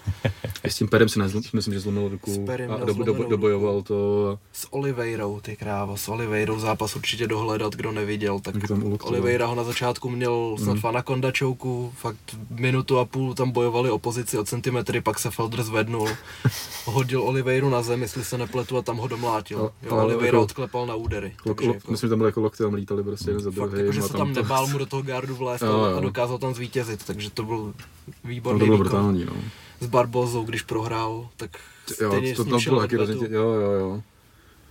[0.63, 3.81] A s tím perem si nezl, myslím, že zlomil ruku a do, do, zlomenou dobojoval
[3.81, 8.55] to a S Oliveirou, ty krávo, s Oliveirou zápas určitě dohledat, kdo neviděl, tak.
[9.03, 10.93] Oliveira ho na začátku měl snad mm.
[10.93, 16.09] na kondačouku, fakt minutu a půl tam bojovali opozici o centimetry, pak se Felder zvednul,
[16.85, 19.59] hodil Oliveiru na zem, jestli se nepletu a tam ho domlátil.
[19.59, 21.35] A- Jo, ale Oliveira jako- odklepal na údery.
[21.45, 23.49] lok, takže lok, jako, myslím, že tam byly jako lokty, tam lítali prostě jeden za
[23.61, 26.37] jako, že a se tam to, nebál mu do toho gardu vlézt a- a dokázal
[26.37, 27.73] tam zvítězit, takže to byl
[28.21, 28.79] to výborný bylo výkon.
[28.87, 29.33] brutální, no.
[29.81, 31.49] S Barbozou, když prohrál, tak
[32.01, 33.11] Jo, stejně to, s to ním šel bylo taky dvetu.
[33.11, 34.01] hrozně, tě- jo, jo, jo.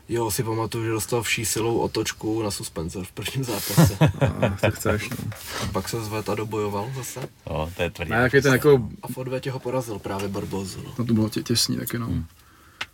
[0.08, 3.98] Jo, si pamatuju, že dostal vší silou otočku na suspenzor v prvním zápase.
[4.20, 5.16] A, tak chceš, no.
[5.62, 7.20] a pak se zved a dobojoval zase.
[7.50, 8.12] Jo, to je tvrdý.
[8.12, 10.78] A jaký ten jako, A v odvetě ho porazil právě Barbozu.
[10.84, 10.94] No.
[10.98, 12.08] no to bylo tě, těsný taky, no.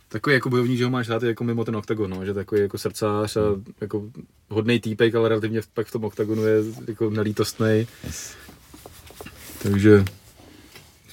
[0.09, 2.77] Takový jako bojovník, že ho máš rád jako mimo ten oktagon, no, že takový jako
[2.77, 3.41] srdcář a
[3.81, 4.03] jako
[4.49, 7.87] hodnej týpek, ale relativně pak v tom oktagonu je jako nelítostnej.
[8.03, 8.33] Yes.
[9.63, 10.05] Takže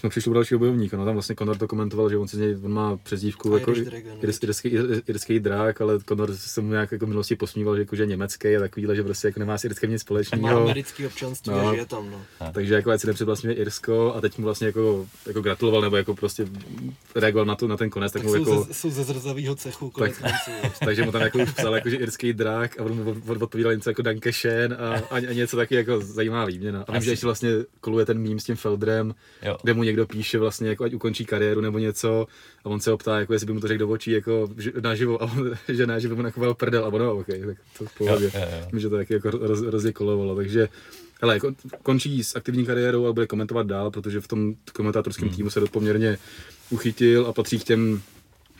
[0.05, 2.41] jsme přišli u dalšího bojovníka, no tam vlastně Conor to komentoval, že on, si z
[2.41, 3.75] něj, on má přezdívku jako
[4.23, 7.97] irský, ir- irský drák, ale Conor se mu nějak jako v minulosti posmíval, že, jako,
[7.97, 10.63] že je německý a takovýhle, že prostě jako nemá s Irskem nic Má společného.
[10.63, 11.69] americký občanství No.
[11.69, 12.21] a žije tam, no.
[12.53, 16.15] Takže jako ať si nepředvlastňuje Irsko a teď mu vlastně jako, jako gratuloval nebo jako
[16.15, 16.47] prostě
[17.15, 19.55] reagoval na, to, na ten konec, tak, Tak mu jsou, jako, ze, jsou ze zrzavýho
[19.55, 20.75] cechu, konec Tak- konců.
[20.85, 23.75] takže mu tam jako už psal jako, že irský drák a on mu od- odpovídal
[23.75, 26.85] něco jako Danke schön a, a, a něco taky jako zajímavá výměna.
[26.89, 29.57] A vím, že ještě vlastně koluje ten mím s tím Feldrem, Jo.
[29.63, 32.27] kde mu někdo píše vlastně, jako ať ukončí kariéru nebo něco
[32.65, 34.73] a on se ho ptá, jako jestli by mu to řekl do očí, jako že-
[34.81, 37.85] naživo, a on, že ne, že by mu nakoval prdel, a ono, OK, tak to
[37.85, 38.25] v pohodě.
[38.25, 38.79] Jo, jo, jo.
[38.79, 40.69] Že to taky jako roz, hrozně kolovalo, takže
[41.23, 45.51] hele, jako, končí s aktivní kariérou a bude komentovat dál, protože v tom komentátorském týmu
[45.51, 46.19] se dost poměrně
[46.71, 48.03] uchytil a patří k těm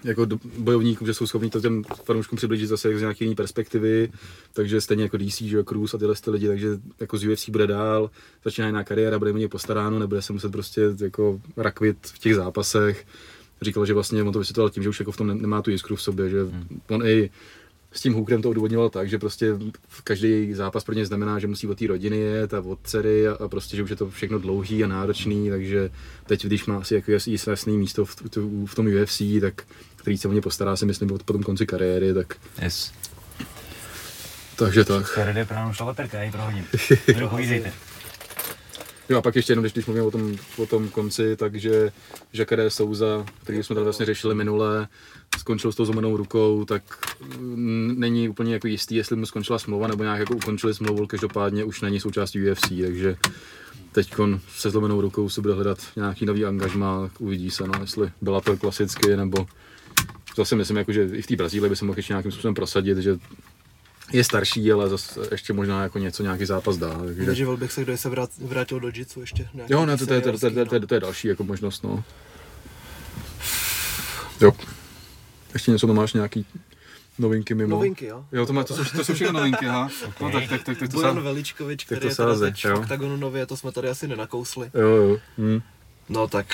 [0.05, 0.27] jako
[0.59, 4.13] bojovníkům, že jsou schopni to těm fanouškům přiblížit zase z nějaké jiné perspektivy,
[4.53, 6.69] takže stejně jako DC, že Cruz a tyhle ty lidi, takže
[7.01, 8.11] jako z UFC bude dál,
[8.45, 13.07] začíná jiná kariéra, bude mít postaráno, nebude se muset prostě jako rakvit v těch zápasech.
[13.63, 15.71] Říkal, že vlastně on to vysvětloval tím, že už jako v tom ne- nemá tu
[15.71, 16.39] jiskru v sobě, že
[16.89, 17.31] on i
[17.95, 19.59] s tím Hookerem to odůvodňoval tak, že prostě
[20.05, 23.33] každý zápas pro ně znamená, že musí od té rodiny jet a od dcery a,
[23.33, 25.91] a, prostě, že už je to všechno dlouhý a náročný, takže
[26.27, 29.63] teď, když má asi jako jasný, jasný místo v, v, v tom UFC, tak
[30.05, 32.93] který se o ně postará, si myslím, po tom konci kariéry, tak Yes.
[34.57, 35.15] takže tak.
[35.15, 36.65] Karedy je právě šla leperka, já ji prohodím.
[37.31, 37.73] Povídejte.
[39.09, 41.93] Jo a pak ještě jenom, když, když mluvím o tom, o tom konci, takže
[42.33, 44.89] Jacare Souza, který jsme tady vlastně řešili minule,
[45.39, 46.83] skončil s tou zlomenou rukou, tak
[47.39, 51.65] mm, není úplně jako jistý, jestli mu skončila smlouva nebo nějak jako ukončili smlouvu, každopádně
[51.65, 53.17] už není součástí UFC, takže
[53.93, 54.15] teď
[54.57, 58.57] se zlomenou rukou se bude hledat nějaký nový angažmá, uvidí se, no, jestli byla to
[58.57, 59.47] klasicky, nebo
[60.37, 62.99] zase myslím, jako, že i v té Brazílii by se mohl ještě nějakým způsobem prosadit,
[62.99, 63.17] že
[64.13, 66.99] je starší, ale zase ještě možná jako něco, nějaký zápas dá.
[67.05, 67.23] Takže...
[67.27, 69.49] Nedivil bych se, kdo se vrát, vrátil do jitsu ještě.
[69.69, 71.85] Jo, ne, to, to, je- to, to, to, to, to, to je další jako možnost,
[71.85, 72.05] no.
[74.41, 74.53] Jo.
[75.55, 76.47] Ještě něco tam máš nějaký
[77.19, 77.77] novinky mimo?
[77.77, 78.25] Novinky, jo.
[78.33, 79.89] Jo, to, má, to, jsou, to jsou všechno novinky, aha.
[80.21, 81.25] No tak, tak, tak, tak to Bojan sám.
[81.25, 82.77] Veličkovič, tak který to je teď jo.
[82.77, 84.71] v OKTAGONu nově, to jsme tady asi nenakousli.
[84.75, 85.19] Jo, jo.
[85.39, 85.61] Hm.
[86.09, 86.47] No tak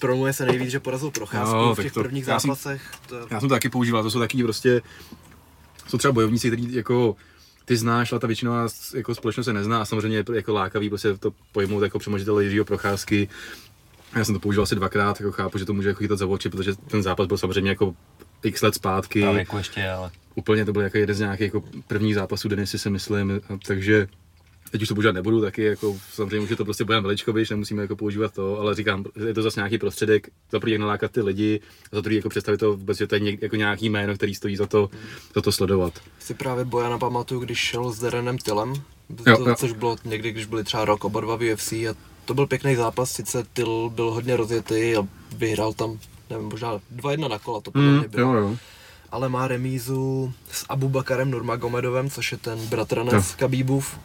[0.00, 2.82] promluje se nejvíc, že porazil Procházku Jo, v těch to- prvních já jsem- zápasech.
[3.08, 4.82] To, Já jsem to taky používal, to jsou taky prostě,
[5.88, 7.16] jsou třeba bojovníci, kteří jako
[7.64, 11.14] ty znáš, ale ta většinová jako společnost se nezná a samozřejmě je jako lákavý prostě
[11.18, 13.28] to pojmout jako přemožitel Jiřího Procházky.
[14.12, 16.26] A Já jsem to používal asi dvakrát, jako chápu, že to může jako chytat za
[16.26, 17.94] oči, protože ten zápas byl samozřejmě jako
[18.42, 19.20] x let zpátky.
[19.20, 22.78] Tam jako ještě, ale úplně to byl jako jeden z nějakých jako prvních zápasů Denisy,
[22.78, 24.08] si myslím, takže
[24.72, 27.82] teď už to používat nebudu, taky jako samozřejmě už je to prostě Bojan Veličkovič, nemusíme
[27.82, 31.22] jako používat to, ale říkám, je to zase nějaký prostředek, za první jak nalákat ty
[31.22, 31.60] lidi,
[31.92, 34.34] a za druhý jako představit to vůbec, že to je něk, jako nějaký jméno, který
[34.34, 34.90] stojí za to,
[35.34, 35.92] za to sledovat.
[36.18, 38.74] si právě Bojana pamatuju, když šel s Derenem Tylem,
[39.26, 39.54] Jo, to, jo.
[39.58, 41.94] což bylo někdy, když byli třeba rok oba dva v UFC a
[42.24, 45.06] to byl pěkný zápas, sice Tyl byl hodně rozjetý a
[45.36, 45.98] vyhrál tam,
[46.30, 48.34] nevím, možná 2-1 na kola to podle mě bylo.
[48.34, 48.56] jo, jo.
[49.10, 53.34] ale má remízu s Abubakarem Nurmagomedovem, což je ten bratranec Jo.
[53.36, 53.98] Kabíbův.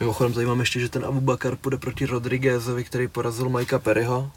[0.00, 4.30] Mimochodem tady mám ještě, že ten Abubakar půjde proti Rodriguezovi, který porazil Mikea Perryho.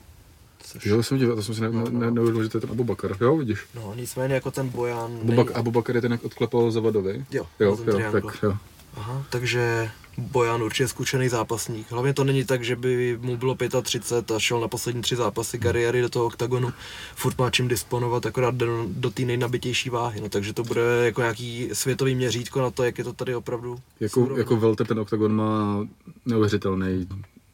[0.59, 2.71] Což, Jo, jsem díval, to jsem si ne, ne, ne, neuvědomil, že to je ten
[2.71, 3.11] Abubakar.
[3.21, 3.59] Jo, vidíš.
[3.75, 7.25] No, nicméně jako ten Bojan Abubak, Abubakar je ten, jak odklepal Zavadovi.
[7.31, 8.53] Jo, jo, jo, tak jo.
[8.95, 11.91] Aha, takže Bojan určitě zkušený zápasník.
[11.91, 15.59] Hlavně to není tak, že by mu bylo 35 a šel na poslední tři zápasy
[15.59, 16.73] kariéry do toho oktagonu.
[17.15, 20.21] Furt má čím disponovat, akorát do, do té nejnabitější váhy.
[20.21, 23.79] No, takže to bude jako nějaký světový měřítko na to, jak je to tady opravdu.
[23.99, 25.87] Jako, jako Welter ten oktagon má
[26.25, 27.07] neuvěřitelný,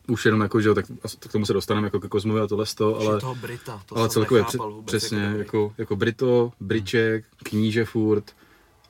[0.08, 2.48] už jenom jako, že jo, tak as- k tomu se dostaneme jako ke Kozmovi a
[2.48, 5.46] tohle to, Že ale, toho Brita, to ale celkově vůbec, přesně, jak je dobrý.
[5.46, 8.32] jako, jako Brito, Briček, Kníže furt,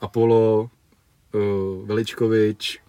[0.02, 0.70] Apollo,
[1.34, 2.80] uh, Veličkovič,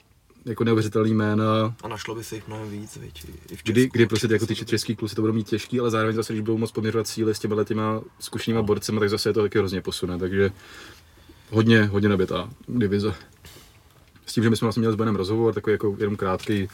[0.45, 3.93] jako neuvěřitelný jména, A našlo by se jich mnohem víc, viď, i- v kdy, Česku
[3.95, 6.41] kdy prostě určitě jako ty český kluci to budou mít těžký, ale zároveň zase, když
[6.45, 9.81] budou moc poměřovat síly s těma těma zkušenýma borcema, tak zase je to taky hrozně
[9.81, 10.51] posune, takže
[11.51, 13.15] hodně, hodně nabitá divize.
[14.27, 16.69] S tím, že my jsme vlastně měli s Benem rozhovor, takový jako jenom krátký,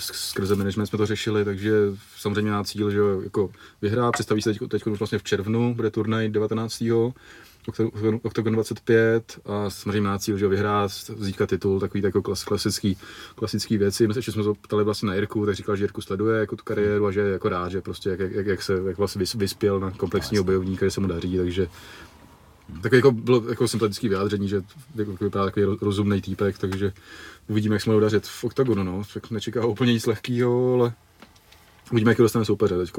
[0.00, 1.72] skrze management jsme to řešili, takže
[2.16, 3.50] samozřejmě má cíl, že jako
[3.82, 6.84] vyhrá, představí se teď, teď už vlastně v červnu, bude turnaj 19.
[7.68, 12.96] Octagon- Octagon 25 a samozřejmě má cíl, že vyhrát, získat titul, takový jako klas, klasický,
[13.34, 14.06] klasický věci.
[14.08, 16.56] My se ještě jsme se ptali vlastně na Jirku, tak říkal, že Jirku sleduje jako
[16.56, 19.18] tu kariéru a že je jako rád, že prostě jak, jak, jak se jak vlastně
[19.22, 21.68] vys- vyspěl na komplexního bojovníka, že se mu daří, takže
[22.82, 24.62] tak jako bylo jako sympatický vyjádření, že
[24.94, 26.92] jako vypadá takový ro- rozumný týpek, takže
[27.48, 29.02] uvidíme, jak se mu dařit v oktagonu, no.
[29.14, 30.92] Tak nečeká úplně nic lehkého, ale
[31.92, 32.92] uvidíme, jak dostane soupeře teď.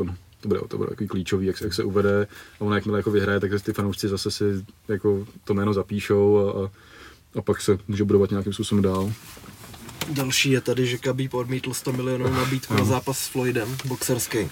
[0.44, 2.28] To bude, to bude takový klíčový, jak se, jak se uvede
[2.60, 4.44] a ono jakmile jako vyhraje, tak ty fanoušci zase si
[4.88, 6.70] jako to jméno zapíšou a, a,
[7.40, 9.14] a pak se může budovat nějakým způsobem dál.
[10.10, 14.38] Další je tady, že Khabib odmítl 100 milionů nabídku na zápas s Floydem, boxerský.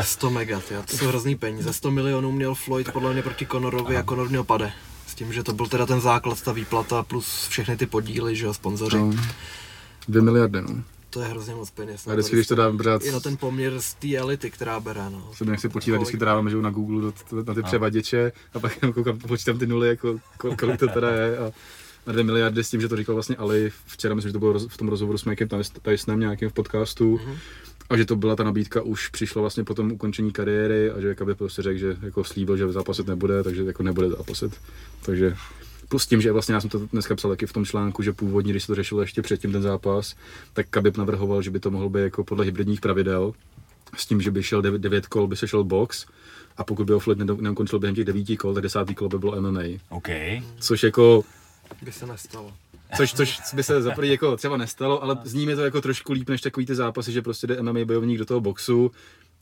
[0.00, 1.72] 100 mega, tyjo, to jsou hrozný peníze.
[1.72, 4.72] 100 milionů měl Floyd podle mě proti Conorovi a Conor měl pade.
[5.06, 8.46] S tím, že to byl teda ten základ, ta výplata plus všechny ty podíly, že
[8.46, 8.96] jo, sponzoři.
[8.96, 9.12] No,
[10.08, 10.82] dvě miliardy, no.
[11.16, 12.06] To je hrozně moc peněz.
[12.06, 15.10] A vždycky, když to dám brát, I na ten poměr z té elity, která bere,
[15.10, 15.30] no.
[15.34, 17.00] se mi nechci počítat, vždycky to dáváme že na Google
[17.32, 20.88] do, na ty převaděče a pak jenom koukám, počítám ty nuly, jako, kol, kolik to
[20.88, 21.52] teda je a
[22.06, 24.52] na dvě miliardy s tím, že to říkal vlastně Ali včera, myslím, že to bylo
[24.52, 25.48] roz- v tom rozhovoru s Mikem
[25.82, 27.36] Tysonem nějakým v podcastu, Mhm.
[27.90, 31.14] a že to byla ta nabídka už přišla vlastně po tom ukončení kariéry a že
[31.14, 34.52] Kabe prostě řekl, že jako slíbil, že zápasit nebude, takže jako nebude zápasit.
[35.02, 35.36] Takže
[35.88, 38.52] plus tím, že vlastně já jsem to dneska psal taky v tom článku, že původně,
[38.52, 40.14] když se to řešilo ještě předtím ten zápas,
[40.52, 43.32] tak Khabib navrhoval, že by to mohlo být jako podle hybridních pravidel,
[43.96, 46.06] s tím, že by šel devět, devět kol, by se šel box,
[46.56, 49.40] a pokud by ho Floyd neukončil během těch devíti kol, tak desátý kolo by bylo
[49.40, 49.62] MMA.
[49.88, 50.08] OK.
[50.58, 51.24] Což jako
[51.82, 52.52] By se nestalo.
[52.96, 56.28] Což, což by se za jako třeba nestalo, ale zní mi to jako trošku líp
[56.28, 58.90] než takový ty zápasy, že prostě jde MMA bojovník do toho boxu,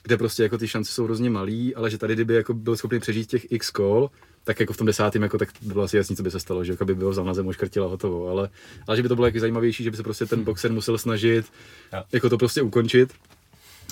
[0.04, 3.00] kde prostě jako ty šance jsou hrozně malý, ale že tady kdyby jako byl schopný
[3.00, 4.10] přežít těch x kol,
[4.44, 6.64] tak jako v tom desátém jako tak by bylo asi jasný, co by se stalo,
[6.64, 8.48] že jako by byl vzal na zem, oškrtila hotovo, ale,
[8.86, 11.46] ale že by to bylo jako zajímavější, že by se prostě ten boxer musel snažit
[11.92, 12.02] Jo.
[12.12, 13.12] jako to prostě ukončit.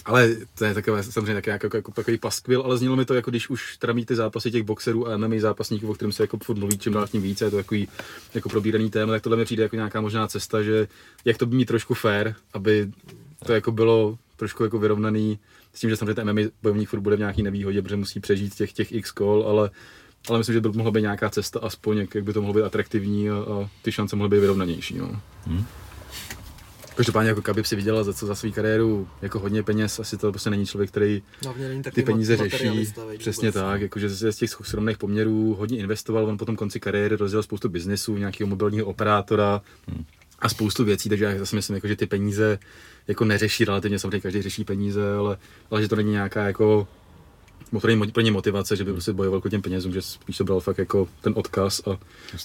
[0.05, 3.31] Ale to je takové samozřejmě taky jako, jako, takový paskvil, ale znělo mi to jako
[3.31, 6.39] když už teda mít ty zápasy těch boxerů a MMA zápasníků, o kterém se jako
[6.43, 7.89] furt mluví čím dál tím více, je to takový
[8.35, 10.89] jako probíraný téma, tak tohle mi přijde jako nějaká možná cesta, že
[11.25, 12.91] jak to by mít trošku fair, aby
[13.47, 15.39] to jako bylo trošku jako vyrovnaný
[15.75, 18.55] s tím, že samozřejmě ten MMA bojovník furt bude v nějaký nevýhodě, protože musí přežít
[18.55, 19.71] těch, těch x kol, ale,
[20.29, 22.63] ale myslím, že by mohla být nějaká cesta aspoň, jak, jak by to mohlo být
[22.63, 24.99] atraktivní a, a ty šance mohly být vyrovnanější.
[24.99, 25.21] No.
[26.95, 30.33] Každopádně jako Khabib si vydělal za, co za svou kariéru jako hodně peněz, asi to
[30.33, 32.93] prostě není člověk, který Hlavně není ty peníze řeší.
[33.19, 33.63] Přesně vůbec.
[33.63, 37.69] tak, jakože z z těch skromných poměrů hodně investoval, on potom konci kariéry rozjel spoustu
[37.69, 39.61] biznesů, nějakého mobilního operátora
[40.43, 42.59] a spoustu věcí, takže já si myslím, jako, že ty peníze
[43.09, 45.37] jako neřeší relativně, samozřejmě každý řeší peníze, ale,
[45.71, 46.89] ale že to není nějaká jako
[47.73, 50.61] motorní pro ně motivace, že by prostě bojoval k těm penězům, že spíš to bral
[50.61, 51.99] fakt jako ten odkaz a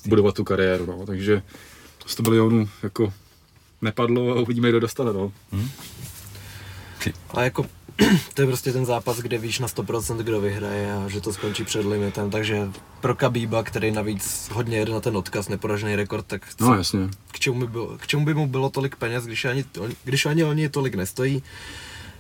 [0.08, 1.06] budovat tu kariéru, no.
[1.06, 1.41] takže
[2.06, 3.14] 100 milionů jako
[3.82, 5.32] nepadlo a uvidíme, kdo dostane, no.
[7.30, 7.66] A jako
[8.34, 11.64] to je prostě ten zápas, kde víš na 100% kdo vyhraje a že to skončí
[11.64, 12.70] před limitem, takže
[13.02, 17.00] pro Kabíba, který navíc hodně jede na ten odkaz, neporažený rekord, tak co, No jasně.
[17.32, 19.66] k, čemu by bylo, k čemu by mu bylo tolik peněz, když ani,
[20.04, 21.43] když ani oni tolik nestojí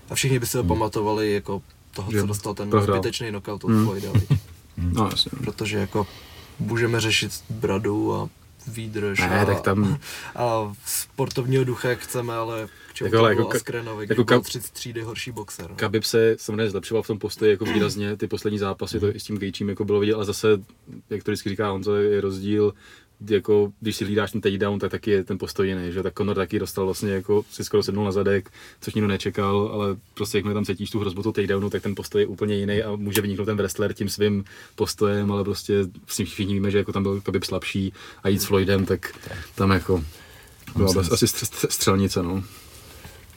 [0.09, 1.61] a všichni by si ho pamatovali jako
[1.95, 2.97] toho, Že co dostal ten prohrál.
[2.97, 3.85] zbytečný knockout od Hmm.
[3.85, 4.09] Floyda?
[4.77, 5.31] No jasně.
[5.43, 6.07] protože jako
[6.59, 8.29] můžeme řešit bradu a
[8.67, 9.99] výdrž Ne, a, tak tam-
[10.35, 14.41] a sportovního ducha, jak chceme, ale k čemu Jako, ale to jako Askrenovi, jako byl
[14.41, 15.69] 30 třídy horší boxer.
[15.69, 15.75] no.
[15.75, 19.23] Khabib se samozřejmě zlepšoval v tom postoji jako výrazně, ty poslední zápasy, to i s
[19.23, 20.47] tím Gejčím jako bylo vidět, ale zase,
[21.09, 22.73] jak to vždycky říká Honzo, je rozdíl,
[23.29, 26.35] jako když si hlídáš ten takedown, tak taky je ten postoj jiný, že tak Conor
[26.35, 28.51] taky dostal vlastně jako si skoro sednul na zadek,
[28.81, 32.21] což nikdo nečekal, ale prostě jakmile tam cítíš tu hrozbu toho takedownu, tak ten postoj
[32.21, 34.43] je úplně jiný a může vyniknout ten wrestler tím svým
[34.75, 35.73] postojem, ale prostě
[36.07, 37.93] s ním všichni víme, že jako tam byl Khabib slabší
[38.23, 39.15] a jít s Floydem, tak
[39.55, 40.03] tam jako
[40.75, 42.43] byla asi stř- střelnice, no.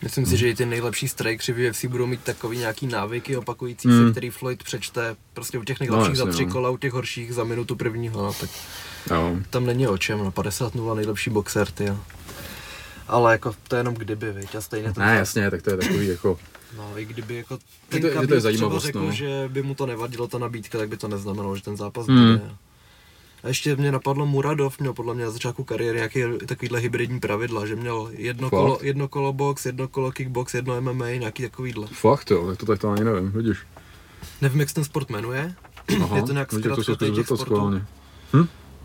[0.03, 3.89] Myslím si, že i ty nejlepší strikeři v UFC budou mít takový nějaký návyky opakující
[3.89, 4.07] Hmm.
[4.07, 6.53] se, který Floyd přečte prostě u těch nejlepších No, za tři no.
[6.53, 8.51] kola, u těch horších za minutu prvního, no, tak
[9.11, 9.37] Jo.
[9.51, 11.97] tam není o čem, no 50-0 nejlepší boxer, ty jo.
[13.09, 15.77] Ale jako to je jenom kdyby, viď, a stejně to Ne, jasně, tak to je
[15.77, 16.39] takový jako
[16.77, 17.61] No, i kdyby jako Je
[18.01, 19.13] ten to- je to zajímavost, třeba řekl, no.
[19.13, 22.39] že by mu to nevadilo ta nabídka, tak by to neznamenalo, že ten zápas Hmm.
[22.39, 22.51] bude.
[23.43, 27.67] A ještě mě napadlo Muradov, měl podle mě na začátku kariéry nějaký takovýhle hybridní pravidla,
[27.67, 28.61] že měl jedno Fakt?
[28.61, 31.87] kolo, jedno kolo box, jedno kolo kickbox, jedno MMA, nějaký takovýhle.
[31.87, 33.59] Fakt jo, tak to tak to ani nevím, vidíš.
[34.41, 35.55] Nevím, jak se ten sport jmenuje,
[36.03, 37.37] Aha, je to nějak zkrátka těch sportů.
[37.37, 37.87] schválně.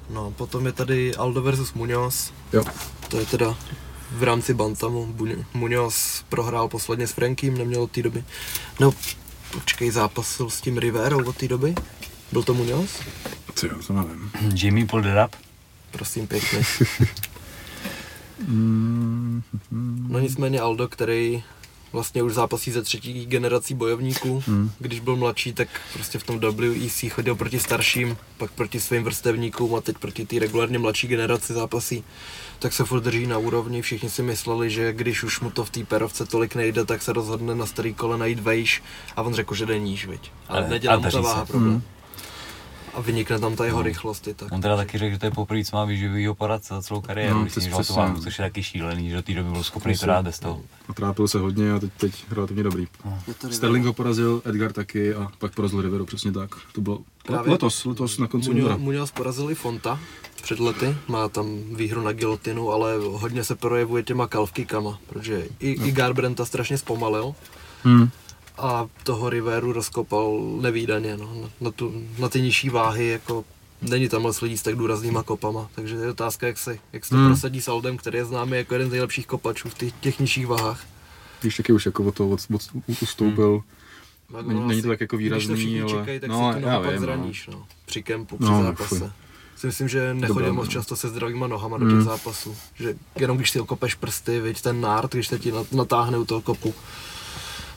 [0.09, 2.63] No, potom je tady Aldo versus Munoz, Jo,
[3.09, 3.55] to je teda
[4.11, 5.15] v rámci Bantamu.
[5.53, 8.23] Munoz prohrál posledně s Frankiem, neměl od té doby.
[8.79, 8.91] No,
[9.51, 11.75] počkej, zápasil s tím Riverou od té doby?
[12.31, 12.99] Byl to Munoz?
[13.59, 14.31] Ty jo, to nevím.
[14.55, 15.35] Jamie pulled it up.
[15.91, 16.61] Prosím pěkně.
[20.09, 21.43] No nicméně Aldo, který
[21.91, 24.43] vlastně už zápasí ze třetí generací bojovníků.
[24.47, 24.71] Hmm.
[24.79, 29.75] Když byl mladší, tak prostě v tom WEC chodil proti starším, pak proti svým vrstevníkům
[29.75, 32.03] a teď proti té regulárně mladší generaci zápasí.
[32.59, 35.69] Tak se furt drží na úrovni, všichni si mysleli, že když už mu to v
[35.69, 38.83] té perovce tolik nejde, tak se rozhodne na starý kole najít vejš
[39.15, 40.31] a on řekl, že jde níž, viď.
[40.47, 41.71] Ale, Ale- nedělá ale mu ta váha problém.
[41.71, 41.81] Hmm.
[42.95, 44.51] A vynikne tam ta jeho rychlost i tak.
[44.51, 47.39] On teda taky řekl, že to je poprvé, co má výživovýho poradce za celou kariéru,
[47.43, 48.23] No, si je to mám, přesně.
[48.23, 50.61] což je taky šílený, že do té doby byl schopný to dát bez toho.
[50.89, 52.87] A trápil se hodně a teď, teď relativně dobrý.
[53.41, 56.49] To Sterling ho porazil, Edgar taky a pak porazil Riveru, přesně tak.
[56.73, 57.51] To bylo Právě.
[57.51, 58.77] letos, letos na konci února.
[58.77, 59.99] Muňoz, porazil i Fonta
[60.41, 65.69] před lety, má tam výhru na gilotinu, ale hodně se projevuje těma kalvkikama, protože i,
[65.71, 67.35] i Garbrenta strašně zpomalil
[67.83, 68.09] Hmm.
[68.57, 73.45] A toho Riveru rozkopal nevýdaně, no, na, na, tu, na ty nižší váhy, jako
[73.81, 77.09] není tam moc lidí s tak důraznýma kopama, takže je otázka, jak se, jak se
[77.09, 77.27] to Hmm.
[77.27, 80.47] prosadí s Aldem, který je známý jako jeden z nejlepších kopačů v těch, těch nižších
[80.47, 80.83] váhách.
[81.41, 82.61] Když taky už jako od toho od, od,
[83.01, 83.61] ustoupil.
[84.31, 86.59] Tak Není- není to tak jako Když to výrazný, všichni ale- čekají, tak no, si
[86.59, 87.05] tu já nohu pak vím, no.
[87.05, 87.65] zraníš, no.
[87.85, 88.87] Při kempu, při No, zápase.
[88.99, 89.09] fuj.
[89.57, 90.71] Si myslím, že nechodí Dobré, moc no.
[90.71, 92.03] často se zdravýma nohama do těch Mm.
[92.03, 92.55] zápasů.
[92.75, 96.25] Že jenom když si okopeš prsty, viď, ten nárt, když se ti nat- natáhne u
[96.25, 96.73] toho kopu.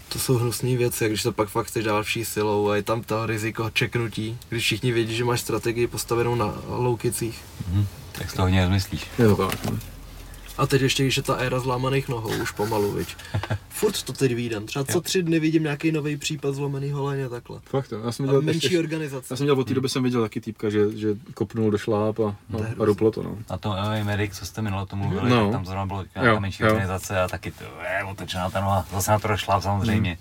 [0.09, 2.83] To jsou hnusné věci, a když to pak fakt chceš dát vší silou a je
[2.83, 7.45] tam to riziko čeknutí, když všichni vědí, že máš strategii postavenou na loukicích.
[7.69, 7.87] Mhm.
[8.13, 9.65] Tak z toho to tak.
[9.65, 9.79] no.
[10.59, 13.17] A teď ještě, když je ta éra zlámaných nohou, už pomalu, viď.
[13.69, 14.67] Furt to teď vídám.
[14.67, 17.61] Třeba co tři dny vidím nějaký nový případ zlomeného holeně takhle.
[17.65, 17.93] Fakt.
[18.05, 19.27] Já jsem A viděl, menší ještě, organizace.
[19.31, 22.21] já jsem měl od té doby jsem viděl taky týpka, že, že kopnul do šláp
[22.21, 23.37] a, To je a, a ruplo to, no.
[23.51, 25.53] Na tom MMA Medic, co jste minule o tom mluvili, No.
[25.53, 26.69] tam zrovna bylo Jo, nějaká menší jo.
[26.69, 28.87] organizace a taky to je otočená ta noha.
[28.93, 30.19] Zase na to došla samozřejmě.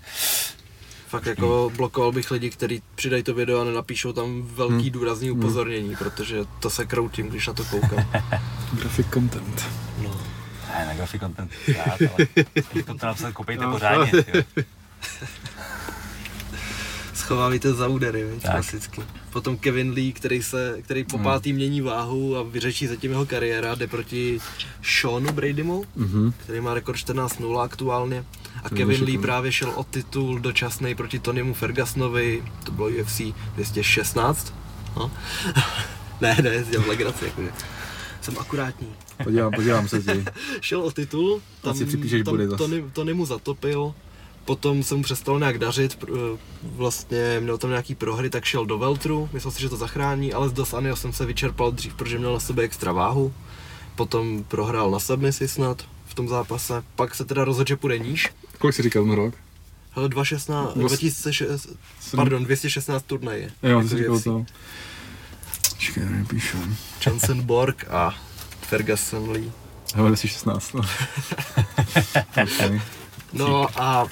[1.07, 4.89] Fakt jako blokoval bych lidi, kteří přidají to video a nenapíšou tam velký Hmm.
[4.91, 8.05] důrazný upozornění, protože to se kroutím, když na to koukám.
[8.73, 9.65] Graphic content.
[10.03, 10.21] No.
[10.77, 11.51] Ne, na graphic content.
[11.77, 12.27] Rád, ale
[12.99, 13.71] to napsat, kopejte No.
[13.71, 14.11] pořádně.
[14.33, 14.43] jo.
[17.13, 18.51] Schovávejte za údery, Tak.
[18.51, 19.01] klasicky.
[19.29, 23.75] Potom Kevin Lee, který, se, který po pátý mění váhu a vyřečí zatím jeho kariéra,
[23.75, 24.39] jde proti
[24.83, 26.33] Seanu Bradymu, Mhm.
[26.37, 28.23] který má rekord 14-0 aktuálně.
[28.63, 29.17] A Kevin Lee šikovný.
[29.17, 33.21] právě šel o titul dočasný proti Tonymu Fergusonovi, to bylo UFC
[33.55, 34.53] 216.
[34.95, 35.11] No.
[36.21, 37.49] ne, ne, dělal legraci, jakože.
[38.27, 38.87] Jsem akurátní.
[39.23, 40.25] Podívám, podívám se ti.
[40.61, 42.57] Šel o titul, tam, si připíšeš tam zas.
[42.57, 43.93] Tony, Tony mu zatopil,
[44.45, 48.77] potom se mu přestalo nějak dařit, pr- vlastně měl tam nějaký prohry, tak šel do
[48.77, 52.33] Veltru, myslel si, že to zachrání, ale z Dos jsem se vyčerpal dřív, protože měl
[52.33, 53.33] na sebe extra váhu,
[53.95, 58.29] potom prohrál na submisi snad v tom zápase, pak se teda rozhodl, že půjde níž,
[58.57, 59.33] Kolik jsi říkal ten rok?
[59.91, 61.67] hele 216, Dvas- 2006,
[62.15, 63.51] pardon, 216 turnaje.
[63.63, 64.45] Jo, Jako jsi říkal to.
[65.77, 66.57] Čekaj, já nepíšu.
[67.05, 68.15] Johnson Borg a
[68.61, 69.51] Ferguson Lee.
[69.95, 70.73] Hele, 2016.
[70.73, 70.81] No.
[72.43, 72.81] okay.
[73.33, 74.05] No a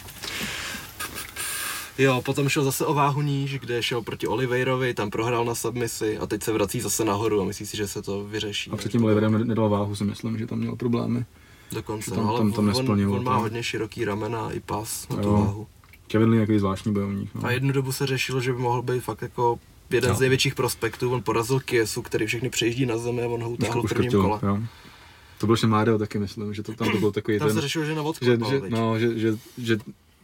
[1.97, 6.17] jo, potom šel zase o váhu níž, kde šel proti Oliveirovi, tam prohrál na submisi
[6.17, 8.71] a teď se vrací zase nahoru a myslí si, že se to vyřeší.
[8.71, 11.25] A předtím Oliverem nedal váhu, si myslím, že tam měl problémy.
[11.71, 14.59] Dokonce, tam- no, ale tam to on, nesplnil, on, on má hodně široký ramena i
[14.59, 15.31] pas na tu Jo.
[15.33, 15.67] váhu.
[16.07, 17.29] Kevin Lee je nějaký zvláštní bojovník.
[17.35, 17.45] No.
[17.45, 19.59] A jednu dobu se řešilo, že by mohl být fakt jako
[19.89, 20.15] jeden Jo.
[20.15, 21.11] z největších prospektů.
[21.11, 24.11] On porazil Kiesu, který všechny přejíždí na zemi a on ho utáhl v Už prvním
[24.11, 24.39] kole.
[24.43, 24.59] jo.
[25.37, 27.55] To byl ještě Mario taky, myslím, že to tam to byl takový Tam ten...
[27.55, 28.71] se řešilo, že na že, odklepal, že, viď?
[28.71, 29.77] no, že, že, že,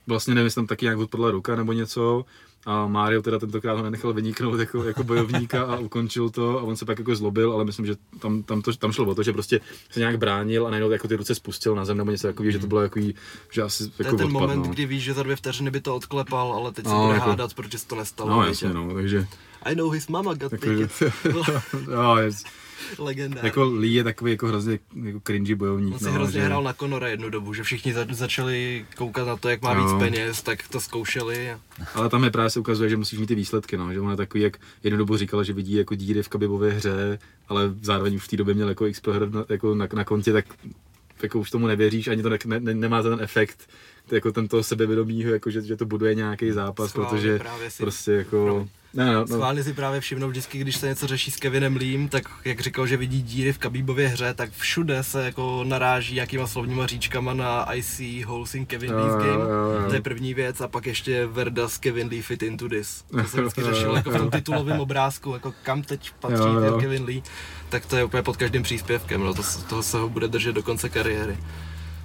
[0.07, 2.25] vlastně nevím, jestli tam taky nějak odpadla ruka nebo něco
[2.65, 6.75] a Mario teda tentokrát ho nenechal vyniknout jako, jako bojovníka a ukončil to a on
[6.75, 9.33] se pak jako zlobil, ale myslím, že tam, tam, to, tam šlo o to, že
[9.33, 9.59] prostě
[9.91, 12.59] se nějak bránil a najednou jako ty ruce spustil na zem nebo něco takového, že
[12.59, 12.99] to bylo jako,
[13.51, 14.73] že asi To je jako ten odpad, moment, no.
[14.73, 17.29] kdy víš, že za dvě vteřiny by to odklepal, ale teď se No, bude jako-
[17.29, 18.29] hádat, protože se to nestalo.
[18.29, 19.27] No jasně, no, takže,
[19.63, 21.01] I know his mama got jako, tickets.
[21.91, 22.31] jo, je,
[22.99, 23.47] Legendární.
[23.47, 26.63] jako Lee je takový jako hrozně jako cringy bojovník, On si no, hrozně že, hrál
[26.63, 29.83] na Conora jednu dobu, že všichni za, začali koukat na to, jak má Jo.
[29.83, 31.51] víc peněz, tak to zkoušeli.
[31.51, 31.59] A...
[31.95, 33.93] Ale tam je právě se ukazuje, že musíš mít ty výsledky, no.
[33.93, 37.19] že on je takový, jak jednu dobu říkal, že vidí jako díry v kabibové hře,
[37.47, 40.33] ale zároveň už v té době měl jako x proher na, jako na, na, kontě,
[40.33, 40.45] tak
[41.23, 43.69] jako už tomu nevěříš, ani to ne, ne, nemá ten efekt,
[44.11, 48.11] jako ten toho sebevědomího, jako že, že to buduje nějaký zápas, Schválně protože si- prostě
[48.11, 48.59] jako...
[48.59, 52.09] Ne, no, no, Schválně si právě všimnou vždycky, když se něco řeší s Kevinem Leem,
[52.09, 56.47] tak jak říkal, že vidí díry v Kabíbově hře, tak všude se jako naráží jakýma
[56.47, 59.45] slovníma říčkama na I see holes in Kevin Lee's game.
[59.87, 63.03] To je první věc a pak ještě Verda s Kevin Lee fit into this.
[63.11, 66.71] To se vždycky řešilo jako v tom titulovém obrázku, jako kam teď patří Jo, jo.
[66.71, 67.23] ten Kevin Lee,
[67.69, 70.63] tak to je úplně pod každým příspěvkem, no to, toho se ho bude držet do
[70.63, 71.37] konce kariéry.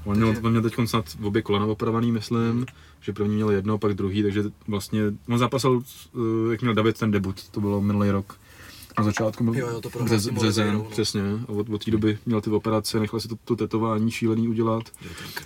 [0.04, 2.66] On měl, on měl teď snad obě kolena opravovaný, myslím,
[3.00, 5.82] že první měl jedno, pak druhý, takže vlastně on zápasil,
[6.14, 8.38] eh, jak měl David ten debut, to bylo minulý rok.
[8.98, 10.82] Na začátku byl Jo, jo, to břez, březen, no.
[10.84, 11.20] přesně.
[11.48, 14.82] A od, od té doby měl ty operace, nechal si to, to tetování šílený udělat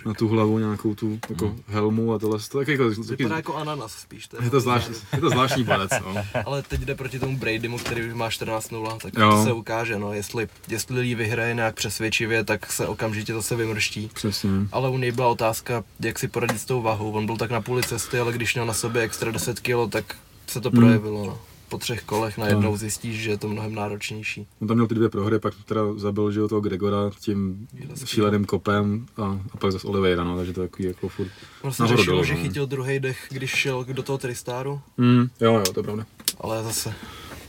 [0.05, 2.39] na tu hlavu, nějakou tu jako helmu a tohle.
[2.51, 4.29] To tak jako, taky, Vypadá jako ananas spíš.
[4.43, 6.15] je, to zvláštní, je to zvláštní palec, no.
[6.45, 9.29] Ale teď jde proti tomu Bradymu, který má 14-0, tak Jo.
[9.31, 13.55] to se ukáže, no, jestli, jestli Lee vyhraje nějak přesvědčivě, tak se okamžitě to se
[13.55, 14.09] vymrští.
[14.13, 14.49] Přesně.
[14.71, 17.11] Ale u něj byla otázka, jak si poradit s tou vahou.
[17.11, 20.15] On byl tak na půli cesty, ale když měl na sobě extra 10 kg, tak
[20.47, 20.79] se to Hmm.
[20.79, 21.25] projevilo.
[21.25, 21.39] No.
[21.71, 24.47] Po třech kolech najednou zjistíš, že je to mnohem náročnější.
[24.61, 28.07] On tam měl ty dvě prohry, pak teda zabil že jo, toho Gregora tím Gillespie.
[28.07, 31.27] šíleným kopem a, a pak zase Oliveira, no, takže to je takový jako furt
[31.61, 32.39] On se dolů, že no.
[32.39, 36.05] chytil druhý dech, když šel do toho Tristaru, Mm, jo, jo, to je pravda.
[36.39, 36.93] ale zase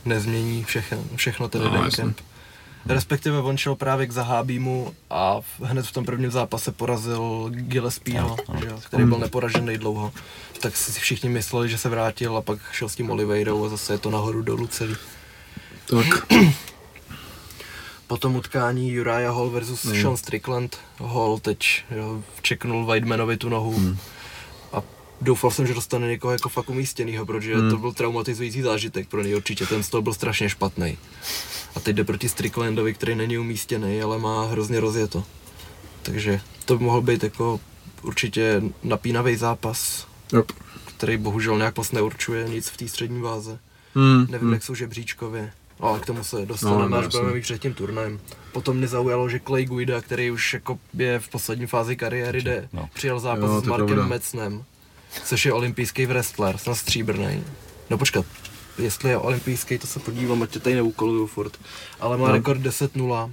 [0.05, 2.03] nezmění všechno, všechno ten No, jeden jasně.
[2.03, 2.17] kemp.
[2.85, 8.37] Respektive on šel právě k Zahábímu a v- hned v tom prvním zápase porazil Gillespieho,
[8.85, 10.11] který byl neporažený dlouho.
[10.61, 13.93] Tak si všichni mysleli, že se vrátil a pak šel s tím Oliveirou a zase
[13.93, 14.95] je to nahoru dolů celý.
[15.89, 16.27] Tak,
[18.07, 20.01] Po tom utkání Uriah Hall versus Hmm.
[20.01, 20.77] Sean Strickland.
[20.99, 23.97] Hall teď jo, čeknul Weidmanovi tu nohu Hmm.
[25.21, 27.69] Doufal jsem, že dostane někoho jako fakt umístěnýho, protože Hmm.
[27.69, 30.97] to byl traumatizující zážitek pro něj určitě, ten stol byl strašně špatný.
[31.75, 35.23] A teď jde proti Stricklandovi, který není umístěný, ale má hrozně rozjeto.
[36.01, 37.59] Takže to by mohl být jako
[38.01, 40.51] určitě napínavý zápas, yep.
[40.97, 43.59] který bohužel nějak moc neurčuje nic v té střední váze.
[43.95, 47.41] Hmm, Nevím, jak jsou žebříčkově, ale k tomu se dostaneme, No, no, až budeme mít
[47.41, 48.19] před tím turnajem.
[48.51, 52.69] Potom mě zaujalo, že Clay Guida, který už jako je v poslední fázi kariéry, jde,
[52.73, 52.89] No.
[52.93, 54.07] přijel zápas Jo, s Markem pravda.
[55.25, 57.43] Což je olympijský wrestler, snad stříbrný.
[57.89, 58.25] No počkat,
[58.77, 61.57] jestli je olympijský, to se podívám, ať tě tady neukoluju furt.
[61.99, 62.33] Ale má No.
[62.33, 63.31] rekord 10-0,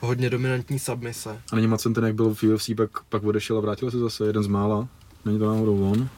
[0.00, 1.40] hodně dominantní submise.
[1.52, 4.26] A není Macen ten, jak byl v UFC, pak, pak odešel a vrátil se zase,
[4.26, 4.88] jeden z mála.
[5.24, 6.08] Není to náhodou on?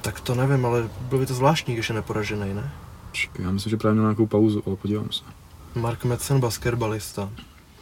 [0.00, 2.72] Tak to nevím, ale byl by to zvláštní, když je neporažený, ne?
[3.12, 5.22] Čekaj, já myslím, že právě měl nějakou pauzu, ale podívám se.
[5.74, 7.30] Mark Metzen, basketbalista.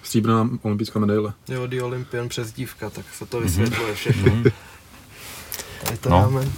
[0.02, 1.32] Stříbrná olympijská medaile.
[1.48, 4.32] Jo, The Olympian přes dívka, tak se to vysvětluje všechno.
[5.84, 6.16] Tady to No.
[6.20, 6.48] dáme.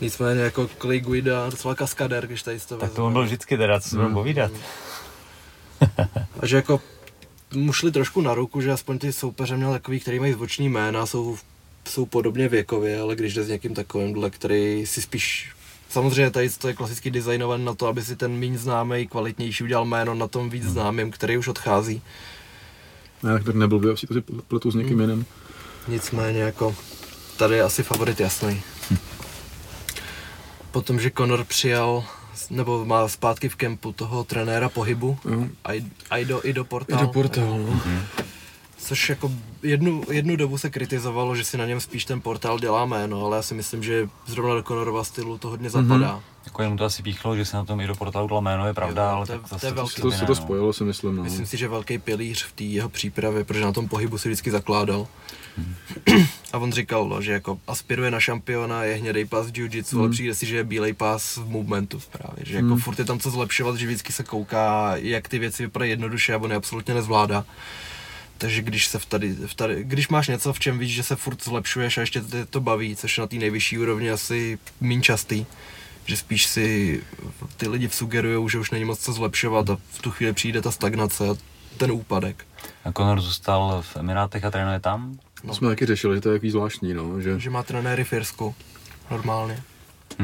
[0.00, 3.80] Nicméně jako Clay Guida, docela kaskader, když tady to Tak to on byl vždycky teda,
[3.80, 4.52] co budeme povídat.
[6.40, 6.80] A že jako
[7.54, 11.06] mu šli trošku na ruku, že aspoň ty soupeře měl takový, který mají zvoční jména,
[11.06, 11.38] jsou,
[11.88, 15.52] jsou podobně věkově, ale když jde s někým takovým, který si spíš
[15.88, 19.84] Samozřejmě tady to je klasicky designované na to, aby si ten méně známý, kvalitnější udělal
[19.84, 22.02] jméno na tom víc známým, který už odchází.
[23.22, 25.26] Ne, tak nebyl by, asi to si pletu s někým jiným.
[25.88, 26.76] Nicméně jako
[27.38, 28.62] tady je asi favorit jasný.
[30.70, 32.04] Potom, že Conor přijal
[32.50, 35.18] nebo má zpátky v kempu toho trenéra pohybu.
[35.64, 37.00] Ai- Aido, Ido Portal.
[37.00, 37.80] Je to portál, no.
[38.78, 42.86] Což jako jednu, jednu dobu se kritizovalo, že si na něm spíš ten portál dělá
[42.86, 46.16] jméno, ale já si myslím, že zrovna do Conorova stylu to hodně zapadá.
[46.16, 46.38] Mm-hmm.
[46.44, 48.74] Jako jenom to asi píchlo, že se na tom i do portálu dalo jméno, je
[48.74, 50.02] pravda, Jo, ale to tak to zase velký.
[50.02, 51.22] To se to spojilo, si myslím, no.
[51.22, 54.50] Myslím si, že velký pilíř v té jeho přípravě, protože na tom pohybu si vždycky
[54.50, 55.06] zakládal.
[56.52, 60.08] A on říkal, no, že jako aspiruje na šampiona, je hnědej pás v jiu-jitsu, ale
[60.08, 62.44] přijde si, že je bílej pás v movementu právě.
[62.44, 65.90] Že jako furt je tam co zlepšovat, že vždycky se kouká, jak ty věci vypadají
[65.90, 67.44] jednoduše a on je absolutně nezvládá.
[68.38, 71.16] Takže když se v tady, v tady, když máš něco, v čem víš, že se
[71.16, 75.02] furt zlepšuješ a ještě tě to baví, což je na té nejvyšší úrovni asi méně
[75.02, 75.46] častý,
[76.06, 77.00] že spíš si
[77.56, 80.70] ty lidi sugerují, že už není moc co zlepšovat a v tu chvíli přijde ta
[80.70, 81.34] stagnace a
[81.76, 82.46] ten úpadek.
[82.84, 85.18] A Conor zůstal v Emirátech a trénuje tam?
[85.46, 88.12] To jsme taky řešili, že to je takový zvláštní, no, že, Že má trenéry v
[88.12, 88.54] Irsku,
[89.10, 89.62] normálně.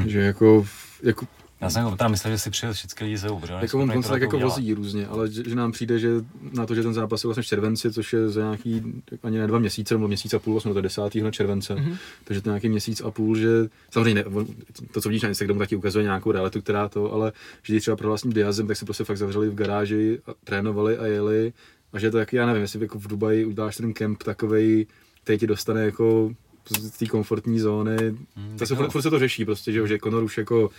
[0.07, 0.67] že jako,
[1.03, 1.27] jako
[1.65, 4.03] Já jsem jako tam myslel, že si přijel všechny lidi on je Jako on, on
[4.03, 6.11] se tak jako vozí různě, ale že, že, nám přijde, že
[6.53, 8.83] na to, že ten zápas je vlastně v červenci, což je za nějaký
[9.23, 11.03] ani ne dva měsíce, nebo měsíc a půl, vlastně to je 10.
[11.31, 11.97] července, mm-hmm.
[12.25, 13.49] takže to je nějaký měsíc a půl, že
[13.91, 14.47] samozřejmě ne, on,
[14.93, 17.97] to, co vidíš na Instagramu, taky ukazuje nějakou realitu, která to, ale že když třeba
[17.97, 21.53] pro vlastním Diazem, tak se prostě fakt zavřeli v garáži, a trénovali a jeli
[21.93, 24.87] a že je to taky, já nevím, jestli jako v Dubaji uděláš ten kemp takovej,
[25.23, 26.31] který ti dostane jako
[26.71, 27.97] z té komfortní zóny,
[28.37, 30.71] hmm, to se, furt, furt se to řeší prostě, že, že Conor už jako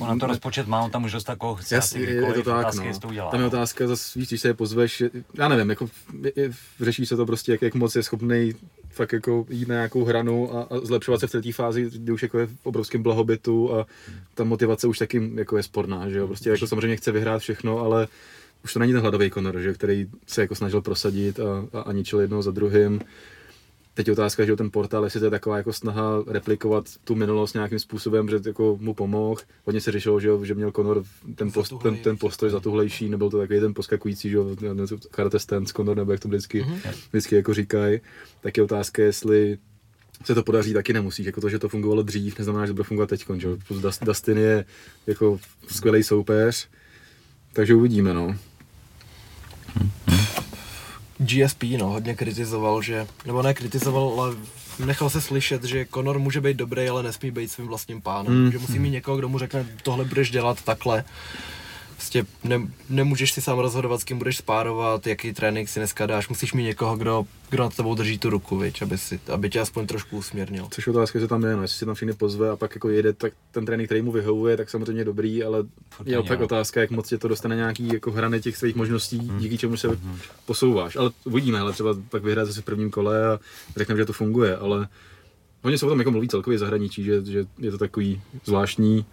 [0.00, 1.74] On na to rozpočet má, on tam už dost takovou chce.
[1.74, 2.98] Jasně, je, to tak, no.
[3.00, 3.30] to udělá.
[3.30, 5.02] Tam je otázka, zase víš, když se je pozveš,
[5.34, 5.88] já nevím, jako,
[6.22, 8.54] je, je, řeší se to prostě, jak, jak moc je schopný
[8.90, 12.22] fakt jako jít na nějakou hranu a, a zlepšovat se v té fázi, kdy už
[12.22, 13.86] jako je v obrovském blahobytu a
[14.34, 17.78] ta motivace už taky jako je sporná, že jo, prostě jako samozřejmě chce vyhrát všechno,
[17.78, 18.08] ale
[18.64, 21.92] už to není ten hladový Conor, že, který se jako snažil prosadit a, a, a
[21.92, 23.00] ničil jednoho za druhým.
[23.94, 27.14] Teď je otázka, že jo, ten portál, jestli to je taková jako snaha replikovat tu
[27.14, 29.40] minulost nějakým způsobem, že jako mu pomohl.
[29.64, 33.08] Hodně se řešilo, že, jo, že měl Conor ten, post, ten, ten postoj za tuhlejší,
[33.08, 34.56] nebyl to takový ten poskakující, že jo,
[35.10, 36.66] karate stance Conor, nebo jak to vždycky,
[37.10, 38.00] vždycky jako říkají.
[38.40, 39.58] Tak je otázka, jestli
[40.24, 41.26] se to podaří, taky nemusíš.
[41.26, 43.26] Jako to, že to fungovalo dřív, neznamená, že to bude fungovat teď.
[44.02, 44.64] Dustin je
[45.06, 45.38] jako
[45.68, 46.68] skvělý soupeř,
[47.52, 48.36] takže uvidíme, no.
[51.18, 54.34] GSP no, hodně kritizoval, že, nebo ne kritizoval, ale
[54.86, 58.44] nechal se slyšet, že Conor může být dobrý, ale nesmí být svým vlastním pánem.
[58.44, 58.52] Mm.
[58.52, 61.04] Že musí mít někoho, kdo mu řekne, tohle budeš dělat takhle.
[62.14, 66.28] Prostě ne, nemůžeš si sám rozhodovat, s kým budeš spárovat, jaký trénink si dneska dáš.
[66.28, 69.60] Musíš mít někoho, kdo, kdo nad tebou drží tu ruku, viď, aby, si, aby tě
[69.60, 70.66] aspoň trošku usměrnil.
[70.70, 72.88] Což je otázka, že tam je, no, jestli si tam všechny pozve a pak jako
[72.88, 76.44] jede, tak ten trénink, který mu vyhovuje, tak samozřejmě dobrý, ale Furt je fakt no.
[76.44, 79.88] otázka, jak moc tě to dostane nějaký jako hrany těch svých možností, díky čemu se
[80.46, 80.96] posouváš.
[80.96, 83.38] Ale uvidíme, ale třeba pak vyhrát zase v prvním kole a
[83.76, 84.88] řekneme, že to funguje, ale
[85.62, 89.04] hodně se o tom jako mluví celkově v zahraničí, že, že je to takový zvláštní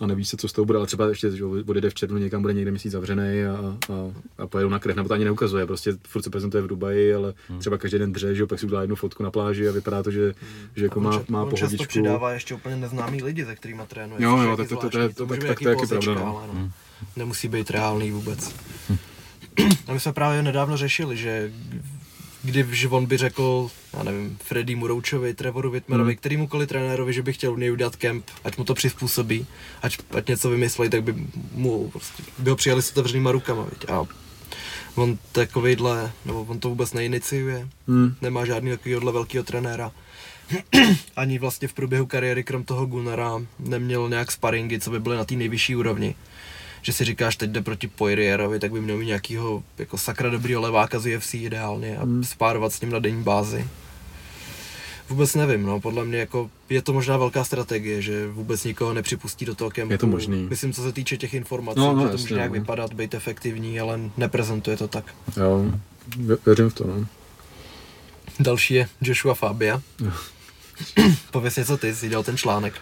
[0.00, 2.42] a neví se, co s tou bude, ale třeba ještě že odjede v červnu někam,
[2.42, 3.56] bude někde měsíc zavřený a,
[3.94, 7.14] a, a pojedou na krev, nebo to ani neukazuje, prostě furt se prezentuje v Dubaji,
[7.14, 9.72] ale třeba každý den dře, že jo, pak si udělá jednu fotku na pláži a
[9.72, 10.34] vypadá to, že,
[10.76, 11.86] že jako A on má, má on často pohodičku.
[11.88, 14.22] přidává ještě úplně neznámý lidi, se kterými trénuje.
[14.22, 16.44] Jo, jo, tak to- to- to- to- tak- tak to je taky pravda, no.
[16.52, 16.70] no.
[17.16, 18.54] Nemusí být reálný vůbec.
[19.86, 21.52] A my jsme právě nedávno řešili, že
[22.44, 26.18] když on by řekl, já nevím, Freddy Muroučovi, Trevoru Whitmerovi, Hmm.
[26.18, 29.46] kterýmukoliv trenérovi, že by chtěl u něj udělat kemp, ať mu to přizpůsobí,
[29.82, 31.14] ať, ať něco vymyslí, tak by
[31.52, 33.90] mu prostě, by ho přijali s otevřenýma rukama, viď?
[33.90, 34.06] A
[34.94, 38.14] on takovejhle, nebo on to vůbec neiniciuje, Hmm.
[38.22, 39.92] nemá žádný takovýhle velkýho trenéra.
[41.16, 45.24] Ani vlastně v průběhu kariéry, krom toho Gunnara, neměl nějak sparingy, co by byly na
[45.24, 46.14] té nejvyšší úrovni.
[46.84, 50.60] Že si říkáš, teď jde proti Poirierovi, tak by měl mít nějakýho jako sakra dobrýho
[50.60, 52.24] leváka z UFC ideálně a Hmm.
[52.24, 53.66] spárovat s ním na denní bázi.
[55.08, 59.44] Vůbec nevím, no, podle mě jako je to možná velká strategie, že vůbec nikoho nepřipustí
[59.44, 59.92] do toho kempu.
[59.92, 60.46] Je to možný.
[60.50, 62.54] Myslím, co se týče těch informací, No, no, že to jasně, může nějak no.
[62.60, 65.04] vypadat, být efektivní, ale neprezentuje to tak.
[65.36, 65.64] Jo,
[66.18, 67.06] vě- věřím v to, no.
[68.40, 69.82] Další je Joshua Fabia.
[71.30, 72.74] Pověz něco ty, jsi dělal ten článek.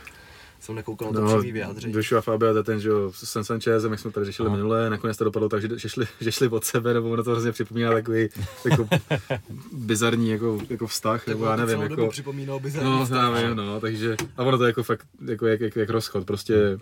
[0.62, 1.94] Jsem nekoukal na to No, přímý vyjádření.
[1.94, 4.56] Joshua Fabio, to je ten, že jo, s San Sanchezem, jak jsme tady řešili No.
[4.56, 7.30] minule, nakonec to dopadlo tak, že, že, šli, že šli od sebe, nebo ono to
[7.30, 8.28] hrozně připomíná takový
[8.70, 8.88] jako
[9.72, 12.08] bizarní jako, jako vztah, nebo já nevím, jako...
[12.08, 15.60] připomínal by No, já vím, no, takže, a ono to je jako fakt, jako jak,
[15.60, 16.78] jak, jak rozchod, prostě,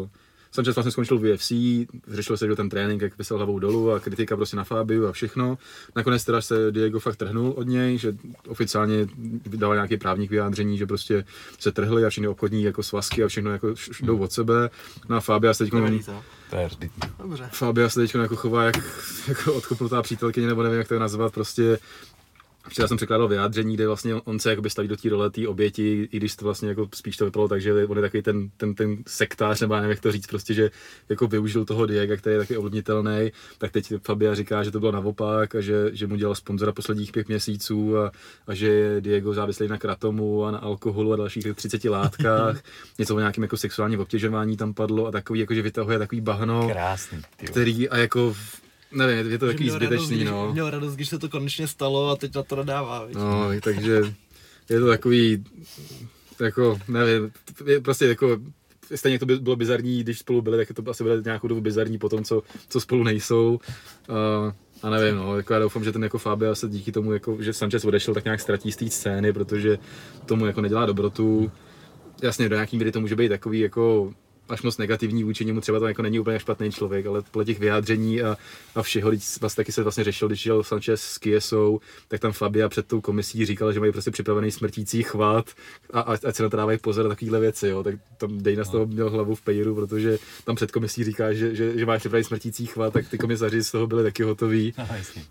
[0.00, 0.08] uh,
[0.54, 1.52] Sanchez vlastně skončil v UFC,
[2.08, 5.12] řešil se, že ten trénink, jak vysel hlavou dolů a kritika prostě na Fabiu a
[5.12, 5.58] všechno.
[5.96, 8.14] Nakonec teda se Diego fakt trhnul od něj, že
[8.48, 9.06] oficiálně
[9.46, 11.24] vydal nějaký právník vyjádření, že prostě
[11.58, 14.70] se trhli a všechny obchodní jako svazky a všechno jako jdou od sebe.
[15.08, 16.22] No a Fabia se teď Nevelí to.
[16.50, 16.90] To je vždy.
[17.18, 17.48] Dobře.
[17.52, 18.76] Fabia se teď jako chová jak,
[19.28, 21.78] jako odkopnutá přítelkyně, nebo nevím, jak to nazvat, prostě
[22.68, 26.08] Včera jsem překládal vyjádření, kde vlastně on se jakoby staví do té role té oběti,
[26.12, 28.74] i když to vlastně jako spíš to vypadalo tak, že on je takový ten, ten,
[28.74, 30.70] ten sektář, nebo já nevím, jak to říct, prostě, že
[31.08, 34.92] jako využil toho Diega, který je taky ovlivnitelný, tak teď Fabia říká, že to bylo
[34.92, 38.12] naopak a že, že mu dělal sponzora posledních pět měsíců a,
[38.46, 42.62] a že je Diego závislý na kratomu a na alkoholu a dalších 30 látkách.
[42.98, 46.68] Něco o nějakém jako sexuálním obtěžování tam padlo a takový, jako že vytahuje takový bahno,
[46.68, 47.22] Krásný.
[47.36, 48.34] Který a jako
[48.94, 50.52] nevím, je to takový radost, zbytečný, když- no.
[50.52, 53.04] Měl radost, když se to konečně stalo a teď na to nadává.
[53.04, 53.16] víš.
[53.16, 54.14] No, takže
[54.70, 55.44] je to takový,
[56.40, 57.30] jako, nevím,
[57.66, 58.38] je prostě jako,
[58.94, 61.98] stejně to by bylo bizarní, když spolu byli, tak to asi bude nějakou dobu bizarní
[61.98, 63.60] po tom, co, co spolu nejsou.
[64.08, 67.36] Uh, a nevím, no, jako já doufám, že ten jako Fabio se díky tomu, jako,
[67.40, 69.78] že Sanchez odešel, tak nějak ztratí z té scény, protože
[70.26, 71.52] tomu jako nedělá dobrotu.
[72.22, 74.12] Jasně, do nějaký míry to může být takový jako
[74.48, 77.58] až moc negativní vůči němu, třeba to jako není úplně špatný člověk, ale podle těch
[77.58, 78.36] vyjádření a,
[78.74, 82.32] a všeho, když vlastně taky se vlastně řešil, když jel Sanchez s Kiesou, tak tam
[82.32, 85.50] Fabia před tou komisí říkal, že mají prostě připravený smrtící chvat
[85.92, 87.82] a, a ať se na to dávají pozor na takovéhle věci, jo.
[87.82, 91.54] tak tam Dejna z toho měl hlavu v pejru, protože tam před komisí říká, že,
[91.54, 94.74] že, že máš připravený smrtící chvat, tak ty komisaři z toho byli taky hotoví.
[94.84, 95.22] No, jasně.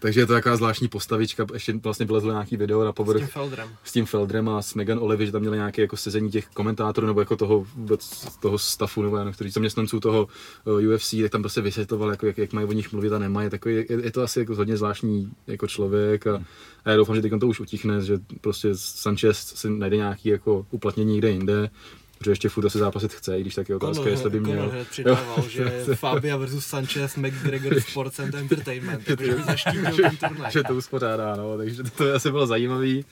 [0.00, 3.28] Takže je to taková zvláštní postavička, ještě vlastně vylezlo nějaký video na S povrch tím
[3.28, 3.68] Feldrem.
[3.84, 7.06] s tím Feldrem a s Megan Olivy, že tam měli nějaké jako sezení těch komentátorů
[7.06, 10.28] nebo jako toho vůbec toho stafu nebo já kteří zaměstnanců toho
[10.64, 13.50] uh, UFC, tak tam prostě vysvětloval, jako, jak, jak mají o nich mluvit a nemají.
[13.50, 16.44] Takový, je, je, to asi jako hodně zvláštní jako člověk a,
[16.84, 20.66] a já doufám, že teď to už utichne, že prostě Sanchez si najde nějaký jako
[20.70, 21.70] uplatnění někde jinde.
[22.18, 24.68] Protože ještě furt asi zápasit chce, i když taky otázka, Conor, jestli by Conor měl.
[24.70, 30.52] hned přidával, že Fabia versus Sanchez, McGregor Sports and Entertainment, takže by zaštítil ten turnaj.
[30.52, 33.04] že to uspořádá, no, takže to, to by asi bylo zajímavý.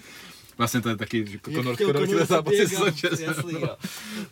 [0.59, 2.69] Vlastně to je taky, že Conor, Conor chtěl Conor zápasit
[3.13, 3.69] s jasný, no.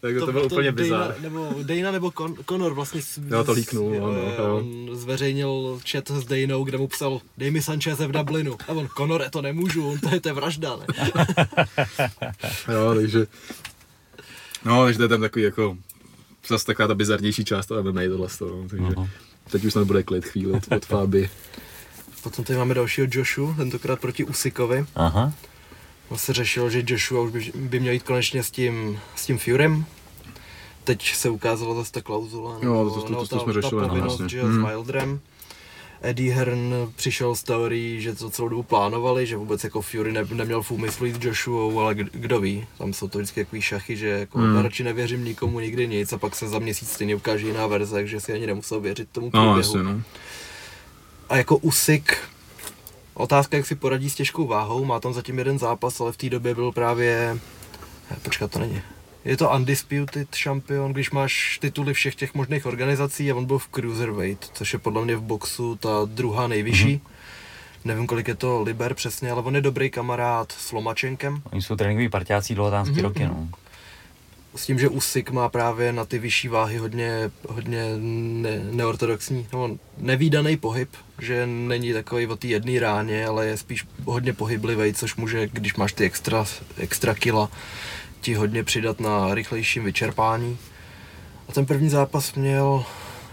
[0.00, 1.14] Tak to, to bylo úplně bizar.
[1.20, 4.56] Nebo Dana nebo Con, Conor vlastně s, Jo, to líknul, s- no, no, jo.
[4.56, 8.56] on zveřejnil chat s Danou, kde mu psal dej mi Sancheze v Dublinu.
[8.68, 10.86] A on, Conore, to nemůžu, to je, to je vražda, ne?
[12.72, 13.26] Jo, takže...
[14.64, 15.76] No, takže to je tam takový jako...
[16.48, 19.08] Zase taková ta bizarnější část toho MMA tohle z toho, no, takže Aha.
[19.50, 21.30] teď už snad bude klid chvíli od, od Fáby.
[22.22, 24.86] Potom tady máme dalšího Joshu, tentokrát proti Usikovi.
[24.94, 25.32] Aha.
[26.08, 29.38] On se řešil, že Joshua už by, by měl jít konečně s tím, s tím
[29.38, 29.86] Furym.
[30.84, 33.86] Teď se ukázala zase ta klauzula, Jo, to- to- to- to ta, jsme řešili, ta
[33.86, 34.28] no, povinnost, jasně.
[34.28, 34.62] že jo, Hmm.
[34.64, 35.20] s Wilderem.
[36.04, 40.24] Eddie Hearn přišel s teorií, že to celou dobu plánovali, že vůbec jako Fury ne,
[40.34, 43.62] neměl v úmyslu jít s Joshuou, ale kdo, kdo ví, tam jsou to vždycky takový
[43.62, 44.56] šachy, že jako Hmm.
[44.62, 48.20] radši nevěřím nikomu nikdy nic a pak se za měsíc stejně ukáže jiná verze, takže
[48.20, 49.56] si ani nemusel věřit tomu No, průběhu.
[49.58, 50.02] jasně, no.
[51.28, 52.16] A jako Usik,
[53.14, 56.30] otázka, jak si poradí s těžkou váhou, má tam zatím jeden zápas, ale v té
[56.30, 57.38] době byl právě,
[58.22, 58.82] počkat, to není.
[59.24, 63.68] Je to undisputed šampion, když máš tituly všech těch možných organizací a on byl v
[63.74, 67.00] cruiserweight, což je podle mě v boxu ta druhá nejvyšší.
[67.84, 71.42] Nevím, kolik je to liber přesně, ale on je dobrý kamarád s Lomačenkem.
[71.52, 73.48] Oni jsou tréninkoví partiáci dlouhotánský Mhm, roky, no.
[74.56, 79.70] S tím, že Usyk má právě na ty vyšší váhy hodně, hodně ne, neortodoxní, nebo
[79.98, 80.88] nevýdaný pohyb,
[81.20, 85.74] že není takový o té jedné ráně, ale je spíš hodně pohyblivý, což může, když
[85.74, 86.44] máš ty extra,
[86.78, 87.50] extra kila,
[88.24, 90.58] ti hodně přidat na rychlejším vyčerpání.
[91.48, 92.84] A ten první zápas měl,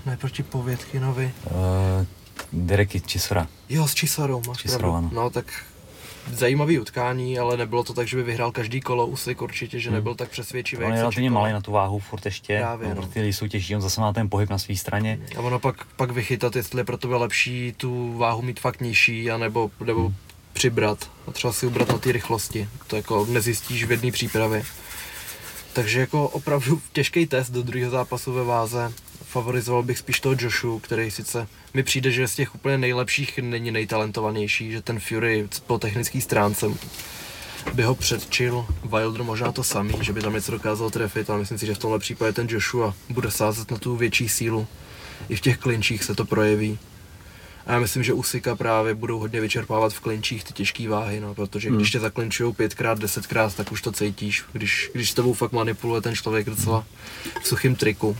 [0.05, 2.05] ne proti Povětkinovi, Uh,
[2.53, 3.47] Derek Chisora.
[3.69, 5.09] jo, s Čisarou, máš Čisarou, ano.
[5.13, 5.45] No tak
[6.33, 10.15] zajímavý utkání, ale nebylo to tak, že by vyhrál každý kolo Usyk určitě, že nebyl
[10.15, 10.83] tak přesvědčivý.
[10.83, 13.81] On je relativně malý na tu váhu furt ještě, Právě, no, protože jsou těžší, on
[13.81, 15.19] zase má ten pohyb na své straně.
[15.37, 19.31] A ono pak, pak vychytat, jestli je pro tebe lepší tu váhu mít fakt nižší,
[19.31, 20.13] anebo, nebo
[20.53, 22.69] přibrat a třeba si ubrat na té rychlosti.
[22.87, 24.63] To jako nezjistíš v jedné přípravě.
[25.73, 28.93] Takže jako opravdu těžký test do druhého zápasu ve váze.
[29.23, 33.71] Favorizoval bych spíš toho Joshu, který sice mi přijde, že z těch úplně nejlepších není
[33.71, 36.67] nejtalentovanější, že ten Fury po technické stránce
[37.73, 38.65] by ho předčil.
[38.83, 41.77] Wilder možná to samý, že by tam něco dokázal trefit, ale myslím si, že v
[41.77, 44.67] tomhle případě ten Joshua bude sázet na tu větší sílu.
[45.29, 46.79] I v těch klinčích se to projeví.
[47.67, 51.35] A já myslím, že Usika právě budou hodně vyčerpávat v klinčích ty těžké váhy, no,
[51.35, 51.77] protože Hmm.
[51.77, 56.01] když tě zaklinčují pětkrát, desetkrát, tak už to cítíš, když, když s tebou fakt manipuluje
[56.01, 56.83] ten člověk docela
[57.41, 58.17] v suchým triku.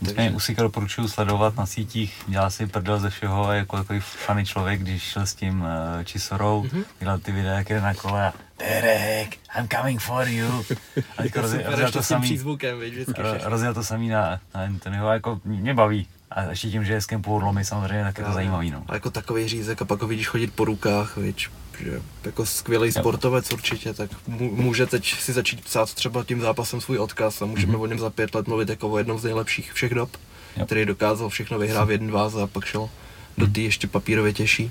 [0.00, 4.44] Nicméně Usika doporučuju sledovat na sítích, dělá si prdel ze všeho a jako takový funny
[4.46, 5.68] člověk, když šel s tím uh,
[6.04, 6.80] Čisorou, Mhm.
[6.80, 6.84] mm-hmm.
[7.00, 10.64] dělal ty videa, jak jde na kole a Derek, I'm coming for you.
[11.18, 12.40] A teďka rozjel, to samý,
[13.42, 16.06] rozjel to samý na, na Anthonyho a jako mě baví.
[16.36, 18.84] A ještě tím, že je z kempu odlomy samozřejmě, tak je to zajímavý, no.
[18.88, 21.50] A jako takový řízek a pak ho vidíš chodit po rukách, víš,
[21.84, 26.98] že jako skvělý sportovec určitě, tak může teď si začít psát třeba tím zápasem svůj
[26.98, 29.94] odkaz a můžeme o něm za pět let mluvit jako o jednom z nejlepších všech
[29.94, 30.10] dob,
[30.56, 30.66] Jo.
[30.66, 32.88] který dokázal všechno vyhrát v jeden váze a pak šel
[33.38, 34.70] do té ještě papírově těžší.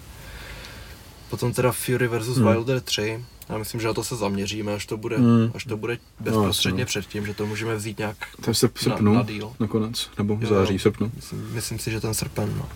[1.30, 2.48] Potom teda Fury versus Hmm.
[2.52, 5.52] Wilder 3, já myslím, že na to se zaměříme, až to bude, Hmm.
[5.56, 6.86] až to bude bezprostředně no.
[6.86, 9.54] předtím, že to můžeme vzít nějak To je sep- srpnu Na- na díl.
[9.60, 11.12] nakonec, nebo v září, v srpnu.
[11.16, 12.70] Myslím, myslím si, že ten srpen, no.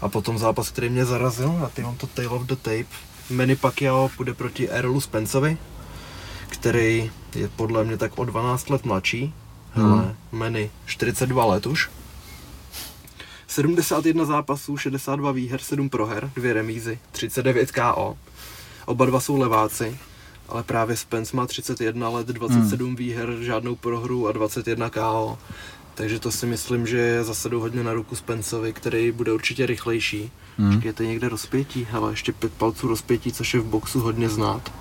[0.00, 2.84] A potom zápas, který mě zarazil, a ty mám to Tale of the Tape.
[3.30, 5.58] Manny Pacquiao půjde proti Errolu Spenceovi,
[6.48, 9.34] který je podle mě tak o 12 let mladší.
[9.72, 9.88] Hmm.
[9.90, 11.90] Hele, Manny 42 let už.
[13.46, 18.18] 71 zápasů, 62 výher, 7 proher, 2 remízy, 39 KO.
[18.90, 19.98] Oba dva jsou leváci,
[20.48, 22.96] ale právě Spence má 31 let, 27 hmm.
[22.96, 25.38] výher, žádnou prohru a 21 KO.
[25.94, 30.30] Takže to si myslím, že je zase hodně na ruku Spenceovi, který bude určitě rychlejší.
[30.58, 30.74] Hmm.
[30.74, 34.72] Počkejte někde rozpětí, hele, ještě pět palců rozpětí, což je v boxu hodně znát.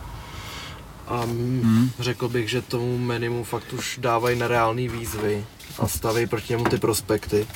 [1.08, 1.62] A hmm.
[1.64, 1.90] Hmm.
[2.00, 5.46] řekl bych, že tomu minimu fakt už dávají nereální výzvy
[5.80, 7.48] a staví proti němu ty prospekty,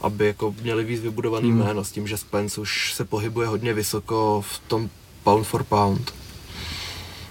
[0.00, 1.58] aby jako měli víc vybudovaný Hmm.
[1.60, 4.90] jméno s tím, že Spence už se pohybuje hodně vysoko v tom
[5.24, 6.14] pound for pound.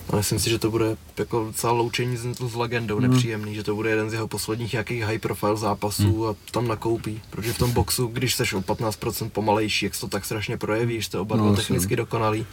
[0.09, 2.21] A myslím si, že to bude jako docela loučení s,
[2.51, 3.09] s legendou Hmm.
[3.11, 7.21] nepříjemný, že to bude jeden z jeho posledních jakých high profile zápasů a tam nakoupí.
[7.29, 11.01] Protože v tom boxu, když seš o 15% pomalejší, jak se to tak strašně projeví,
[11.01, 12.45] že jste oba No, dva technicky dokonalý.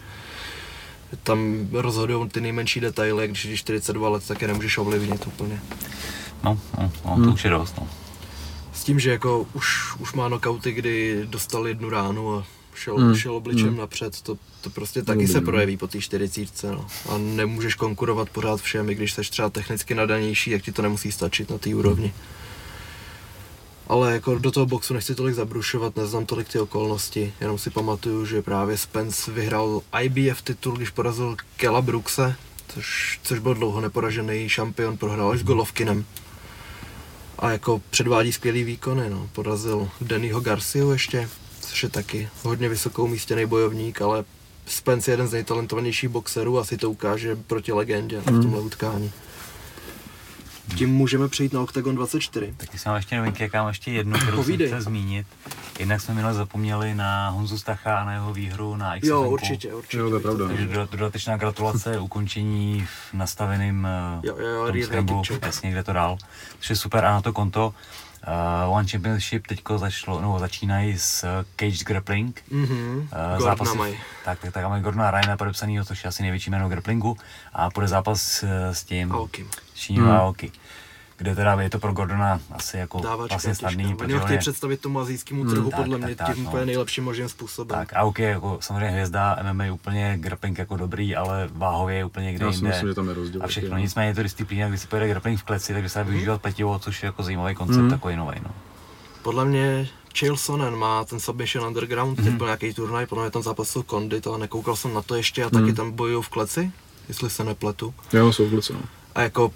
[1.22, 5.60] Tam rozhodují ty nejmenší detaily, když jsi 42 let, tak je nemůžeš ovlivnit úplně.
[6.44, 7.24] No, no, no Hmm.
[7.24, 7.88] to už je dost, no.
[8.72, 12.44] S tím, že jako už, už má knockouty, kdy dostal jednu ránu a
[12.76, 13.16] šel, Hmm.
[13.16, 13.76] šel obličem Hmm.
[13.76, 16.70] napřed, to, to prostě taky Dobrý, se projeví po té 40.
[16.70, 16.86] No.
[17.08, 21.12] A nemůžeš konkurovat pořád všem, i když jsi třeba technicky nadanější, jak ti to nemusí
[21.12, 22.14] stačit na té úrovni.
[23.88, 28.24] Ale jako do toho boxu nechci tolik zabrušovat, neznám tolik ty okolnosti, jenom si pamatuju,
[28.26, 32.36] že právě Spence vyhrál IBF titul, když porazil Kela Brookse,
[32.68, 36.04] což, což byl dlouho neporažený šampion, prohrál až s Golovkinem.
[37.38, 39.28] A jako předvádí skvělý výkony, no.
[39.32, 41.28] Porazil Dannyho Garciu ještě,
[41.76, 44.24] což je taky hodně vysokou umístěný bojovník, ale
[44.66, 49.12] Spence je jeden z nejtalentovanějších boxerů, asi to ukáže proti legendě v tomhle utkání.
[50.76, 52.54] Tím můžeme přejít na Octagon 24.
[52.56, 54.68] Taky jsem mám ještě novinky, jaká mám ještě jednu, kterou Povídej.
[54.68, 55.26] jsem chtěl zmínit.
[55.78, 59.06] Jednak jsme minule zapomněli na Honzu Stacha a na jeho výhru na XFM.
[59.08, 59.96] Jo, určitě, určitě.
[59.96, 60.48] Jo, to je pravda.
[60.48, 65.22] Takže dodat- dodatečná gratulace ukončení v nastaveným eh, Jo, jo, jo, tom rear scrambu,
[65.62, 66.18] kde to dál.
[66.60, 67.74] Což je super a na to konto
[68.26, 72.42] uh, One Championship teďko začalo, no, začínají s uh, Cage Grappling.
[72.50, 73.96] Mhm, Uh, zápasy, mají.
[74.24, 77.16] tak, tak, tak máme Gordona Ryana podepsanýho, což je asi největší jméno grapplingu
[77.54, 79.50] a bude zápas eh, s tím Aokim.
[79.74, 80.12] Šíním Hmm.
[80.16, 80.52] Aoki.
[81.18, 83.84] Kde teda je to pro Gordona asi jako Dávačka vlastně snadný.
[83.84, 86.34] Oni protože ho chtějí je, představit tomu azijskému trhu Hmm, tak, podle tak, mě tak,
[86.34, 86.50] tím no.
[86.50, 87.78] úplně nejlepším možným způsobem.
[87.78, 92.04] tak Aoki je jako samozřejmě hvězda, MMA je úplně grappling jako dobrý, ale váhově je
[92.04, 92.68] úplně někde Já si jinde.
[92.70, 93.40] myslím, že tam je rozdíl.
[93.44, 93.76] a všechno, no.
[93.76, 96.78] nicméně je to disciplína, kdy se pojede grappling v kleci, takže se dá využívat pletivo,
[96.78, 97.90] což je jako zajímavý koncept, Hmm.
[97.90, 98.38] takový nový.
[98.44, 98.50] No.
[99.22, 99.88] Podle mě
[100.18, 102.26] Chael Sonnen má ten Submission Underground, Mhm.
[102.28, 105.44] teď byl nějaký turnaj, podle mě tam zápasil Kondit, ale nekoukal jsem na to ještě
[105.44, 105.60] a Mhm.
[105.62, 106.72] taky tam bojují v kleci,
[107.08, 107.94] jestli se nepletu.
[108.12, 108.80] Jo, jsou v klice, no.
[109.14, 109.52] A jako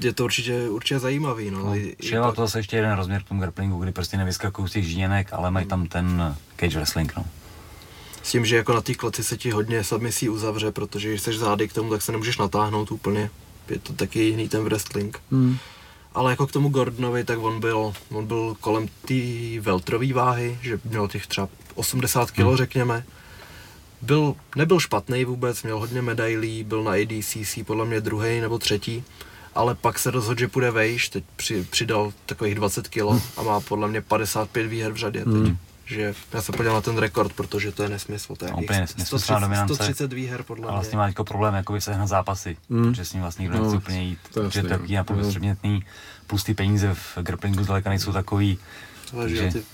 [0.00, 1.58] je to určitě, určitě zajímavý, no.
[1.58, 4.84] No, pak- to zase ještě jeden rozměr k tomu grapplingu, kdy prostě nevyskakují z těch
[4.84, 7.12] žíněnek, ale mají tam ten cage wrestling.
[7.16, 7.24] No.
[8.22, 11.32] S tím, že jako na té kleci se ti hodně submisí uzavře, protože když jsi
[11.38, 13.30] zády k tomu, tak se nemůžeš natáhnout úplně.
[13.68, 15.20] Je to taky jiný ten wrestling.
[15.30, 15.56] Hmm.
[16.14, 19.14] Ale jako k tomu Gordonovi, tak on byl, on byl kolem té
[19.60, 22.56] veltrové váhy, že měl těch třeba 80 kg, Hmm.
[22.56, 23.04] řekněme.
[24.02, 29.04] Byl, nebyl špatný vůbec, měl hodně medailí, byl na ADCC podle mě druhý nebo třetí,
[29.54, 33.02] ale pak se rozhodl, že půjde vejš, teď při, přidal takových 20 kg
[33.36, 35.28] a má podle mě 55 výher v řadě teď.
[35.34, 35.56] Hmm.
[35.86, 38.36] Že já se podíval na ten rekord, protože to je nesmysl.
[38.36, 39.74] To je No, úplně nesmyslná 130, dominance.
[39.74, 40.98] 130 výher podle A vlastně mě.
[40.98, 42.82] má teďko problém jakoby sehnat zápasy, Mm.
[42.84, 44.96] protože s ním vlastně nikdo No, nechce úplně jít, to je protože to je takový
[44.96, 45.04] no.
[45.04, 45.84] bezpředmětný,
[46.26, 48.58] plus ty peníze v grapplingu zdaleka nejsou takový,
[49.12, 49.64] Ale že takže- ty,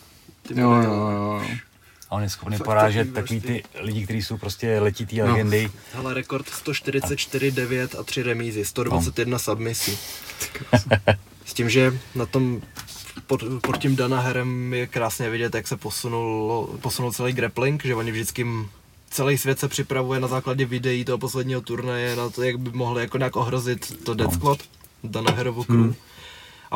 [0.54, 1.42] ty Jo, jo, jo, jo.
[2.10, 5.18] A on je schopný Fakt porážet takový takový ty prostě- lidi, kteří jsou prostě letitý
[5.18, 5.24] No.
[5.26, 5.70] legendy.
[5.92, 9.98] Hele, rekord 144, 9 a 3 remízy, 121 submisí.
[11.44, 12.62] S tím, že na tom
[13.26, 18.12] pod, pod tím Danaherem je krásně vidět, jak se posunul, posunul celý grappling, že oni
[18.12, 18.46] vždycky
[19.10, 23.02] celý svět se připravuje na základě videí toho posledního turnaje na to, jak by mohli
[23.02, 24.36] jako nějak ohrozit to dead No.
[24.36, 24.58] squad,
[25.04, 25.76] Danaherovu crew.
[25.78, 25.94] Hmm.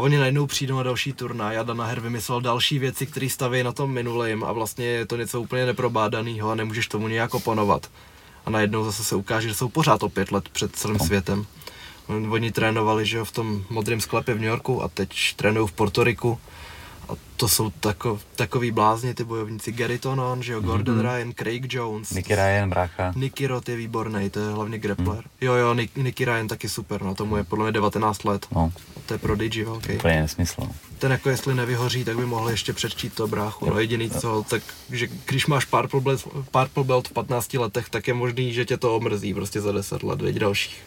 [0.01, 3.73] A oni najednou přijdou na další turnaj a Danaher vymyslel další věci, které staví na
[3.73, 7.91] tom minulým a vlastně je to něco úplně neprobádaného a nemůžeš tomu nějak oponovat.
[8.47, 11.47] A najednou zase se ukáže, že jsou pořád o pět let před celým světem.
[12.09, 15.73] Oni trénovali, že jo, v tom modrém sklepě v New Yorku a teď trénují v
[15.73, 16.39] Portoriku.
[17.11, 19.73] A to jsou tako, takový blázni, ty bojovníci.
[19.73, 21.15] Gary Tonon, že jo, Gordon mm-hmm.
[21.17, 22.11] Ryan, Craig Jones.
[22.11, 23.13] Nicky Ryan, brácha.
[23.17, 25.17] Nicky Roth je výborný, to je hlavně grappler.
[25.17, 25.23] Hmm.
[25.41, 28.47] Jo, jo, Nick, Nicky Ryan taky super, no tomu je podle mě 19 let.
[28.55, 28.73] No,
[29.07, 29.93] To je prodigy velký.
[29.93, 30.55] úplně nesmysl.
[30.61, 30.73] no.
[30.99, 33.71] Ten jako jestli nevyhoří, tak by mohl ještě přečtít to bráchu.
[33.71, 38.09] No jediný co, tak že když máš Purple Belt, Purple Belt v 15 letech, tak
[38.09, 40.83] je možný, že tě to omrzí prostě za 10 let, věď dalších.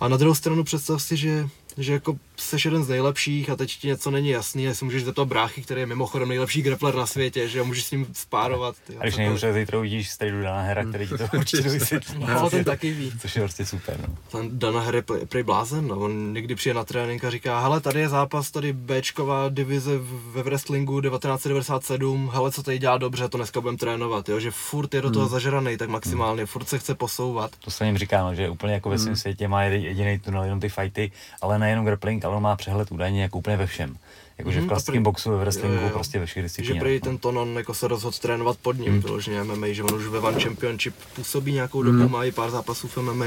[0.00, 1.48] A na druhou stranu představ si, že
[1.78, 5.24] že jako seš jeden z nejlepších a teď ti něco není jasný, si můžeš zeptat
[5.28, 8.76] bráchy, který je mimochodem nejlepší grappler na světě, že můžeš s ním spárovat.
[8.86, 12.14] Ty, A když nejhůře zítra uvidíš strejdu Dana Hera, který ti to určitě vysvětlí.
[12.18, 13.12] No, ten taky ví.
[13.20, 14.14] Což je prostě super, no.
[14.30, 15.98] Ten Dana Hry je pr- prý blázen, no.
[15.98, 19.90] on někdy přijde na trénink a říká, hele, tady je zápas, tady Bčková divize
[20.32, 24.94] ve wrestlingu 1997, hele, co tady dělá dobře, to dneska budeme trénovat, jo, že furt
[24.94, 27.50] je do toho zažraný, tak maximálně, furt se chce posouvat.
[27.64, 30.44] To se jim říká, no, že úplně jako ve svém světě má jedi- jediný tunel,
[30.44, 31.12] jenom ty fighty,
[31.42, 33.96] ale nejenom grappling, ale on má přehled údajně jako úplně ve všem.
[34.38, 35.90] Jakože v Mhm, a klasickém prý- boxu, ve wrestlingu, jo, jo.
[35.90, 36.80] prostě ve všech Že disciplínách.
[36.82, 37.00] prý no.
[37.00, 39.00] ten Tonon jako se rozhodl trénovat pod ním, Hmm.
[39.00, 42.88] vyloženě MMA, že on už ve One Championship působí nějakou dobu, má i pár zápasů
[42.88, 43.26] v MMA,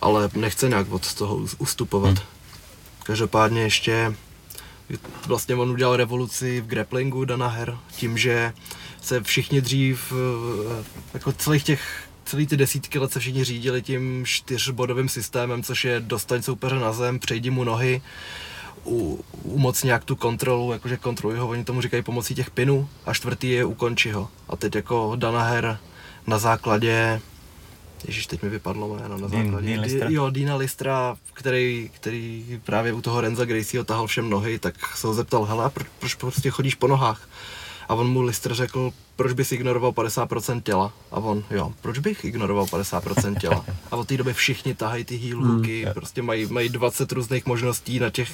[0.00, 2.18] ale nechce nějak od toho us- ustupovat.
[2.18, 2.26] Hmm.
[3.02, 4.14] Každopádně ještě
[5.26, 8.52] vlastně on udělal revoluci v grapplingu Danaher tím, že
[9.02, 14.24] se všichni dřív, eh, jako celých těch celý ty desítky let se všichni řídili tím
[14.26, 18.02] čtyřbodovým systémem, což je dostaň soupeře na zem, přejdi mu nohy,
[18.86, 23.14] u, umoc nějak tu kontrolu, jakože kontroluj ho, oni tomu říkají pomocí těch pinů a
[23.14, 24.28] čtvrtý je ukonči ho.
[24.48, 25.78] A teď jako Danaher
[26.26, 27.20] na základě
[28.06, 29.66] Ježíš, teď mi vypadlo jméno na základě.
[29.66, 30.10] Dean Lister?
[30.10, 35.06] Jo, Dina Listra, který, který právě u toho Renza Gracieho tahal všem nohy, tak se
[35.06, 37.28] ho zeptal, hele, a proč, proč prostě chodíš po nohách?
[37.92, 40.92] A on mu Lister řekl, proč bys ignoroval 50% těla?
[41.10, 43.64] A on, jo, proč bych ignoroval 50% těla?
[43.90, 47.98] A od té doby všichni tahají ty heel hooky, prostě mají, mají 20 různých možností
[47.98, 48.32] na těch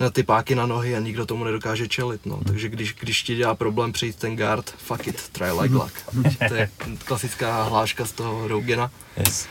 [0.00, 2.40] na ty páky na nohy a nikdo tomu nedokáže čelit, no.
[2.46, 5.92] Takže když, když ti dělá problém přejít ten guard, fuck it, try like luck.
[6.48, 6.70] To je
[7.04, 8.90] klasická hláška z toho Rogena.
[9.16, 9.46] Yes.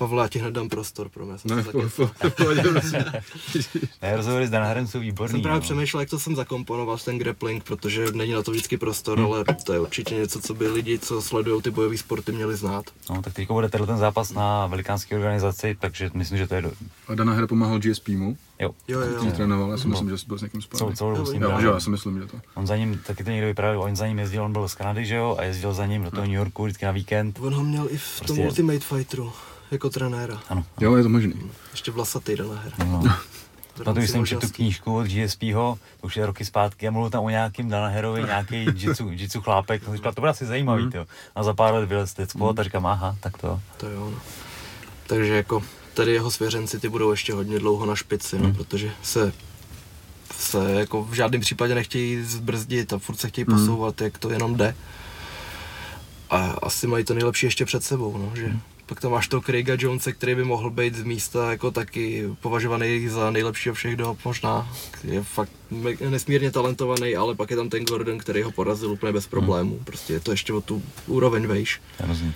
[0.00, 1.38] Pavle, já ti hned dám prostor, pro mě.
[1.38, 2.54] Jsem, Ne, to po- po-.
[4.02, 5.32] Ne, rozhovory s Danaherem jsou výborný.
[5.32, 5.64] jsem právě no.
[5.64, 9.26] přemýšlel, jak to jsem zakomponoval ten grappling, protože není na to vždycky prostor, Hmm.
[9.26, 12.84] ale to je určitě něco, co by lidi, co sledují ty bojové sporty, měli znát.
[13.10, 16.62] No, tak teď bude tenhle ten zápas na velikánské organizaci, takže myslím, že to je
[16.62, 16.72] do...
[17.08, 20.38] A Dana Hra pomáhal GSP mu, Jo, Jo, jo, trénoval, já si myslím, že byl
[20.38, 20.92] s někým spolu.
[20.92, 22.36] celou dobu s ním Jo, jo, já si myslím, že to.
[22.54, 25.06] On za ním, taky to někdo vyprávěl, on za ním jezdil, on byl z Kanady,
[25.06, 27.38] že jo, a jezdil za ním do toho New Yorku vždycky na víkend.
[27.42, 29.32] On ho měl i v tom Prostě- Ultimate Fighteru,
[29.70, 30.40] jako trenéra.
[30.48, 30.64] Ano.
[30.80, 31.34] Jo, je to možný.
[31.70, 32.72] Ještě vlasatý Danaher.
[32.86, 33.02] No.
[33.74, 37.10] To to, si jsem četl knížku od GSPho, to už je roky zpátky, a mluvil
[37.10, 40.92] tam o nějakým Danaherovi, nějaký jitsu, jitsu chlápek, no, říkal, to bude asi zajímavý, Mhm.
[40.94, 41.06] jo.
[41.34, 43.60] A za pár let vylez teď squat a říkám, aha, tak to.
[43.76, 44.18] To jo, no.
[45.06, 45.62] Takže jako
[45.94, 49.32] tady jeho svěřenci ty budou ještě hodně dlouho na špici, no, protože se
[50.36, 54.56] se jako v žádném případě nechtějí zbrzdit a furt se chtějí posouvat, jak to jenom
[54.56, 54.74] jde.
[56.30, 58.52] A asi mají to nejlepší ještě před sebou, no, že
[58.90, 63.08] pak tam máš toho Craiga Jonese, který by mohl být z místa jako taky považovaný
[63.08, 64.72] za nejlepšího všech dob možná.
[65.04, 65.50] Je fakt
[66.10, 69.80] nesmírně talentovaný, ale pak je tam ten Gordon, který ho porazil úplně bez problémů.
[69.84, 71.80] Prostě je to ještě o tu úroveň vejš.
[72.00, 72.34] Já rozumím.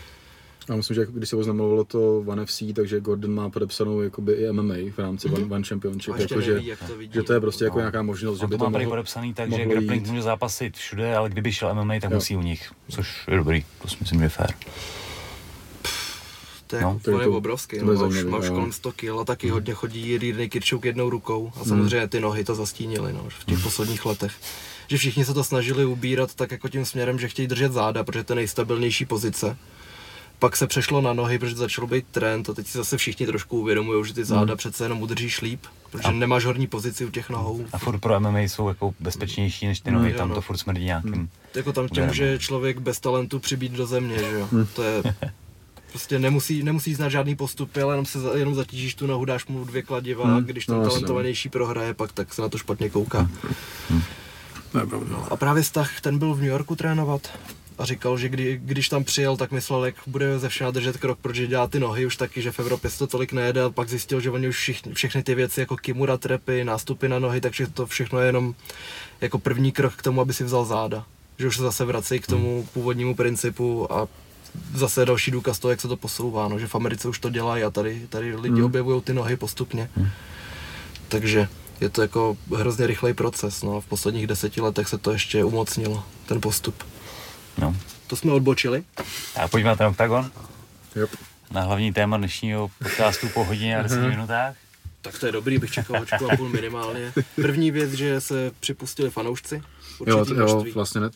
[0.69, 4.33] Já myslím, že jako když se oznamovalo to One FC, takže Gordon má podepsanou jakoby
[4.33, 7.13] i MMA v rámci One, One Championship, jako, že, neví, jak to vidí.
[7.15, 7.81] že to je prostě jako No.
[7.81, 10.77] nějaká možnost, že On by to to má mohlo, podepsaný tak, že grappling může zápasit
[10.77, 12.15] všude, ale kdyby šel MMA, tak Jo.
[12.17, 14.51] musí u nich, což je dobrý, to si myslím, že je fér.
[16.75, 18.39] To je, No, no, to je to- obrovský, to no, je má už, zajímavý, má
[18.39, 18.55] už jo.
[18.55, 22.45] kolem 100 kg a taky hodně chodí Rear Kirchhoff jednou rukou a samozřejmě ty nohy
[22.45, 24.33] to zastínily no, v těch posledních letech.
[24.89, 28.25] Že všichni se to snažili ubírat tak jako tím směrem, že chtějí držet záda, protože
[28.25, 29.57] to je nejstabilnější pozice.
[30.39, 33.61] Pak se přešlo na nohy, protože začalo být trend a teď si zase všichni trošku
[33.61, 35.61] uvědomují, že ty záda přece jenom udržíš líp,
[35.91, 37.65] protože nemáš horní pozici u těch nohou.
[37.73, 40.35] A furt pro MMA jsou jako bezpečnější než ty nohy, jo, tam no.
[40.35, 41.29] to furt smrdí nějakým.
[41.55, 44.49] Jako tam tě může člověk bez talentu přibít do země, že jo.
[44.75, 45.03] To je
[45.95, 49.65] prostě nemusí, nemusí znát žádný postupy, ale jenom, se, jenom zatížíš tu nohu, dáš mu
[49.65, 53.31] dvě kladiva a když ten no, talentovanější prohraje, pak tak se na to špatně kouká.
[54.73, 54.99] Pravda.
[55.11, 57.39] No a právě Stach, ten byl v New Yorku trénovat
[57.79, 61.19] a říkal, že kdy, když tam přijel, tak myslel, jak bude ze všeho držet krok,
[61.19, 63.89] protože dělá ty nohy už taky, že v Evropě se to tolik nejede a pak
[63.89, 67.67] zjistil, že oni už všichni, všechny ty věci jako kimura trepy, nástupy na nohy, takže
[67.67, 68.55] to všechno je jenom
[69.21, 71.05] jako první krok k tomu, aby si vzal záda.
[71.39, 74.09] Že už se zase vrací k tomu původnímu principu a
[74.75, 77.63] zase další důkaz toho, jak se to posouvá, no, že v Americe už to dělají
[77.63, 79.91] a tady, tady lidi objevují ty nohy postupně.
[81.09, 81.49] Takže
[81.81, 83.81] je to jako hrozně rychlej proces, no.
[83.81, 86.85] V posledních deseti letech se to ještě umocnilo, ten postup.
[87.59, 87.77] No.
[88.07, 88.83] To jsme odbočili.
[89.37, 90.31] A pojďme na ten oktagon,
[90.97, 91.11] Yep.
[91.51, 94.11] na hlavní téma dnešního podcastu po hodině a 10 Mhm.
[94.11, 94.55] minutách.
[95.03, 97.13] Tak to je dobrý, bych čekal hoďku a půl minimálně.
[97.37, 99.63] První věc, že se připustili fanoušci.
[100.07, 101.11] Jo, určitý t- jo, vlastně ne,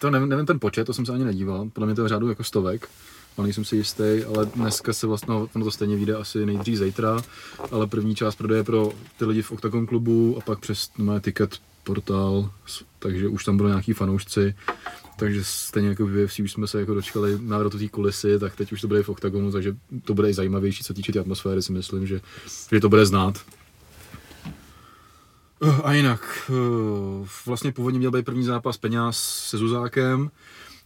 [0.00, 2.08] to nevím, nevím, ten počet, to jsem se ani nedíval, podle mě to je v
[2.08, 2.88] řádu jako stovek,
[3.36, 6.78] ale nejsem si jistý, ale dneska se vlastně, no, ono to stejně vyjde asi nejdřív
[6.78, 7.22] zítra,
[7.70, 11.58] ale první část prodeje pro ty lidi v Octagon klubu a pak přes no, ticket
[11.84, 12.50] portál,
[12.98, 14.54] takže už tam byli nějaký fanoušci,
[15.18, 18.72] takže stejně jako v UFC už jsme se jako dočkali návratu té kulisy, tak teď
[18.72, 21.72] už to bude v Octagonu, takže to bude i zajímavější, co týče té atmosféry, si
[21.72, 22.20] myslím, že,
[22.72, 23.38] že to bude znát.
[25.62, 30.30] Eh, A jinak, eh, vlastně původně měl být první zápas peněz se Zuzákem,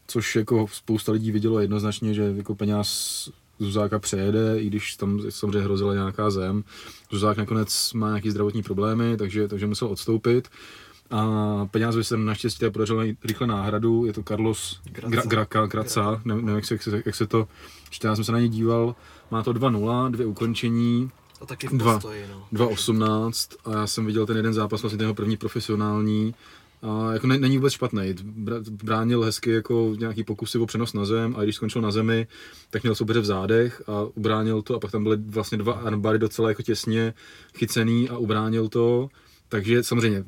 [0.06, 3.28] což jako spousta lidí vidělo jednoznačně, že jako peněz
[3.59, 6.64] Zuzáka přejede, i když tam samozřejmě hrozila nějaká zem.
[7.10, 10.48] Zuzák nakonec má nějaký zdravotní problémy, takže, takže musel odstoupit.
[11.10, 11.26] A
[11.70, 15.10] peněz se naštěstí podařilo rychle náhradu, je to Carlos Graca.
[15.10, 17.48] Gra, Graca, Graca, nevím, nevím jak, se, jak, se, jak se to
[17.90, 18.94] čte, já jsem se na ně díval,
[19.30, 21.10] má to 2-0, dvě ukončení,
[21.44, 21.94] A taky v Dva.
[21.94, 22.66] postoji, no.
[22.66, 26.34] 2.18 a já jsem viděl ten jeden zápas, vlastně ten jeho první profesionální.
[26.82, 28.14] A jako ne, není vůbec špatný.
[28.70, 32.26] Bránil hezky jako nějaký pokusy o přenos na zem a když skončil na zemi,
[32.70, 36.18] tak měl soupeře v zádech a ubránil to a pak tam byly vlastně dva armbary
[36.18, 37.14] docela jako těsně
[37.56, 39.08] chycený a ubránil to.
[39.48, 40.24] Takže samozřejmě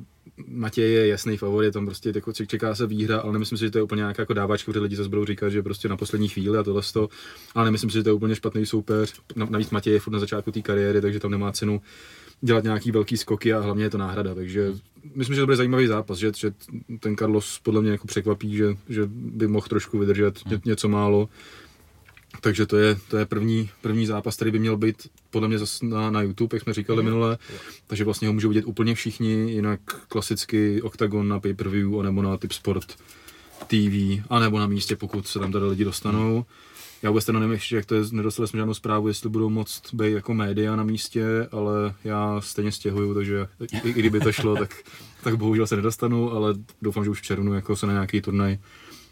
[0.49, 3.79] Matěj je jasný favorit, tam prostě jako čeká se výhra, ale nemyslím si, že to
[3.79, 6.59] je úplně nějaká jako dávačka, protože lidi zase budou říkat, že prostě na poslední chvíli
[6.59, 7.09] a tohle to,
[7.55, 9.15] ale nemyslím si, že to je úplně špatný soupeř.
[9.37, 11.81] Na- Navíc Matěj je furt na začátku té kariéry, takže tam nemá cenu
[12.41, 14.73] dělat nějaký velký skoky a hlavně je to náhrada, takže
[15.15, 16.53] myslím, že to bude zajímavý zápas, že, že
[17.01, 21.29] ten Carlos podle mě jako překvapí, že, že by mohl trošku vydržet ně, něco málo.
[22.41, 25.87] Takže to je, to je první, první zápas, který by měl být podle mě zase
[25.87, 27.39] na, na YouTube, jak jsme říkali minule.
[27.87, 32.53] Takže vlastně ho můžou vidět úplně všichni, jinak klasicky Octagon na pay-per-view, anebo na Tip
[32.53, 32.97] Sport
[33.67, 36.45] TV, anebo na místě, pokud se tam tady lidi dostanou.
[37.03, 39.95] Já vůbec teda nevím ještě, jak to je, nedostali jsme žádnou zprávu, jestli budou moct
[39.95, 44.57] být jako média na místě, ale já stejně stěhuju, takže i, i kdyby to šlo,
[44.57, 44.75] tak,
[45.23, 48.59] tak bohužel se nedostanu, ale doufám, že už v červnu jako se na nějaký turnaj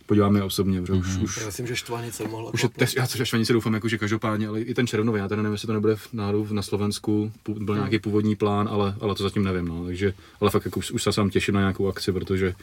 [0.07, 3.29] podíváme osobně, protože už, už, Já myslím, že Štvanice mohla už je, teď, já což
[3.29, 5.97] švanici doufám, jako, že každopádně, ale i ten červnový, já teda nevím, jestli to nebude
[5.97, 9.85] v náhodou na Slovensku, pů- byl nějaký původní plán, ale, ale to zatím nevím, no,
[9.85, 12.55] takže, ale fakt jako už, už se sám těším na nějakou akci, protože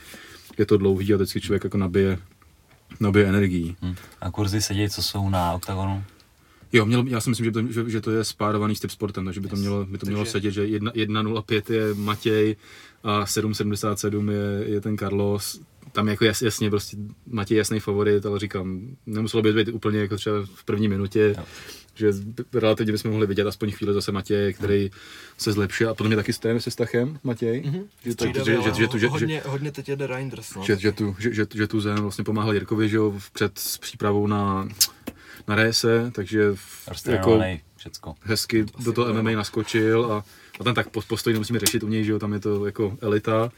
[0.58, 2.20] je to dlouhý a vždycky člověk jako nabije,
[3.00, 3.76] nabije energií.
[3.82, 3.96] Hm.
[4.22, 6.04] A kurzy sedí, co jsou na oktagonu.
[6.74, 9.26] Jo, mělo, já si myslím, že to, že, že to je spárovaný s typ sportem,
[9.26, 12.56] takže by to mělo, by to mělo Takže- sedět, že 1- 1.05 je Matěj
[13.04, 15.62] a 7.77 je, je ten Carlos.
[15.92, 16.98] Tam jako jas, jasně prostě
[17.28, 21.44] Matěj jasný favorit, ale říkám, nemuselo by být úplně jako třeba v první minutě, Jo.
[21.96, 22.12] že
[22.54, 24.92] relativně bychom mohli vidět aspoň chvíli zase Matěje, který
[25.38, 27.74] se zlepšil a podle mě taky stojíme se Stachem, Matěj, Mhm.
[27.74, 30.08] že, to, že, Střídavě, že, ale že, že, tu- že, že, hodně, hodně teď jede
[30.08, 30.64] Reinders, no.
[30.64, 33.60] že, že, tu, že, že, že tu zem vlastně pomáhal Jirkovi, že jo, v- před
[33.60, 34.70] s přípravou na,
[35.48, 36.42] na rése, takže
[37.08, 37.40] jako,
[37.76, 38.16] všecko.
[38.22, 40.24] hezky do toho MMA naskočil a,
[40.60, 42.98] a ten tak po- postoj nemusíme řešit u něj, že jo, tam je to jako
[43.02, 43.52] elita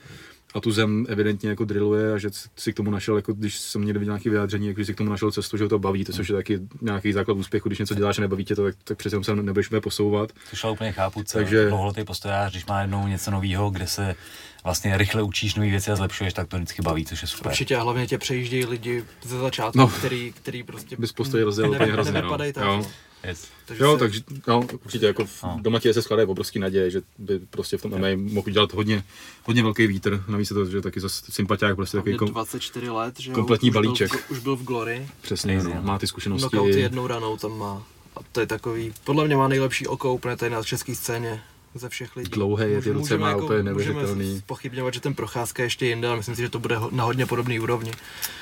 [0.53, 3.85] a tu zem evidentně jako drilluje a že si k tomu našel, jako když jsem
[3.85, 6.03] někde viděl nějaké vyjádření, jako že si k tomu našel cestu, že ho to baví,
[6.05, 8.75] to což je taky nějaký základ úspěchu, když něco děláš a nebaví tě to, tak,
[8.84, 10.31] tak přece se nebudeš posouvat.
[10.49, 11.67] Což já úplně chápu, co Takže- Takže...
[11.69, 14.15] dlouholetý postojář, když má jednou něco nového, kde se
[14.63, 17.51] vlastně rychle učíš nové věci a zlepšuješ, tak to vždycky baví, což je super.
[17.51, 19.88] Určitě a hlavně tě přejíždějí lidi ze začátku, No.
[19.88, 22.38] který, který prostě Bys postoj rozdělil neve- úplně hrozně, no.
[22.38, 22.85] tak, Jo.
[23.28, 23.48] Yes.
[23.66, 25.60] Takže Jo, se- takže no, určitě jako v, No.
[25.62, 29.04] doma tě se skládají obrovský naděje, že by prostě v tom MMA mohl dělat hodně,
[29.44, 30.24] hodně velký vítr.
[30.28, 33.74] Navíc je to, že taky zase sympatiák, prostě takový kom, 24 let, že kompletní už
[33.74, 34.12] byl- balíček.
[34.32, 35.82] už byl v Glory, přesně, no, no.
[35.82, 36.50] má ty zkušenosti.
[36.50, 37.84] knockouty jednou ranou tam má.
[38.16, 41.41] A to je takový, podle mě má nejlepší oko úplně tady na české scéně
[41.76, 42.30] ze všech lidí.
[42.32, 44.41] Dlouhé je, ty ruce můžeme má úplně Můžeme neuvěřitelný.
[44.45, 47.26] pochybňovat, že ten procházka je ještě jinde, ale myslím si, že to bude na hodně
[47.26, 47.91] podobný úrovni.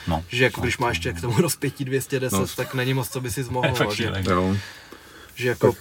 [0.08, 0.24] No.
[0.30, 2.48] Že jako když má ještě k tomu rozpětí 210, No.
[2.56, 3.68] tak není moc, co by si zmohl.
[3.76, 4.14] Fakt no, že.
[4.30, 4.56] Jo,
[5.36, 5.76] že jako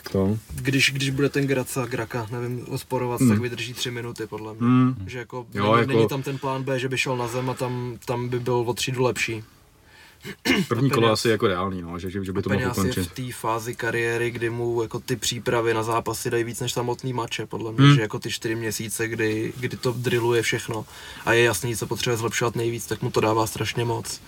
[0.55, 3.31] když, když bude ten Graca, Graka, nevím, osporovat, Hmm.
[3.31, 4.61] tak vydrží tři minuty, podle mě.
[4.61, 4.95] Hmm.
[5.07, 7.51] Že jako, Jo, není, jako- není, tam ten plán B, že by šel na zem
[7.51, 9.45] a tam, tam by byl o třídu lepší.
[10.69, 13.03] První kolo asi jako reálný, no, že, že, že by to mohl Peňaz je ukončit.
[13.03, 17.13] v té fázi kariéry, kdy mu jako ty přípravy na zápasy dají víc než samotný
[17.13, 17.95] mače, podle mě, Hmm.
[17.95, 20.85] že jako ty čtyři měsíce, kdy, kdy to drilluje všechno
[21.25, 24.21] a je jasný, co potřebuje zlepšovat nejvíc, tak mu to dává strašně moc.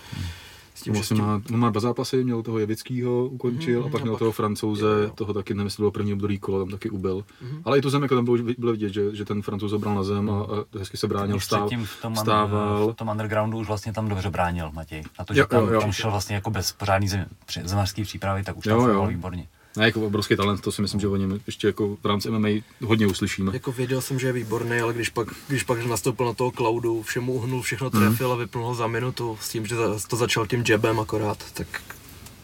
[0.75, 4.01] S tím, tím, má, on má dva zápasy, měl toho Jevickýho, ukončil, Mhm, a pak
[4.01, 5.11] a měl pak- toho Francouze, jo, jo.
[5.15, 7.23] toho taky, nevím, to bylo první období kolo, tam taky ubil.
[7.41, 7.61] Mhm.
[7.65, 10.03] Ale i tu zem, jako tam bylo, bylo vidět, že, že ten Francouz zabral na
[10.03, 12.91] zem a, a hezky se bránil, předtím v tom, vstával.
[12.91, 15.03] v tom undergroundu už vlastně tam dobře bránil Matěj.
[15.17, 15.81] A to, že Jo, tam, jo, jo.
[15.81, 17.25] tam šel vlastně jako bez pořádný zem,
[17.63, 19.05] zemařský přípravy, tak už tam Jo, jo.
[19.07, 19.47] výborně.
[19.77, 22.47] Ne, jako obrovský talent, to si myslím, že o něm ještě jako v rámci MMA
[22.85, 23.51] hodně uslyšíme.
[23.53, 27.01] Jako věděl jsem, že je výborný, ale když pak, když pak nastoupil na toho cloudu,
[27.01, 29.75] všemu uhnul, všechno trefil a vypnul ho za minutu s tím, že
[30.07, 31.67] to začal tím jabem akorát, tak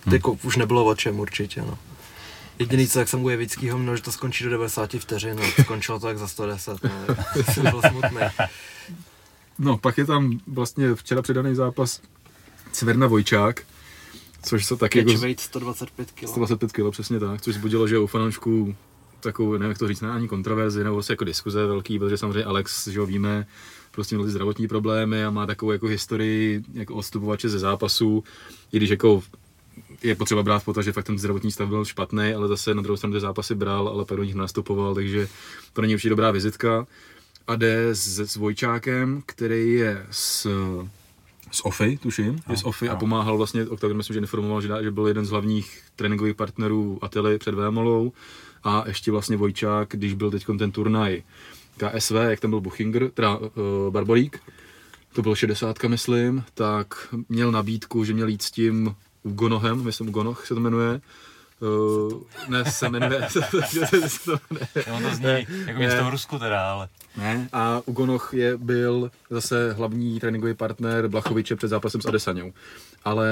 [0.06, 0.14] Mhm.
[0.16, 1.78] jako už nebylo o čem určitě, no.
[2.60, 6.00] Jediný, co jak jsem u Jevickýho měl, že to skončí do 90 vteřin, no, skončilo
[6.00, 8.18] to jak za 110, no, jsem byl smutný.
[9.60, 12.02] No, pak je tam vlastně včera předaný zápas
[12.72, 13.62] Cverna Vojčák,
[14.44, 16.28] což se taky jako Catchweight 125 kg.
[16.28, 18.76] 125 kg, přesně tak, což zbudilo, že u fanoušků
[19.20, 22.44] takovou, nevím jak to říct, ne ani kontroverzi, nebo vlastně jako diskuze velký, protože samozřejmě
[22.44, 23.48] Alex, že ho víme,
[23.92, 28.24] prostě měl ty zdravotní problémy a má takovou jako historii jako odstupovače ze zápasů,
[28.72, 29.24] i když jako
[30.04, 32.82] je potřeba brát v potaz, že fakt ten zdravotní stav byl špatný, ale zase na
[32.82, 35.28] druhou stranu ty zápasy bral, ale pak do nich nastupoval, takže
[35.74, 36.88] to není určitě dobrá vizitka.
[37.48, 40.48] A jde s, s Vojčákem, který je z,
[41.52, 43.00] z OFI, tuším, je z OFI a no.
[43.00, 47.38] pomáhal vlastně, Octagon myslím, že informoval, že, že byl jeden z hlavních tréninkových partnerů Atily
[47.38, 48.12] před Vémolou
[48.64, 51.24] a ještě vlastně Vojčák, když byl teď ten turnaj
[51.78, 53.48] KSV, jak tam byl Buchinger, teda uh,
[53.90, 54.40] Barborík,
[55.14, 60.48] to bylo 60, myslím, tak měl nabídku, že měl jít s tím Ugonohem, myslím Ugonoh
[60.48, 61.02] se to jmenuje,
[61.62, 63.42] Uh, ne, se jmenuje, to
[65.14, 66.88] zní jako město v Rusku teda, ale
[67.18, 67.50] ne.
[67.54, 72.54] A Ugonoch je, byl zase hlavní tréninkový partner Blachoviče před zápasem s Adesanou.
[73.06, 73.30] Ale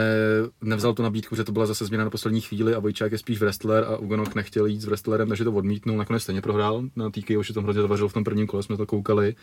[0.61, 3.39] nevzal tu nabídku, že to byla zase změna na poslední chvíli a Vojčák je spíš
[3.39, 5.97] wrestler a Ugonoch nechtěl jít s wrestlerem, takže to odmítnul.
[5.97, 8.85] Nakonec stejně prohrál na TKO, že to hrozně zavařil v tom prvním kole, jsme to
[8.85, 9.35] koukali.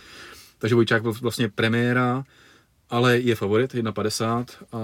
[0.59, 2.24] Takže Vojčák byl vlastně premiéra,
[2.90, 4.78] ale je favorit 1,50 a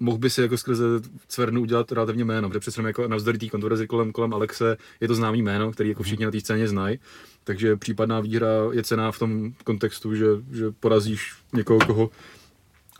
[0.00, 0.84] mohl by si jako skrze
[1.28, 5.14] Cvernu udělat relativně jméno, protože přece jako navzdory té kontroverzi kolem, kolem Alexe je to
[5.14, 6.98] známý jméno, který jako všichni na té scéně znají,
[7.44, 12.10] takže případná výhra je cená v tom kontextu, že, že porazíš někoho, koho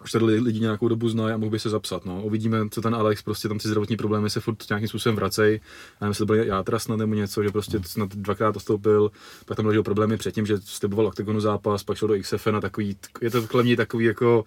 [0.06, 2.04] už tady lidi nějakou dobu znají a mohl by se zapsat.
[2.04, 2.22] No.
[2.22, 5.60] Uvidíme, co ten Alex, prostě tam ty zdravotní problémy se furt nějakým způsobem vracejí.
[6.00, 9.10] A nevím, jestli to byl játra snad nebo něco, že prostě snad dvakrát odstoupil,
[9.46, 12.96] pak tam ležel problémy předtím, že sliboval oktagonu zápas, pak šel do XFN a takový,
[13.20, 14.44] je to kolem takový jako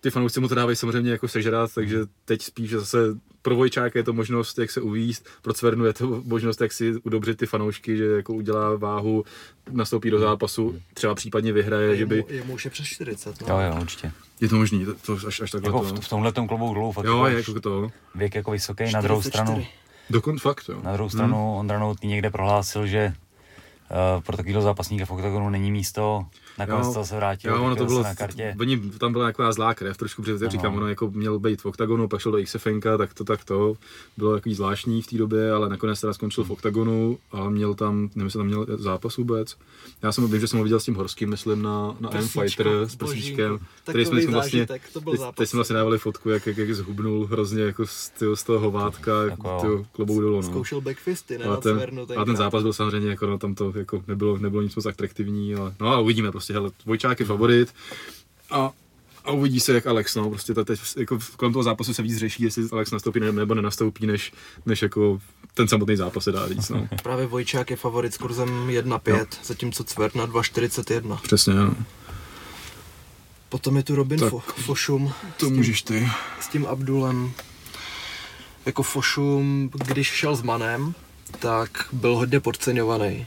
[0.00, 2.98] ty fanoušci mu to dávají samozřejmě jako sežrat, takže teď spíš zase
[3.42, 6.94] pro Vojčáka je to možnost, jak se uvíst, pro Cvernu je to možnost, jak si
[7.02, 9.24] udobřit ty fanoušky, že jako udělá váhu,
[9.70, 12.24] nastoupí do zápasu, třeba případně vyhraje, že by...
[12.28, 13.46] Je mu, už je přes 40, no.
[13.48, 14.12] jo, jo, určitě.
[14.40, 15.94] Je to možný, to, to až, až takhle Jako to.
[15.94, 17.90] v, v tomhle klubou dolů fakt Jo, jako je jako to.
[18.14, 19.44] věk jako vysoký, na druhou 44.
[19.44, 19.66] stranu,
[20.10, 20.80] Dokon fakt, jo.
[20.82, 21.56] na druhou stranu hmm.
[21.56, 23.12] Ondra někde prohlásil, že
[24.16, 26.26] uh, pro takového zápasníka v oktagonu není místo,
[26.58, 28.54] nakonec to se vrátil, jo, ono to bylo, na kartě.
[28.60, 30.50] Oni, tam byla taková zlá krev trošku, protože Ano.
[30.50, 33.76] říkám, ono jako měl být v oktagonu, pak šel do XFNK, tak to tak to,
[34.16, 38.00] bylo takový zvláštní v té době, ale nakonec teda skončil v oktagonu a měl tam,
[38.00, 39.56] nevím, jestli tam měl zápas vůbec.
[40.02, 42.68] Já jsem vím, že jsem ho viděl s tím Horským, myslím, na, na M Fighter
[42.86, 44.66] s prsíčkem, který jsme vlastně,
[45.36, 48.58] teď, jsme vlastně dávali fotku, jak, jak, jak zhubnul hrozně jako z, tyho, z toho
[48.60, 50.36] hovátka, Jako tyho klobou dolů.
[50.36, 50.42] No.
[50.42, 51.80] Zkoušel backfisty, ne A na ten,
[52.16, 55.54] a ten zápas byl samozřejmě jako, no, tam to jako nebylo, nebylo nic moc atraktivní,
[55.54, 57.74] ale no a uvidíme prostě, hele, Vojčák je favorit
[58.50, 58.70] a,
[59.24, 62.16] a uvidí se jak Alex, no, prostě ta, teď, jako kolem toho zápasu se víc
[62.18, 64.32] řeší, jestli Alex nastoupí ne- nebo nenastoupí, než,
[64.66, 65.20] než jako
[65.54, 66.88] ten samotný zápas se dá říct, no.
[67.02, 71.16] Právě Vojčák je favorit s kurzem 1,5, zatímco Cvert na 2,41.
[71.22, 71.74] Přesně, no.
[73.48, 74.32] Potom je tu Robin Tak.
[74.32, 76.08] Fo- Fošum To tím, můžeš ty.
[76.40, 77.32] s tím Abdulem.
[78.66, 80.94] Jako Fošum, když šel s Manem,
[81.38, 83.26] tak byl hodně podceňovaný.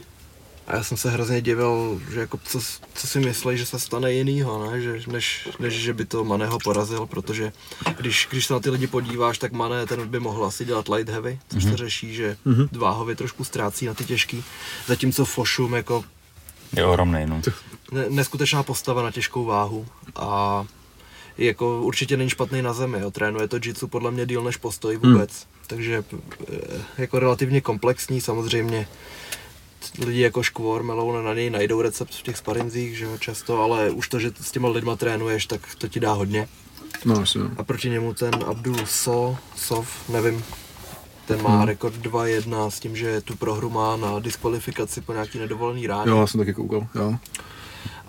[0.66, 2.60] A já jsem se hrozně divil, že jako co,
[2.94, 4.80] co si myslí, že se stane jinýho, ne?
[4.80, 7.52] Že, než, než, že by to Maného porazil, protože
[7.96, 11.08] když, když se na ty lidi podíváš, tak Mané ten by mohl asi dělat light
[11.08, 12.36] heavy, což se řeší, že
[12.72, 14.44] váhově trošku ztrácí na ty těžký,
[14.86, 16.04] zatímco Fošum jako
[16.76, 17.42] Je ohromný, no.
[17.92, 19.86] ne, neskutečná postava na těžkou váhu
[20.16, 20.64] a
[21.38, 23.10] jako určitě není špatný na zemi, jo.
[23.10, 25.64] trénuje to jitsu podle mě díl než postoj vůbec, hmm.
[25.66, 26.04] takže
[26.52, 28.88] eh, jako relativně komplexní samozřejmě.
[30.04, 33.90] Lidi jako Škvor, Meloun na něj najdou recept v těch sparinzích, že jo, často, ale
[33.90, 36.48] už to, že s těma lidma trénuješ, tak to ti dá hodně.
[37.04, 37.50] No, asi, no.
[37.56, 40.44] A proti němu ten Abdul So, Sov, nevím,
[41.26, 41.66] ten má Hmm.
[41.66, 46.10] rekord 2-1 s tím, že tu prohru má na diskvalifikaci po nějaký nedovolený ráně.
[46.10, 47.14] Jo, já jsem taky koukal, jo.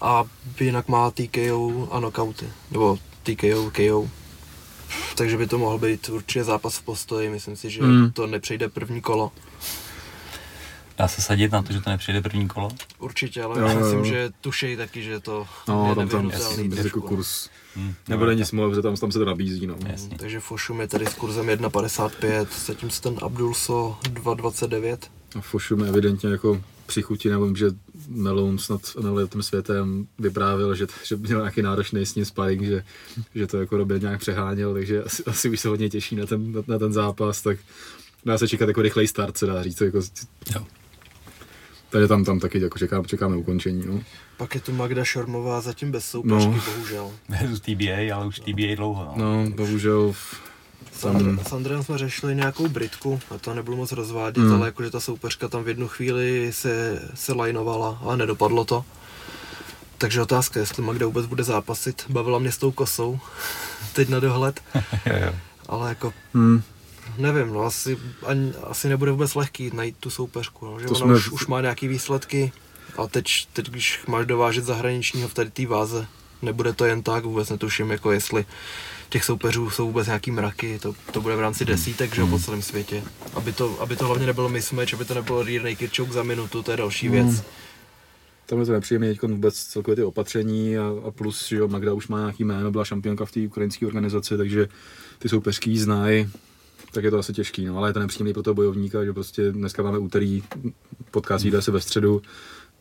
[0.01, 0.23] A
[0.59, 2.45] jinak má TKO a knockouty.
[2.71, 4.09] Nebo TKO, KO.
[5.15, 7.29] Takže by to mohl být určitě zápas v postoji.
[7.29, 8.11] Myslím si, že Mm.
[8.11, 9.31] to nepřejde první kolo.
[10.97, 12.69] Dá se sadit na to, že to nepřijde první kolo?
[12.99, 13.79] Určitě, ale Jo, jo.
[13.79, 18.31] myslím, že tušej taky, že to No, je tam, tam, tam jako kurz, Hm, nebude
[18.31, 19.75] no, nic moc, protože tam, tam se to nabízí, no.
[19.87, 20.17] Jasně.
[20.17, 24.97] Takže Fošum je tady s kurzem 1,55, zatímco ten Abdulso 2,29.
[25.35, 27.65] A Fošum je evidentně jako při chuti, nebo že
[28.07, 28.81] Melon snad
[29.29, 32.83] tím světem vyprávěl, že, že měl nějaký náročný s ním sparring, že,
[33.35, 36.51] že to jako Robin nějak přeháněl, takže asi, asi už se hodně těší na ten,
[36.51, 37.57] na, na ten zápas, tak
[38.25, 39.81] dá se čekat jako rychlej start, se dá říct.
[39.81, 39.99] Jako,
[40.55, 40.65] Jo.
[41.93, 43.83] Takže tam, tam taky jako čeká, čekáme ukončení.
[43.87, 43.99] No.
[44.37, 46.61] Pak je tu Magda Šormová zatím bez soupeřky, No.
[46.73, 47.11] bohužel.
[47.51, 49.13] Z TBA, ale už TBA dlouho.
[49.15, 49.43] No.
[49.43, 50.41] no, bohužel v-
[50.93, 54.53] S, tam, s Andrejem jsme řešili nějakou Britku, a to nebudu moc rozvádět, Hmm.
[54.55, 58.85] ale jakože ta soupeřka tam v jednu chvíli se, se lajnovala, ale nedopadlo to.
[59.97, 62.03] Takže otázka, jestli Magda vůbec bude zápasit.
[62.09, 63.19] Bavila mě s tou kosou,
[63.93, 64.59] teď na dohled,
[65.05, 65.33] Jo, jo.
[65.69, 66.61] ale jako hm,
[67.17, 71.05] nevím, no asi, ani, asi nebude vůbec lehký najít tu soupeřku, no, že To ona
[71.05, 72.51] jsme už, už má nějaký výsledky
[72.97, 76.07] a teď, teď když máš dovážet zahraničního v tady té váze,
[76.41, 78.45] nebude to jen tak, vůbec netuším, jako jestli
[79.09, 82.39] těch soupeřů jsou vůbec nějaký mraky, to, to bude v rámci desítek, že jo, po
[82.39, 83.03] celém světě.
[83.33, 86.63] Aby to, aby to hlavně nebylo mismatch, aby to nebylo rear naked choke za minutu,
[86.63, 87.27] to je další věc.
[87.27, 87.41] Hmm.
[88.45, 91.93] tam je to nepříjemné teď vůbec celkově ty opatření a, a plus, že jo, Magda
[91.93, 94.67] už má nějaký jméno, byla šampionka v té ukrajinské organizaci, takže
[95.19, 96.29] ty soupeřky ji znají,
[96.93, 99.51] tak je to asi těžký, no, ale je to nepříjemný pro toho bojovníka, že prostě
[99.51, 100.43] dneska máme úterý,
[101.11, 102.21] podcast jde se ve středu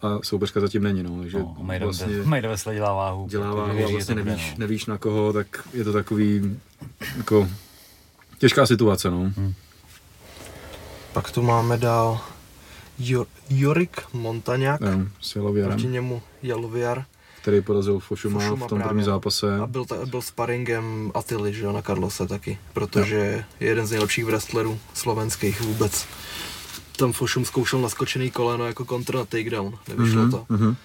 [0.02, 2.22] a soupeřka zatím není, no, takže No, Majda vlastně.
[2.24, 3.26] Majda Vesle dělá váhu.
[3.28, 4.56] dělá váhu a že vlastně to bude, nevíš, no.
[4.58, 6.58] nevíš na koho, tak je to takový,
[7.16, 7.48] jako,
[8.38, 9.32] těžká situace, no.
[11.12, 12.20] Pak tu máme dál
[12.98, 14.88] jo, Jorik Montaňák, Jo,
[15.20, 17.04] s Jalověrem, proti němu Jaloviar
[17.42, 18.88] který porazil Fošuma Fošuma v tom právě.
[18.88, 19.58] prvním zápase.
[19.58, 23.16] a byl, ta, byl sparingem Atily, že jo, na Karlose taky, protože
[23.60, 26.06] je jeden z nejlepších wrestlerů slovenských vůbec.
[26.96, 30.46] Tam Fošum zkoušel naskočený koleno jako kontra na takedown, nevyšlo to.
[30.48, 30.76] Mhm.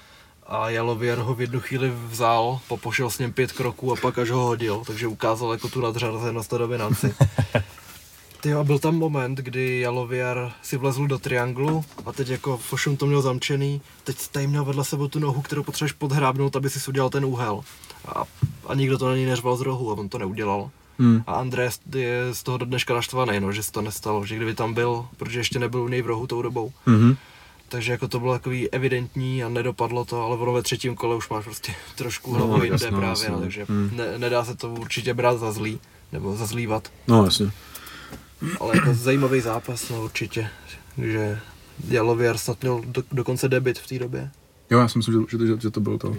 [0.47, 4.29] A Jalovier ho v jednu chvíli vzal, popošel s ním pět kroků a pak až
[4.29, 7.15] ho hodil, takže ukázal jako tu nadřazenost a dominanci.
[8.41, 12.97] Ty a byl tam moment, kdy Jalovier si vlezl do trianglu a teď jako Fošum
[12.97, 16.89] to měl zamčený, teď tady měl vedle sebe tu nohu, kterou potřebuješ podhrábnout, aby si
[16.89, 17.61] udělal ten úhel.
[18.05, 18.23] A,
[18.67, 20.69] a nikdo to na něj neřval z rohu a on to neudělal.
[20.99, 21.23] Hmm.
[21.27, 24.53] A Andrés je z toho do dneška naštvaný, no, že se to nestalo, že kdyby
[24.53, 26.71] tam byl, protože ještě nebyl u něj v rohu tou dobou.
[26.85, 27.15] Mhm.
[27.69, 31.29] Takže jako to bylo takový evidentní a nedopadlo to, ale ono ve třetím kole už
[31.29, 33.35] máš prostě trošku No, hlavu jinde jasno, právě, jasno.
[33.35, 33.89] no, takže Hmm.
[33.93, 35.79] ne, nedá se to určitě brát za zlý,
[36.11, 37.51] nebo za zlívat, No jasně.
[38.59, 40.49] Ale jako zajímavý zápas, no určitě,
[40.97, 41.39] že
[41.87, 44.31] Jalovier snad měl do, dokonce debit v té době.
[44.69, 46.15] Jo, já si myslím, že, že, že to byl to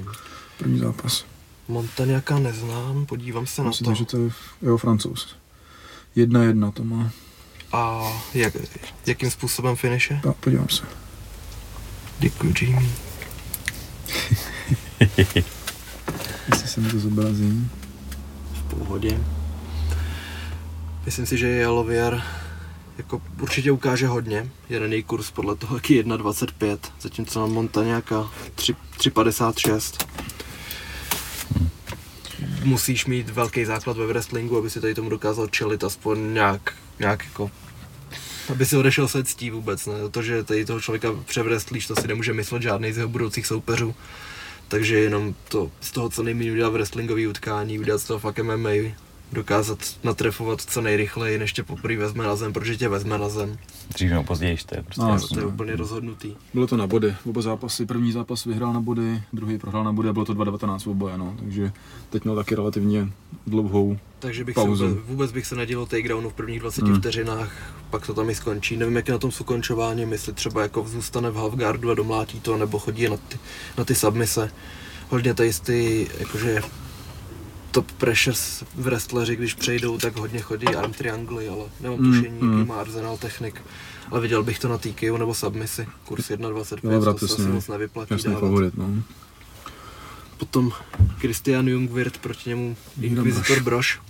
[0.58, 1.24] první zápas.
[1.68, 3.94] Montaniaka neznám, podívám se na Myslím, to.
[3.94, 4.30] že to je
[4.62, 5.36] jeho francouz.
[6.16, 7.10] Jedna jedna to má.
[7.72, 8.54] A jak,
[9.06, 10.20] jakým způsobem finiše?
[10.22, 10.82] Pa, podívám se.
[12.18, 12.90] Děkuji, Jamie.
[16.48, 17.70] Jestli se mi to zobrazí.
[18.52, 19.20] v pohodě.
[21.08, 22.22] Myslím si, že Jalovier
[22.98, 24.50] jako určitě ukáže hodně.
[24.68, 30.06] Jeden její kurz podle toho taky 1,25, zatímco na Montaňáka 3 3,56.
[32.64, 37.24] Musíš mít velký základ ve wrestlingu, aby si tady tomu dokázal čelit aspoň nějak, nějak
[37.24, 37.50] jako
[38.48, 39.94] aby si odešel se ctí vůbec, ne?
[40.10, 43.94] To, že tady toho člověka převrestlíš, to si nemůže myslet žádný z jeho budoucích soupeřů.
[44.68, 48.38] Takže jenom to z toho, co nejméně udělat v wrestlingový utkání, udělat z toho fakt
[48.38, 48.70] MMA,
[49.32, 53.58] dokázat natrefovat co nejrychleji, než tě poprvé vezme na zem, protože tě vezme na zem.
[53.94, 55.48] Dřív nebo později, to je prostě No, jasný, To je no.
[55.48, 56.34] úplně rozhodnutý.
[56.54, 57.86] Bylo to na body, oba zápasy.
[57.86, 61.34] První zápas vyhrál na body, druhý prohrál na body a bylo to 2-19 oboje, no.
[61.38, 61.72] Takže
[62.10, 63.08] teď měl taky relativně
[63.46, 63.98] dlouhou.
[64.18, 64.76] Takže bych Pauzu.
[64.76, 66.98] se vůbec, vůbec bych se nedělal takedownu v prvních 20 Hmm.
[67.00, 67.52] vteřinách,
[67.90, 68.76] pak to tam i skončí.
[68.76, 72.40] Nevím, jak je na tom s ukončováním, jestli třeba jako zůstane v halfguardu a domlátí
[72.40, 73.38] to, nebo chodí na ty,
[73.78, 74.50] na ty submise.
[75.08, 76.60] Hodně tady ty, jakože
[77.78, 82.40] top pressures v wrestleri, když přejdou, tak hodně chodí arm triangly, ale nemám Hmm, tušení,
[82.40, 82.52] hmm.
[82.58, 83.62] jaký má arzenál technik.
[84.10, 87.68] Ale viděl bych to na TKO nebo submisi, kurz 1.25, Jo, to se asi moc
[87.68, 88.40] nevyplatí Jasný dávat.
[88.40, 88.88] favorit, no.
[90.38, 90.72] Potom
[91.18, 94.00] Christian Jungwirth proti němu Inquisitor Broš.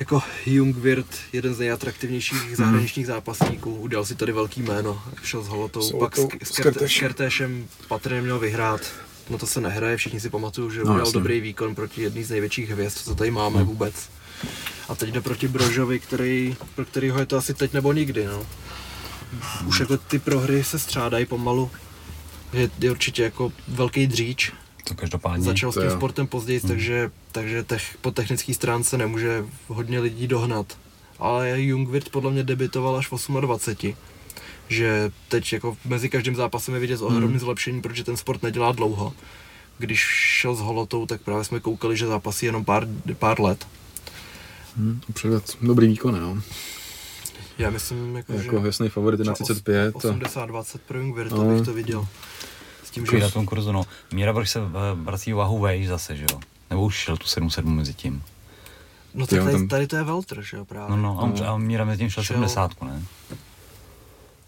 [0.00, 5.82] Jako Jungwirth, jeden z nejatraktivnějších zahraničních zápasníků, udělal si tady velký jméno, šel s Holotou,
[5.82, 8.80] S pak s, s, s Kerte- s Kertéšem patrně měl vyhrát.
[9.30, 11.12] No to se nehraje, všichni si pamatují, že No, udělal jasně.
[11.12, 13.94] dobrý výkon proti jedné z největších hvězd, co tady máme vůbec.
[14.88, 18.46] A teď jde proti Brožovi, který, pro kterýho je to asi teď nebo nikdy, no.
[19.66, 21.70] Už jako ty prohry se střádají pomalu.
[22.52, 24.52] Je, je určitě jako velký dříč,
[24.84, 25.44] To každopádně.
[25.44, 30.78] Začal s tím sportem později, takže, takže tech, po technické stránce nemůže hodně lidí dohnat.
[31.18, 33.94] Ale Jungwirth podle mě debitoval až v 28.
[34.68, 37.38] Že teď jako mezi každým zápasem je vidět ohromný Hmm.
[37.38, 39.12] zlepšení, protože ten sport nedělá dlouho.
[39.78, 40.00] Když
[40.40, 42.86] šel s holotou, tak právě jsme koukali, že zápasí jenom pár,
[43.18, 43.66] pár let.
[44.76, 46.36] Hm, to předved dobrý výkon, jo.
[47.58, 49.96] Já myslím, jako, Jako že jasný favorit je na třeba 35.
[49.96, 49.98] A...
[49.98, 51.44] 80-20 pro Jungwirth, No.
[51.54, 52.06] bych to viděl.
[52.84, 53.82] S tím, že na tom kurzu, no.
[54.12, 54.62] Míra Brož se eh,
[54.94, 56.40] vrací váhu vejš zase, že jo?
[56.70, 58.22] Nebo už šel tu 7-7 mezi tím.
[59.14, 60.90] No tak tady, tady to je Welter, že jo, právě.
[60.90, 62.34] No, no, a, on- a Míra mezi tím šel Šel.
[62.36, 63.02] 70, ne?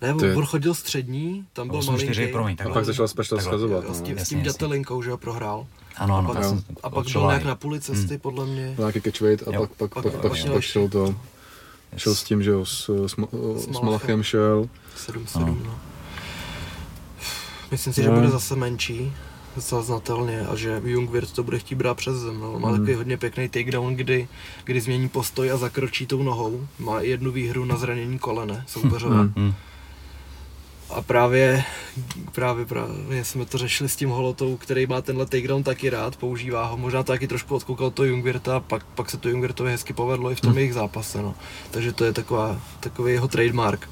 [0.02, 2.32] Ne, je- on chodil střední, tam byl 8-4, malinký.
[2.32, 3.40] promiň, A pak začal Takhle.
[3.42, 3.84] schazovat.
[3.84, 4.24] Jo, s tím, No.
[4.24, 4.52] s tím jasně.
[4.52, 5.66] dětelinkou, že jo, prohrál.
[5.96, 8.18] Ano, ano, a pak, jsem a pak byl nějak na půli cesty, Hmm.
[8.18, 8.74] podle mě.
[8.78, 9.60] Nějaký catchweight a Jo.
[9.60, 11.14] pak, pak, Pak- pak, pak pak, šel to,
[11.96, 13.14] šel s tím, že jo, s, s,
[13.74, 14.68] s Malachem šel.
[14.96, 15.74] 7-7, no.
[17.70, 18.14] Myslím si, že No.
[18.16, 19.12] bude zase menší,
[19.56, 22.40] docela znatelně, a že Jungwirth to bude chtít brát přes zem.
[22.40, 22.58] No.
[22.60, 22.78] Má Mhm.
[22.78, 24.28] takový hodně pěkný takedown, kdy,
[24.64, 26.66] kdy změní postoj a zakročí tou nohou.
[26.78, 29.16] Má i jednu výhru na zranění kolene soupeřové.
[29.16, 29.54] Mhm.
[30.90, 31.64] A právě,
[32.32, 36.66] právě, právě jsme to řešili s tím holotou, který má tenhle takedown taky rád, používá
[36.66, 40.30] ho, možná to taky trošku odkoukal to Jungwirta, pak, pak se to Jungwirtovi hezky povedlo
[40.30, 40.58] i v tom Hmm.
[40.58, 41.34] jejich zápase, no.
[41.70, 43.88] Takže to je taková, takový jeho trademark.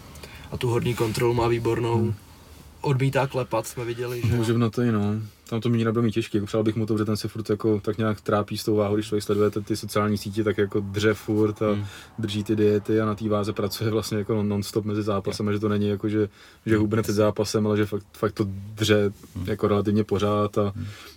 [0.52, 1.96] A tu horní kontrolu má výbornou.
[1.96, 2.14] Hmm.
[2.80, 5.00] Odmítá klepat, jsme viděli, že Může na to i no.
[5.48, 7.50] Tam to míra bude mít těžký, jako přál bych mu to, že ten se furt
[7.50, 10.58] jako tak nějak trápí s tou váhou, když člověk sleduje ty, ty sociální sítě, tak
[10.58, 11.84] jako dře furt a Hmm.
[12.18, 15.58] drží ty diety a na té váze pracuje vlastně jako non-stop mezi zápasem, a že
[15.58, 16.28] to není jako, že,
[16.66, 19.12] že hubne před zápasem, ale že fakt, fakt to dře
[19.44, 20.72] jako relativně pořád, a,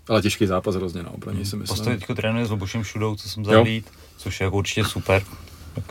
[0.08, 1.78] ale těžký zápas hrozně, no, pro něj si myslím.
[1.78, 3.52] Postoj teďko trénuje s Lubošem Šudou, co jsem Jo.
[3.52, 3.86] zahlíd,
[4.18, 5.24] což je jako určitě super.
[5.76, 5.84] Tak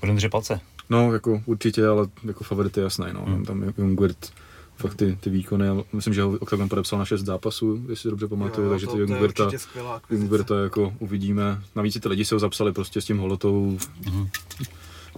[0.00, 0.60] budeme držet palce.
[0.90, 3.24] No, jako určitě, ale jako favorit je jasný, no.
[3.26, 3.44] Hmm.
[3.44, 4.30] Tam je Jungwirth
[4.78, 8.08] fakt ty, ty výkony, ale myslím, že ho Octagon podepsal na 6 zápasů, jestli si
[8.10, 9.48] dobře pamatuju, Jo, takže to, ty to
[9.94, 10.22] akvizice.
[10.22, 11.62] Jungwirtha jako uvidíme.
[11.76, 13.78] Navíc si ty lidi se ho zapsali prostě s tím holotou.
[14.06, 14.28] Mhm.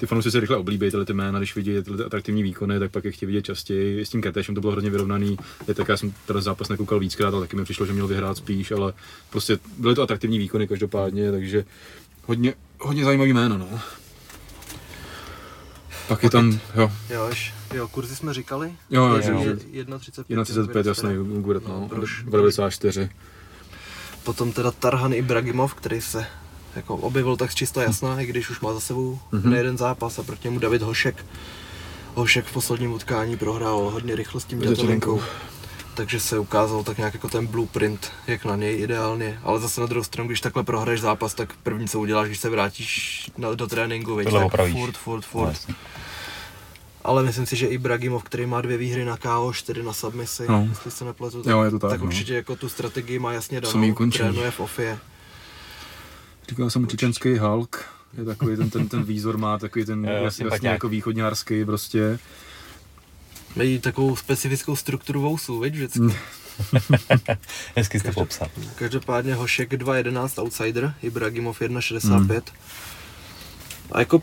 [0.00, 2.90] Ty fanoušci si rychle oblíbejí tyhle ty jména, když vidí tyhle ty atraktivní výkony, tak
[2.90, 4.04] pak je chtějí vidět častěji.
[4.04, 5.36] S tím Ketešem to bylo hodně vyrovnaný.
[5.68, 8.36] Je tak, já jsem teda zápas nekoukal víckrát, ale taky mi přišlo, že měl vyhrát
[8.36, 8.92] spíš, ale
[9.30, 11.64] prostě byly to atraktivní výkony každopádně, takže
[12.26, 13.80] hodně, hodně zajímavý jméno, no.
[16.08, 17.30] Pak je tam, jo, Jo,
[17.74, 18.72] jo, kurzy jsme říkali?
[18.90, 20.24] Jo, jo, že- 1,35.
[20.28, 22.10] 1,35 jasný, Jungwirth, No, no, proč?
[22.24, 23.10] 94.
[24.24, 26.26] Potom teda Tarhan Ibragimov, který se
[26.76, 29.50] jako objevil tak z čista jasná, i když už má za sebou Mhm.
[29.50, 31.24] nejeden zápas a proti němu David Hošek.
[32.14, 34.82] Hošek v posledním utkání prohrál hodně rychle s tím Dětelinkou.
[34.82, 35.20] dětelinkou.
[35.94, 39.38] Takže se ukázal tak nějak jako ten blueprint, jak na něj ideálně.
[39.42, 42.50] Ale zase na druhou stranu, když takhle prohraješ zápas, tak první co uděláš, když se
[42.50, 44.74] vrátíš na, do tréninku, tak opravíš.
[44.74, 45.48] furt, furt, No, furt.
[45.48, 45.74] jasně.
[47.04, 50.66] Ale myslím si, že Ibragimov, který má dvě výhry na KO, čtyři na submisi, No.
[50.70, 52.06] jestli se nepletu, Jo, je to tak, tak no.
[52.06, 54.98] určitě jako tu strategii má jasně danou, trénuje v ofie.
[56.48, 57.84] Říkal jsem čečenský Hulk,
[58.18, 62.18] je takový ten, ten, ten výzor má takový ten Jo, jasně, jasně jako východňárský prostě.
[63.56, 66.00] Mají takovou specifickou strukturu vousů, viď, vždycky.
[66.00, 66.12] Mm.
[67.76, 68.48] Hezky jste popsal.
[68.74, 72.42] Každopádně Hošek 2.11 outsider, Ibragimov 1.65.
[73.92, 74.22] A jako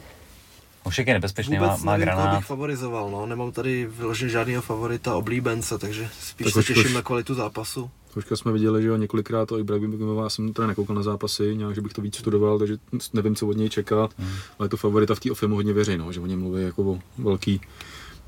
[0.87, 2.37] Ošek je nebezpečný, má, vůbec má nevím, koho granát.
[2.37, 3.25] bych favorizoval, no.
[3.25, 7.89] Nemám tady vyloženě žádného favorita, oblíbence, takže spíš Tak se těším na kvalitu zápasu.
[8.13, 11.75] Tožka jsme viděli, že jo, několikrát o Ibrahimovi, já jsem teda nekoukal na zápasy, nějak,
[11.75, 12.77] že bych to víc studoval, takže
[13.13, 14.29] nevím, co od něj čekat, Hmm.
[14.59, 16.63] ale je to favorita v té ofě mu hodně věří, no, že o něm mluví
[16.63, 17.61] jako o velký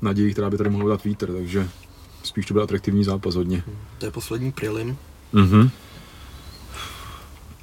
[0.02, 1.68] naději, která by tady mohla dát vítr, takže
[2.22, 3.62] spíš to byl atraktivní zápas hodně.
[3.98, 4.96] To je poslední prelim.
[5.32, 5.70] Mhm.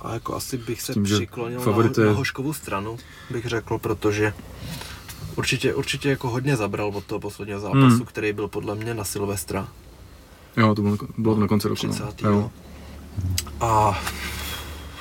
[0.01, 2.97] A jako asi bych se tím, přiklonil na, na Hoškovu stranu,
[3.29, 4.33] bych řekl, protože
[5.37, 8.05] určitě, určitě jako hodně zabral od toho posledního zápasu, Hmm.
[8.05, 9.67] který byl podle mě na Silvestra.
[10.57, 11.87] Jo, to bylo, bylo to na konci roku.
[11.87, 12.21] 30.
[12.21, 12.29] No.
[12.29, 12.51] Jo.
[13.61, 14.01] A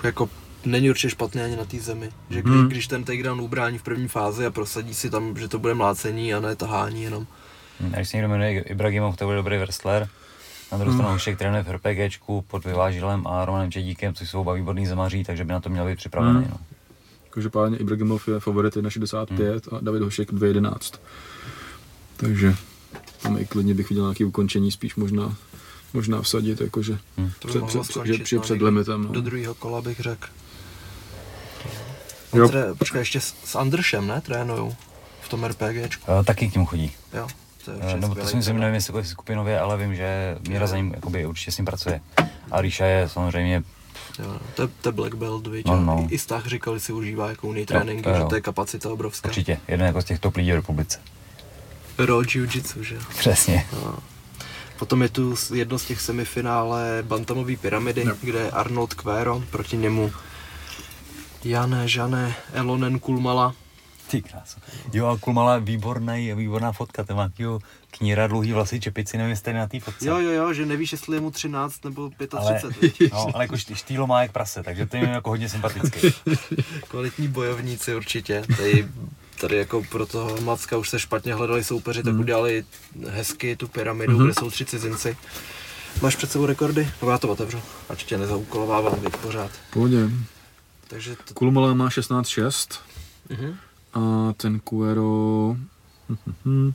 [0.02, 0.30] jako
[0.64, 2.10] není určitě špatný ani na té zemi.
[2.30, 2.68] Že kdy, Hmm.
[2.68, 6.34] když ten takedown ubrání v první fázi a prosadí si tam, že to bude mlácení
[6.34, 7.26] a ne tahání jenom.
[7.80, 10.08] Hm, A když se někdo jmenuje Ibrahimov, to bude dobrý wrestler.
[10.72, 14.52] Na druhou stranu Hošek trénuje v RPGčku pod Vyvážilem a Romanem Čedíkem, což jsou oba
[14.52, 16.38] výborný zemaří, takže by na to měl být připravený.
[16.38, 16.48] Hmm.
[16.50, 16.56] No.
[17.36, 20.98] Každopádně Ibrahimov je favorit 1,65 a David Hošek 2,11.
[22.16, 22.54] Takže
[23.22, 25.36] tam i klidně bych viděl nějaké ukončení, spíš možná,
[25.92, 27.30] možná vsadit, jakože Hmm.
[27.46, 29.02] Před, před, skončit, že no, před někdy limitem.
[29.02, 29.12] No.
[29.12, 30.28] Do druhého kola bych řekl.
[32.34, 32.48] Jo.
[32.48, 34.20] Tre, počkej, ještě s, s Andršem, ne?
[34.20, 34.74] Trénujou
[35.20, 36.10] v tom RPGčku.
[36.20, 36.92] E, taky k němu chodí.
[37.14, 37.28] Jo.
[37.64, 40.66] To je E, určitě nebo to si myslím, nevím, jestli skupinově, ale vím, že Míra
[40.66, 42.00] za ním jakoby, určitě s ním pracuje.
[42.50, 43.62] A Ríša je samozřejmě
[44.18, 45.66] Jo, to, je, to je Black Belt, viď?
[45.66, 46.06] No, no.
[46.10, 49.28] I, I Stach říkal, že si užívá jako Jo, tréninky, že to je kapacita obrovská.
[49.28, 50.98] určitě jeden jako z těch top lidí v republice.
[51.98, 52.98] Raw Jiu-Jitsu, že.
[53.18, 53.66] Přesně.
[53.72, 53.98] No.
[54.78, 58.14] Potom je tu jedno z těch semifinále Bantamové pyramidy, Jo.
[58.22, 60.12] kde je Arnold Quero, proti němu
[61.44, 63.54] Jane, Žane, Elonen Kulmala.
[64.10, 64.60] Ty krásu.
[64.92, 67.58] Jo, a Kulmala výborný, výborná fotka, ten má takovýho
[67.90, 70.08] kníra, dlouhý vlasy, čepici, nevím, jestli na té fotce.
[70.08, 72.32] Jo, jo, jo, že nevíš, jestli je mu 13 nebo 35.
[72.38, 72.60] ale,
[73.12, 76.00] no, ale jako št- štýlo má jak prase, takže to je mi jako hodně sympatický.
[76.88, 78.44] Kvalitní bojovníci určitě.
[78.56, 78.88] Tady,
[79.40, 82.20] tady jako pro toho Macka už se špatně hledali soupeři, tak Mhm.
[82.20, 82.64] udělali
[83.08, 85.16] hezky tu pyramidu, kde jsou tři cizinci.
[86.02, 86.88] Máš před sebou rekordy?
[87.02, 89.50] No já to otevřu, ať tě nezaukolovávám, pořád.
[89.72, 89.96] Pohodě.
[90.88, 92.78] Takže to, Kulmala má 16-6
[93.30, 93.56] uh-huh.
[93.96, 95.56] A ten Cuero
[96.44, 96.72] hm,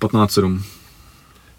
[0.00, 0.62] 15-7.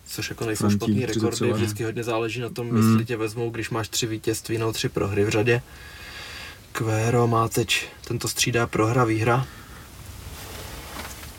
[0.05, 2.77] Což jako nejsou špatný 33 rekordy, vždycky hodně záleží na tom, Mm.
[2.77, 5.61] jestli tě vezmou, když máš tři vítězství nebo tři prohry v řadě.
[6.71, 9.45] Quero má teď, tento střídá prohra, výhra.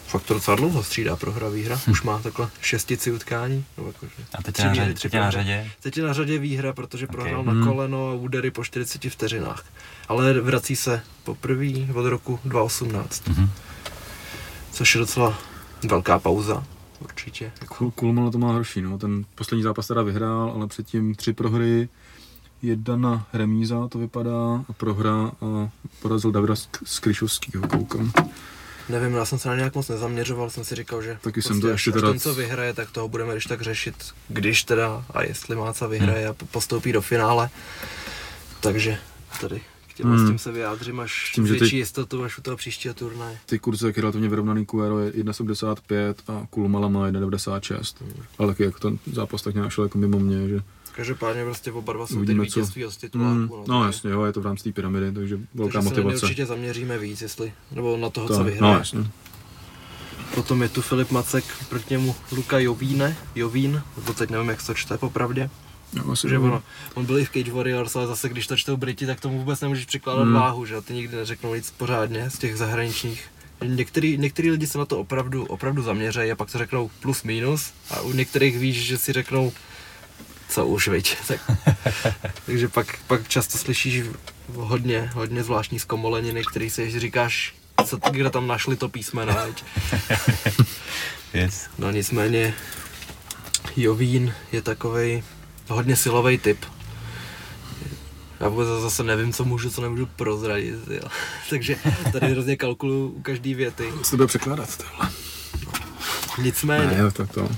[0.09, 1.81] Fakt to docela dlouho střídá prohra, výhra.
[1.91, 3.65] Už má takhle šestici utkání.
[3.87, 4.95] Jako, že A teď tři je na řadě.
[4.95, 5.71] tři Teď je na řadě.
[5.81, 7.13] Teď je na řadě výhra, protože Ok.
[7.13, 7.61] prohrál Hmm.
[7.61, 9.65] na koleno a údery po 40 vteřinách.
[10.09, 13.51] Ale vrací se poprvé od roku 2018, Mhm.
[14.73, 15.39] což je docela
[15.89, 16.65] velká pauza.
[17.01, 17.53] Určitě.
[17.69, 18.99] Kul- Kulmala to má horší, no.
[18.99, 21.89] Ten poslední zápas teda vyhrál, ale předtím tři prohry,
[22.63, 25.69] jedna remíza to vypadá a prohra a
[26.03, 28.13] porazil Davida Sk- Skryšovskýho, koukám.
[28.89, 31.67] Nevím, já jsem se na nějak moc nezaměřoval, jsem si říkal, že Taky jsem prostě
[31.67, 33.95] to až, ještě až teda- ten, co vyhraje, tak toho budeme když tak řešit,
[34.29, 37.51] když teda a jestli Máca vyhraje a po- postoupí do finále.
[38.61, 38.99] Takže
[39.41, 40.27] tady k těm Hmm.
[40.27, 42.95] s tím se vyjádřím až S tím, že větší ty- jistotu až u toho příštího
[42.95, 43.39] turnaje.
[43.47, 47.97] Ty kurze jak relativně vyrovnaný Cuero je 1,75 a Kulmala má 1,96.
[48.39, 50.61] Ale taky jako ten zápas tak nějak šel jako mimo mě, že
[50.99, 52.61] Každopádně prostě oba dva jsou teď Uvidíme, co.
[52.61, 53.35] vítězství z tituláku.
[53.35, 55.95] mm, no takže- jasně, jo, je to v rámci té pyramidy, takže velká takže se
[55.95, 56.27] motivace.
[56.27, 58.75] určitě zaměříme víc, jestli, nebo na toho, To- co no vyhraje.
[58.79, 59.01] jasně.
[60.35, 64.67] Potom je tu Filip Macek, proti němu Luka Jovíne, Jovín, nebo teď nevím, jak se
[64.67, 65.51] to čte popravdě.
[65.97, 66.63] Jo, asi Že ono,
[66.95, 69.61] on byl i v Cage Warriors, ale zase když to čtou Briti, tak tomu vůbec
[69.61, 70.33] nemůžeš přikládat Hmm.
[70.35, 73.25] váhu, že ty nikdy neřeknou nic pořádně z těch zahraničních.
[73.65, 77.73] Některý, některý lidi se na to opravdu, opravdu zaměřejí a pak to řeknou plus minus
[77.91, 79.53] a u některých víš, že si řeknou
[80.49, 81.17] co už, viď.
[81.29, 81.41] Tak,
[82.47, 84.03] takže pak, pak často slyšíš
[84.55, 87.55] hodně, hodně zvláštní zkomoleniny, který si říkáš,
[87.87, 89.65] co, kde tam našli to písmeno, viď.
[91.35, 91.67] Yes.
[91.79, 92.55] No nicméně
[93.77, 95.23] Jovín je takovej
[95.69, 96.65] hodně silový typ.
[98.41, 100.75] Já vůbec zase nevím, co můžu, co nemůžu prozradit.
[100.91, 101.09] Jo.
[101.51, 101.77] Takže
[102.13, 103.93] tady hrozně kalkuluju u každý věty.
[104.03, 105.11] Co to bude překládat, tohle?
[106.43, 107.49] Nicméně, Ne, jo, tak to.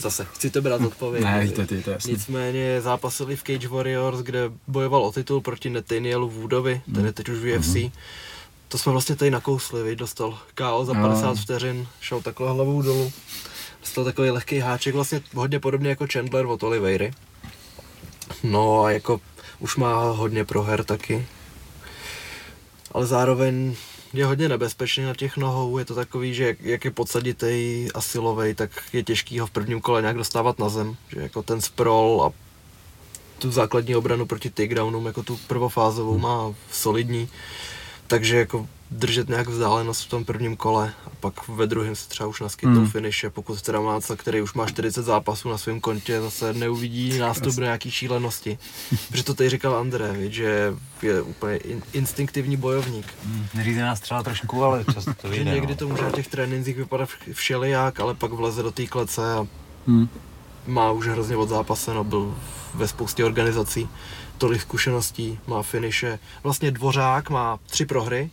[0.00, 1.24] Zase, chci to brát odpověď.
[1.24, 2.12] Ne, to, to, to je jasný.
[2.12, 7.28] Nicméně zápasili v Cage Warriors, kde bojoval o titul proti Nathanielu Woodovi, ten je teď
[7.28, 7.92] už v UFC.
[8.68, 9.98] To jsme vlastně tady nakousli, viď?
[9.98, 11.02] dostal KO za Jo.
[11.02, 13.12] 50 vteřin, šel takhle hlavou dolů.
[13.80, 17.10] Dostal takový lehký háček, vlastně hodně podobně jako Chandler od Oliveiry.
[18.42, 19.20] No a jako
[19.58, 21.26] už má hodně proher taky.
[22.92, 23.76] Ale zároveň
[24.12, 28.00] je hodně nebezpečný na těch nohou, je to takový, že jak, jak je podsaditej a
[28.00, 30.96] silovej, tak je těžký ho v prvním kole nějak dostávat na zem.
[31.08, 32.32] Že jako ten sprawl a
[33.38, 37.28] tu základní obranu proti takedownům, jako tu prvofázovou má solidní.
[38.06, 42.26] Takže jako držet nějak vzdálenost v tom prvním kole a pak ve druhém se třeba
[42.28, 42.84] už naskytnou Hmm.
[42.84, 42.90] mm.
[42.90, 47.54] finiše, pokud teda Máca, který už má 40 zápasů na svém kontě, zase neuvidí nástup
[47.54, 48.58] do nějaký šílenosti.
[49.08, 53.06] Protože to tady říkal André, viď, že je úplně in, instinktivní bojovník.
[53.24, 55.50] Hmm, Neřízená střela trošku, ale často to vyjde.
[55.54, 55.76] někdy no.
[55.76, 59.46] to může na těch trénincích vypadat vš- všelijak, ale pak vleze do té klece a
[59.86, 60.08] Hm.
[60.66, 62.34] má už hrozně od zápaseno, byl
[62.74, 63.88] ve spoustě organizací,
[64.38, 66.18] tolik zkušeností, má finiše.
[66.42, 68.30] Vlastně Dvořák má tři prohry,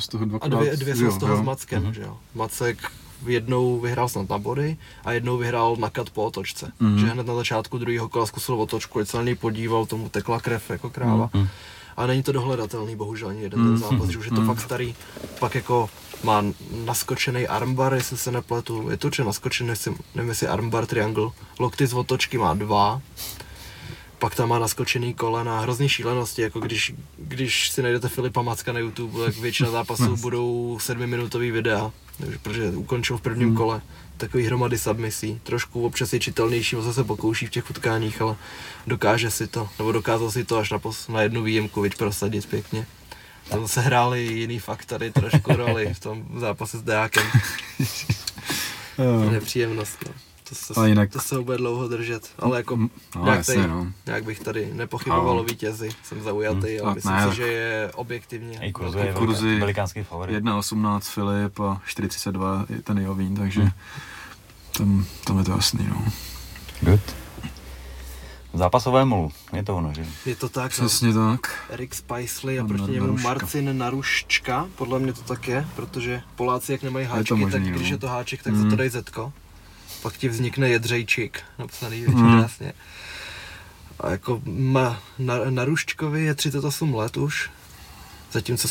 [0.00, 0.58] Z toho A dvakrát.
[0.58, 1.38] dvě, dvě jsou jo, z toho jo.
[1.38, 1.94] s Mackem, Mhm.
[1.94, 2.16] že jo.
[2.34, 2.78] Macek
[3.26, 6.72] jednou vyhrál snad na body a jednou vyhrál na kat po otočce.
[6.80, 6.98] Mhm.
[6.98, 10.40] Že hned na začátku druhého kola zkusil otočku, ať se na něj podíval, tomu tekla
[10.40, 11.30] krev jako kráva.
[11.34, 11.48] Mhm.
[11.96, 13.68] A není to dohledatelný, bohužel ani jeden Mhm.
[13.68, 14.46] ten zápas, že už je to Mhm.
[14.46, 14.94] fakt starý.
[15.38, 15.90] Pak jako
[16.24, 16.42] má
[16.84, 18.90] naskočený armbar, jestli se nepletu.
[18.90, 21.30] Je to určitě naskočený, jestli, nevím jestli armbar, triangle.
[21.58, 23.00] Lokty z otočky má dva.
[24.18, 28.78] Pak tam má naskočený kolena, hrozný šílenosti, jako když, když si najdete Filipa Macka na
[28.78, 31.90] YouTube, tak většina zápasů budou sedmiminutový videa,
[32.42, 33.80] protože ukončil v prvním kole
[34.16, 38.36] takový hromady submisí, trošku občas je čitelnější, on se pokouší v těch utkáních, ale
[38.86, 42.46] dokáže si to, nebo dokázal si to až na, pos, na jednu výjimku, viď, prosadit
[42.46, 42.86] pěkně.
[43.48, 47.24] Tam se hráli jiný faktory trošku roli v tom zápase s Deákem.
[48.98, 49.30] Jo.
[49.30, 50.27] Nepříjemnost, no.
[50.48, 52.88] To se, Ale jinak- to se bude dlouho držet, ale jako No,
[53.24, 53.86] nějak, jasně, tady, no.
[54.06, 55.40] nějak bych tady nepochyboval No.
[55.40, 58.72] o vítězi, jsem zaujatý, Hmm, ale a myslím ne, si, tak- že je objektivně I
[58.72, 60.32] kurzu velký je Kurzy- velikánský favorit.
[60.34, 63.70] 1,18 Filip a 4,32 je ten Jovín, takže
[64.78, 66.02] tam, tam je to jasný, no.
[66.80, 67.00] Good.
[68.54, 70.06] Zápasovému, je to ono, že?
[70.26, 70.86] Je to tak, no.
[70.86, 71.64] Přesně tak.
[71.70, 73.18] Erik Spicely a No, proti němu.
[73.18, 77.76] Marcin Naruščka, podle mě to tak je, protože Poláci jak nemají háčky, možný, tak no.
[77.78, 78.62] když je to háček, tak Mm.
[78.62, 79.32] za to dají zetko.
[80.02, 82.38] Pak ti vznikne Jedřejčík, napsaný většině Mm.
[82.38, 82.72] jasně.
[84.00, 87.50] A jako ma, na, Naruščkovi je 38 let už,
[88.32, 88.68] zatímco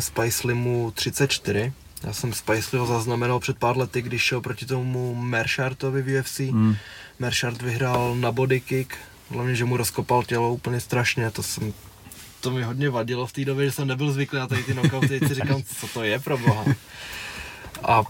[0.00, 1.72] Spicely, mu 34.
[2.02, 6.38] Já jsem Spicelyho zaznamenal před pár lety, když šel proti tomu Mershartovi v UFC.
[6.38, 6.76] Hmm.
[7.18, 8.94] Mershart vyhrál na body kick,
[9.30, 11.72] hlavně, že mu rozkopal tělo úplně strašně, to jsem,
[12.40, 15.08] to mi hodně vadilo v té době, že jsem nebyl zvyklý na tady ty knockouty,
[15.08, 16.64] teď si říkám, co to je pro boha.
[17.82, 18.02] A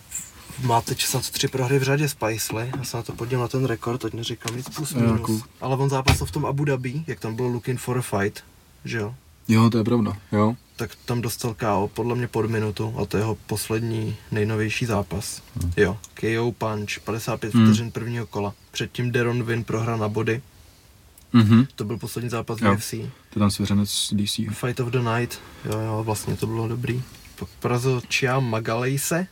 [0.63, 3.65] má teď snad tři prohry v řadě Spicely, já jsem na to podíval na ten
[3.65, 5.21] rekord, teď neříkám nic plus minus.
[5.21, 5.41] cool.
[5.61, 8.45] Ale on zápasil v tom Abu Dhabi, jak tam bylo looking for a fight,
[8.85, 9.15] že jo?
[9.49, 10.57] Jo, to je pravda, jo.
[10.77, 15.43] tak tam dostal KO podle mě pod minutu a to je jeho poslední nejnovější zápas.
[15.63, 15.73] Hmm.
[15.77, 17.67] Jo, KO punch, 55 Hmm.
[17.67, 18.55] vteřin prvního kola.
[18.71, 20.43] Předtím Deron Win prohra na body,
[21.33, 21.67] Mhm.
[21.77, 22.73] to byl poslední zápas v Jo.
[22.75, 22.95] UFC.
[23.31, 24.37] To tam svěřenec DC.
[24.51, 27.03] Fight of the Night, jo, jo, vlastně to bylo dobrý.
[27.39, 29.27] Pak porazil Chia Magalejse,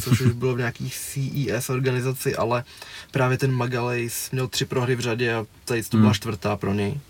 [0.00, 2.64] což už bylo v nějakých CES organizaci, ale
[3.10, 6.14] právě ten Magalejs měl tři prohry v řadě a tady to byla Hmm.
[6.14, 7.00] čtvrtá pro něj.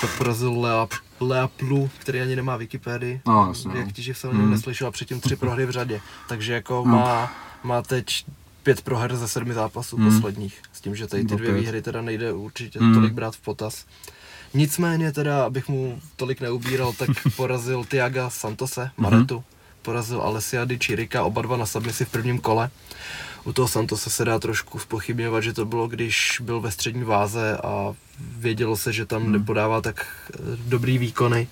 [0.00, 0.88] Pak porazil Lea,
[1.20, 3.20] Lea Plu, který ani nemá Wikipedii.
[3.26, 3.80] No, jasně, no.
[3.80, 4.50] Jak ti, že jsem o něm Hmm.
[4.50, 6.00] neslyšel a předtím tři prohry v řadě.
[6.28, 6.92] Takže jako No.
[6.92, 8.24] má, má teď
[8.62, 10.12] pět proher ze sedmi zápasů Hmm.
[10.14, 10.62] posledních.
[10.72, 12.94] S tím, že tady ty dvě výhry teda nejde určitě Hmm.
[12.94, 13.84] tolik brát v potaz.
[14.54, 19.44] Nicméně teda, abych mu tolik neubíral, tak porazil Tiaga Santose, Maretu.
[19.88, 22.70] Porazil Alessia Di Chirika, oba dva na submisi v prvním kole.
[23.44, 27.56] U toho Santose se dá trošku spochybňovat, že to bylo, když byl ve střední váze
[27.56, 30.36] a vědělo se, že tam nepodává tak eh,
[30.68, 31.48] dobrý výkony.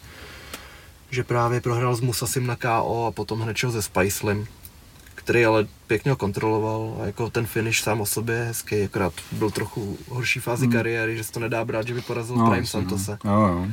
[1.10, 4.46] Že právě prohrál s Musasim na KO a potom hned šel ze Spicelim,
[5.14, 9.12] který ale pěkně ho kontroloval a jako ten finish sám o sobě je hezký, akorát
[9.32, 10.72] byl trochu horší fázi Hmm.
[10.72, 12.66] kariéry, že se to nedá brát, že by porazil No, Prime no.
[12.66, 13.18] Santose.
[13.24, 13.66] Jo, jo.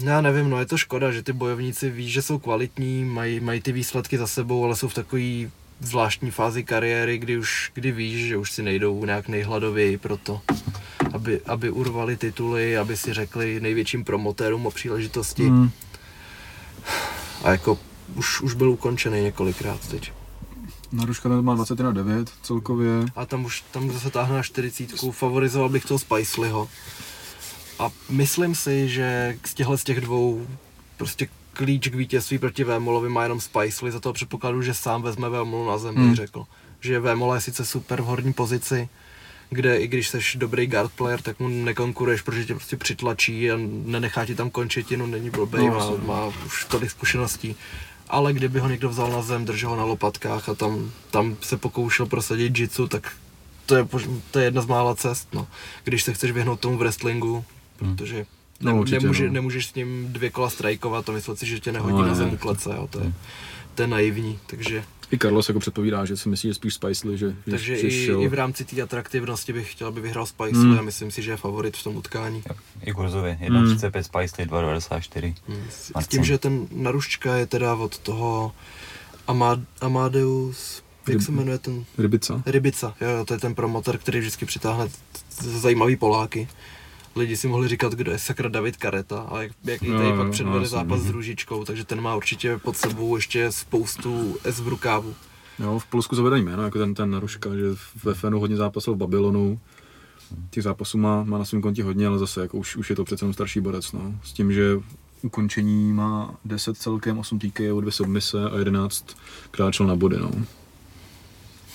[0.00, 3.60] Já nevím, no je to škoda, že ty bojovníci ví, že jsou kvalitní, mají, mají
[3.60, 5.50] ty výsledky za sebou, ale jsou v takové
[5.80, 10.40] zvláštní fázi kariéry, kdy už kdy víš, že už si nejdou nějak nejhladověji pro to,
[11.12, 15.46] aby, aby urvali tituly, aby si řekli největším promotérům o příležitosti.
[15.46, 15.70] Hmm.
[17.44, 17.78] A jako
[18.14, 20.12] už, už byl ukončený několikrát teď.
[20.92, 22.90] Naruška ten má 20 na 9 celkově.
[23.16, 24.90] A tam už tam zase táhne na 40.
[25.10, 26.68] Favorizoval bych toho Spicelyho.
[27.78, 30.46] A myslím si, že z těchhle z těch dvou
[30.96, 35.28] prostě klíč k vítězství proti Vémolovi má jenom Spicely za toho předpokladu, že sám vezme
[35.28, 36.14] Vémolu na zem, Hmm.
[36.14, 36.44] řekl.
[36.80, 38.88] Že Vémola je sice super v horní pozici,
[39.50, 43.54] kde i když jsi dobrý guard player, tak mu nekonkuruješ, protože tě prostě přitlačí a
[43.84, 47.56] nenechá ti tam končetinu, není blbej, No, má, má už tolik zkušeností.
[48.08, 51.56] Ale kdyby ho někdo vzal na zem, držel ho na lopatkách a tam, tam se
[51.56, 53.12] pokoušel prosadit jitsu, tak
[53.66, 53.88] to je,
[54.30, 55.46] to je jedna z mála cest, no.
[55.84, 57.44] Když se chceš vyhnout tomu v wrestlingu,
[57.80, 57.96] Hmm.
[57.96, 58.26] protože
[58.60, 59.32] No, ne, určitě, nemůže, no.
[59.32, 62.36] nemůžeš s ním dvě kola strajkovat a myslet si, že tě nehodí No, na zem
[62.36, 63.12] klece, jo, to je,
[63.74, 67.34] to je naivní, takže, I Carlos jako předpovídá, že si myslí, že spíš Spicely, že,
[67.50, 70.78] takže že i, šel- i v rámci té atraktivnosti bych chtěl, aby vyhrál Spicely Hmm.
[70.78, 72.42] a myslím si, že je favorit v tom utkání.
[72.50, 75.34] Jo, I kurzově, 1,35 Spicely, 2,94.
[75.48, 75.64] Hmm.
[75.70, 78.52] S, s tím, že ten naruščka je teda od toho
[79.26, 82.42] Amad, Amadeus, jak se jmenuje ten Rybica.
[82.46, 84.88] Rybica, jo, jo, to je ten promotor, který vždycky přitáhne
[85.40, 86.48] zajímavý Poláky.
[87.18, 90.10] Lidi si mohli říkat, kdo je sakra David Kareta a jak, jak i Jo, tady
[90.10, 91.10] pak no, předvede jasně, zápas s.
[91.10, 95.14] Růžičkou, takže ten má určitě pod sebou ještě spoustu S v rukávu.
[95.58, 97.64] Jo, v Polsku zavedají jméno, jako ten, ten Naruška, že
[98.04, 99.60] ve Fenu hodně zápasil v Babylonu.
[100.50, 103.04] Těch zápasů má, má na svém konti hodně, ale zase jako už, už je to
[103.04, 104.14] přece jenom starší borec, no.
[104.24, 104.80] S tím, že
[105.22, 109.16] ukončení má 10 celkem, 8 TKO, 2 submise a 11
[109.50, 110.30] kráčel na body, no.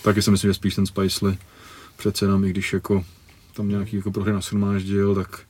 [0.04, 1.38] Taky si myslím, že spíš ten Spicely
[1.98, 3.06] přece jenom, i když jako
[3.56, 5.42] tam nějaký jako prohry nashromáždil, tak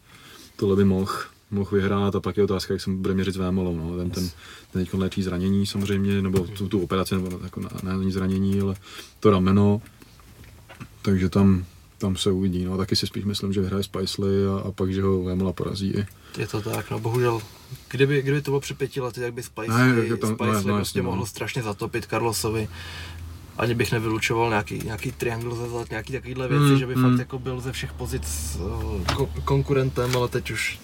[0.56, 1.14] tohle by mohl
[1.52, 3.76] mohl vyhrát a pak je otázka, jak se bude měřit s Vémolou.
[3.76, 3.98] No.
[3.98, 4.30] Ten, ten,
[4.72, 8.62] ten teď léčí zranění samozřejmě, nebo tu, tu operaci, nebo jako ne, ne, není zranění,
[8.62, 8.76] ale
[9.20, 9.82] to rameno.
[11.02, 11.66] Takže tam,
[11.98, 12.66] tam se uvidí.
[12.66, 12.78] No.
[12.78, 15.90] Taky si spíš myslím, že vyhraje Spicely a, a pak, že ho Vémola porazí.
[15.90, 16.06] I.
[16.38, 17.42] Je to tak, no bohužel.
[17.90, 20.36] Kdyby, kdyby to bylo před pěti lety, tak by Spicely, Ne, ne, tak to- no,
[20.36, 21.12] Spicely no, prostě no.
[21.12, 22.68] mohl strašně zatopit Carlosovi.
[23.58, 27.04] Ani bych nevylučoval nějaký, nějaký triangle ze zad, nějaký takovýhle věci, Mm, že by mm.
[27.04, 30.80] fakt jako byl ze všech pozic uh, ko- konkurentem, ale teď už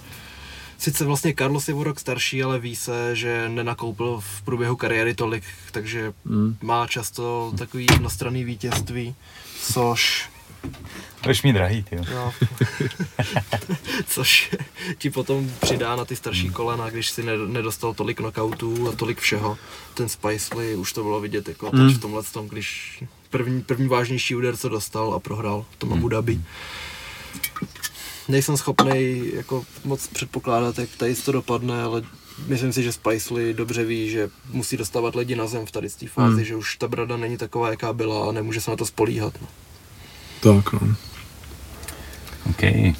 [0.78, 5.16] Sice vlastně Carlos je o rok starší, ale ví se, že nenakoupil v průběhu kariéry
[5.16, 6.56] tolik, takže Mm.
[6.62, 9.16] má často takový jednostranný vítězství,
[9.62, 10.30] což
[11.22, 12.04] Budeš mít drahý, ty jo.
[12.14, 12.34] No.
[14.08, 14.52] Což
[14.98, 19.20] ti potom přidá na ty starší kolena, když si ne- nedostal tolik knockoutů a tolik
[19.20, 19.58] všeho.
[19.94, 21.88] Ten Spicely už to bylo vidět jako Mm.
[21.88, 23.00] teď v tomhle tom, když
[23.30, 26.42] první, první vážnější úder, co dostal a prohrál v tom Abu Dhabi.
[28.28, 32.02] Nejsem schopný jako moc předpokládat, jak tady to dopadne, ale
[32.48, 36.08] myslím si, že Spicely dobře ví, že musí dostávat lidi na zem v tady té
[36.08, 36.46] fázi, Mm.
[36.46, 39.34] že už ta brada není taková, jaká byla a nemůže se na to spolíhat.
[39.42, 39.48] No.
[40.40, 40.96] Tak, no.
[42.50, 42.96] OK.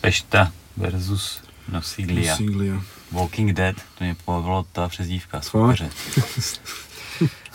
[0.00, 1.40] Pešta versus
[1.72, 2.36] Nosilia.
[2.36, 2.82] Siglia.
[3.12, 5.44] Walking Dead, to mě pobavilo ta přezdívka, Fakt?
[5.50, 5.90] soupeře.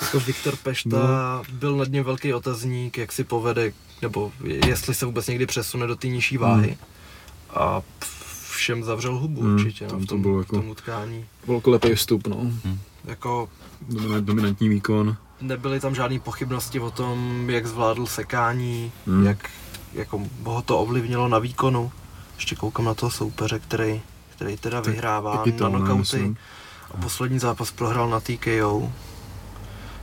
[0.02, 1.44] Jako Viktor Pešta no.
[1.54, 3.72] byl nad ním velký otazník, jak si povede,
[4.02, 6.78] nebo jestli se vůbec někdy přesune do té nižší váhy.
[7.50, 7.82] A
[8.52, 11.26] všem zavřel hubu Hmm, určitě, no, tam v to tom, bylo v jako- tom utkání.
[11.48, 12.52] Velkolepý vstup, no.
[13.06, 13.50] Jako
[13.82, 15.18] Dominant, dominantní výkon.
[15.44, 19.26] Nebyly tam žádné pochybnosti o tom, jak zvládl sekání, Hmm.
[19.26, 19.50] jak
[19.94, 21.92] jako ho to ovlivnilo na výkonu.
[22.36, 26.36] Ještě koukám na toho soupeře, který, který teda vyhrává taky to, na knockouty.
[26.92, 28.92] A poslední zápas prohrál na TKO.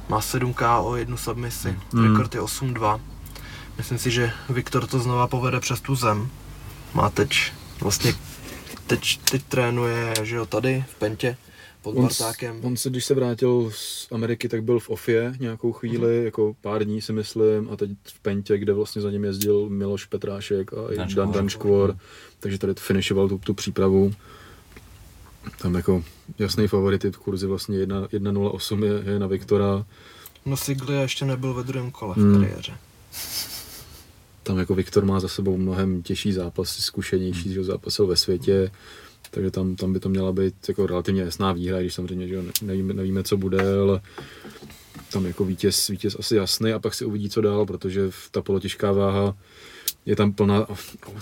[0.08, 1.78] Má 7 KO, jednu submisi.
[1.92, 2.04] Hmm.
[2.04, 3.00] Rekord je 8-2.
[3.78, 6.30] Myslím si, že Viktor to znova povede přes tu zem.
[6.94, 8.14] Má teď vlastně
[8.86, 11.36] teď, teď trénuje, že jo, tady v Pentě
[11.82, 12.08] pod On,
[12.62, 16.24] on se, když se vrátil z Ameriky, tak byl v Ofie nějakou chvíli, Mhm.
[16.24, 20.04] jako pár dní si myslím, a teď v Pentě, kde vlastně za ním jezdil Miloš
[20.06, 21.34] Petrášek a i Dan Dan, Škvor.
[21.34, 21.96] Dan Škvor,
[22.40, 24.12] takže tady finishoval tu, tu přípravu.
[25.62, 26.04] Tam jako
[26.38, 29.86] jasný favorit, ty kurzy vlastně 1 1.08 je, je na Viktora.
[30.46, 32.40] No Siglia ještě nebyl ve druhém kole v Hmm.
[32.40, 32.72] kariéře.
[34.42, 38.70] Tam jako Viktor má za sebou mnohem těžší zápasy, zkušenější, že zápasil ve světě,
[39.30, 42.94] takže tam, tam by to měla být jako relativně jasná výhra, když samozřejmě že nevíme,
[42.94, 44.00] nevíme, co bude, ale
[45.12, 48.92] tam jako vítěz, vítěz asi jasný a pak se uvidí, co dál, protože ta polotěžká
[48.92, 49.36] váha
[50.06, 50.66] je tam plná,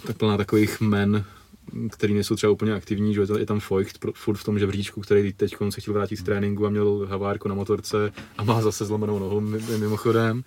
[0.06, 1.24] tak plná takových men,
[1.90, 5.54] který nejsou třeba úplně aktivní, že je tam Feucht furt v tom žebříčku, který teď
[5.70, 9.40] se chtěl vrátit z tréninku a měl havárku na motorce a má zase zlomenou nohu
[9.40, 10.44] mi- mimochodem.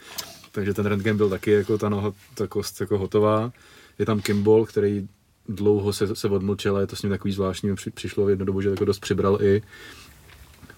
[0.52, 3.52] Takže ten rentgen byl taky jako ta noha, ta kost jako hotová.
[4.00, 5.08] Je tam Kimball, který
[5.56, 8.62] dlouho se, se odmlčel, je to s ním takový zvláštní, při, přišlo v jednu dobu,
[8.62, 9.62] že jako dost přibral i,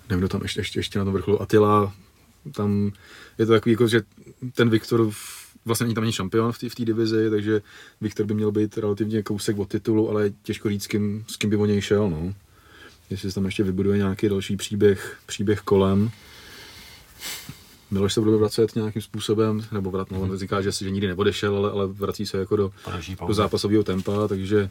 [0.10, 1.94] nevím, kdo tam ještě, ještě, ještě na tom vrcholu, Attila,
[2.52, 2.91] tam
[3.38, 4.02] je to takový, jako, že
[4.54, 5.12] ten Viktor
[5.66, 7.62] vlastně není tam ani šampion v té v divizi, takže
[8.02, 11.50] Viktor by měl být relativně kousek od titulu, ale těžko říct, s kým, s kým
[11.50, 12.34] by o něj šel, no.
[13.10, 16.12] Jestli se tam ještě vybuduje nějaký další příběh, příběh kolem.
[17.94, 21.07] Miloš se bude vracet nějakým způsobem, nebo vrat, no, on říká, že, si, že nikdy
[21.07, 22.72] neodešel, ale, ale vrací se jako do,
[23.28, 24.70] do zápasového tempa, takže,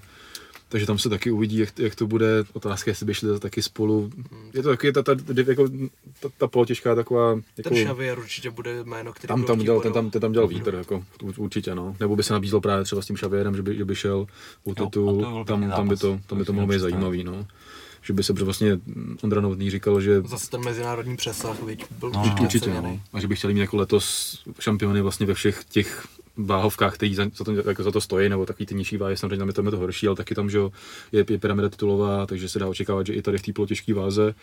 [0.68, 2.44] takže tam se taky uvidí, jak, jak to bude.
[2.52, 4.10] Otázka, jestli by šli taky spolu.
[4.54, 5.16] Je to taky ta, ta,
[5.46, 5.68] jako,
[6.20, 7.30] ta, ta polotěžká taková...
[7.30, 10.48] Jako, Ten Xavier určitě bude jméno, který tam, tam, dělal, ten, tam, ten tam dělal
[10.48, 11.96] vítr, jako, ur- určitě, no.
[12.00, 14.26] Nebo by se nabízelo právě třeba s tím Xavierem, že by, že by šel
[14.64, 17.46] to titul, tam, tam, by to, tam by to mohlo být zajímavý, no.
[18.02, 18.78] Že by se vlastně
[19.22, 23.00] Ondra Novotný říkal, že Zase ten mezinárodní přesah, viď, byl No, určitě, no.
[23.12, 26.06] A že bych chtěl mít jako letos šampiony vlastně ve všech těch
[26.36, 29.36] váhovkách, který za, za, to, jako za to stojí, nebo takový ty nižší váhy, samozřejmě
[29.38, 30.72] tam je, tam je to horší, ale taky tam, že jo,
[31.12, 34.34] je, je pyramida titulová, takže se dá očekávat, že i tady v té polotěžké váze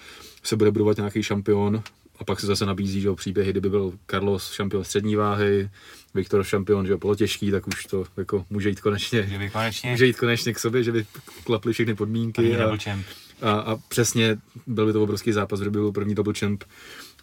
[0.43, 1.83] se bude budovat nějaký šampion
[2.19, 5.69] a pak se zase nabízí, že jo, příběhy, kdyby byl Carlos šampion střední váhy,
[6.13, 9.91] Viktor šampion, že jo, polotěžký, tak už to jako může jít konečně, Že by konečně
[9.91, 11.05] může jít konečně k sobě, že by
[11.43, 12.57] klaply všechny podmínky.
[12.57, 13.05] a- champ.
[13.41, 14.37] A, a přesně
[14.67, 16.63] byl by to obrovský zápas, že by byl první double champ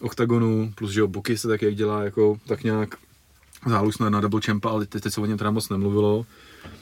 [0.01, 2.95] oktagonu, plus že jo, Buky se tak jak dělá jako tak nějak
[3.67, 6.25] zálus na, na double champa, ale teď, teď se o něm teda moc nemluvilo.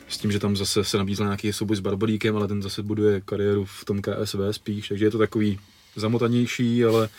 [0.08, 3.22] S tím, že tam zase se nabízel nějaký souboj s Barbaríkem, ale ten zase buduje
[3.22, 5.60] kariéru v tom KSV spíš, takže je to takový
[5.96, 7.10] zamotanější, ale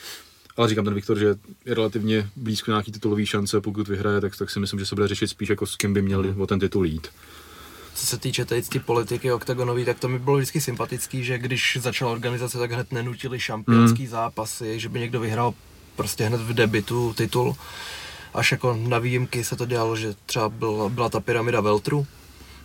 [0.56, 4.50] ale říkám ten Viktor, že je relativně blízko nějaký titulový šance, pokud vyhraje, tak, tak
[4.50, 6.86] si myslím, že se bude řešit spíš jako s kým by měli o ten titul
[6.86, 7.08] jít.
[7.96, 11.78] Co se týče té ty politiky oktagonový, tak to mi bylo vždycky sympatický, že když
[11.80, 14.10] začala organizace, tak hned nenutili šampionský Hmm.
[14.10, 15.54] zápasy, že by někdo vyhrál
[15.96, 17.56] prostě hned v debitu titul.
[18.34, 22.06] Až jako na výjimky se to dělalo, že třeba byla, byla ta pyramida Veltru,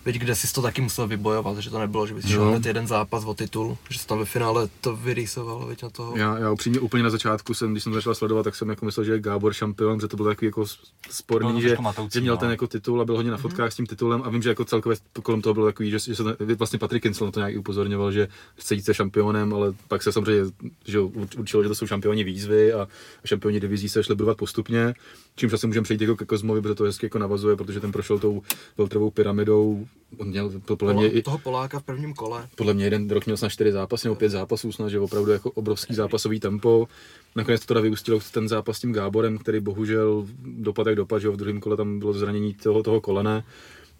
[0.05, 2.87] Víš, kde jsi to taky musel vybojovat, že to nebylo, že bys šel hned jeden
[2.87, 6.17] zápas o titul, že jsi tam ve finále to vyrýsoval, víš, na toho.
[6.17, 9.03] Já, já upřímně úplně na začátku jsem, když jsem začal sledovat, tak jsem jako myslel,
[9.03, 10.65] že je Gábor šampion, že to bylo takový jako
[11.09, 12.39] sporný, že, matoucí, že měl no.
[12.39, 14.65] ten jako titul a byl hodně na fotkách s tím titulem a vím, že jako
[14.65, 17.57] celkově kolem toho bylo takový, že, že se ten- vlastně Patrik Kincel na to nějak
[17.57, 20.51] upozorňoval, že chce jít se šampionem, ale pak se samozřejmě
[20.85, 22.87] že určilo, že to jsou šampioni výzvy a
[23.25, 24.93] šampioni divizí se šli budovat postupně,
[25.35, 28.19] čímž asi můžeme přejít jako ke Kozmovi, protože to hezky jako navazuje, protože ten prošel
[28.19, 28.41] tou
[28.77, 29.87] veltrovou pyramidou,
[30.17, 32.47] on měl to podle mě i, toho Poláka v prvním kole.
[32.55, 35.51] podle mě jeden rok měl snad čtyři zápasy nebo pět zápasů, snad, že opravdu jako
[35.51, 36.87] obrovský zápasový tempo.
[37.35, 41.29] Nakonec to teda vyústilo ten zápas s tím Gáborem, který bohužel dopad jak dopad, že
[41.29, 43.43] v druhém kole tam bylo zranění toho, toho kolene.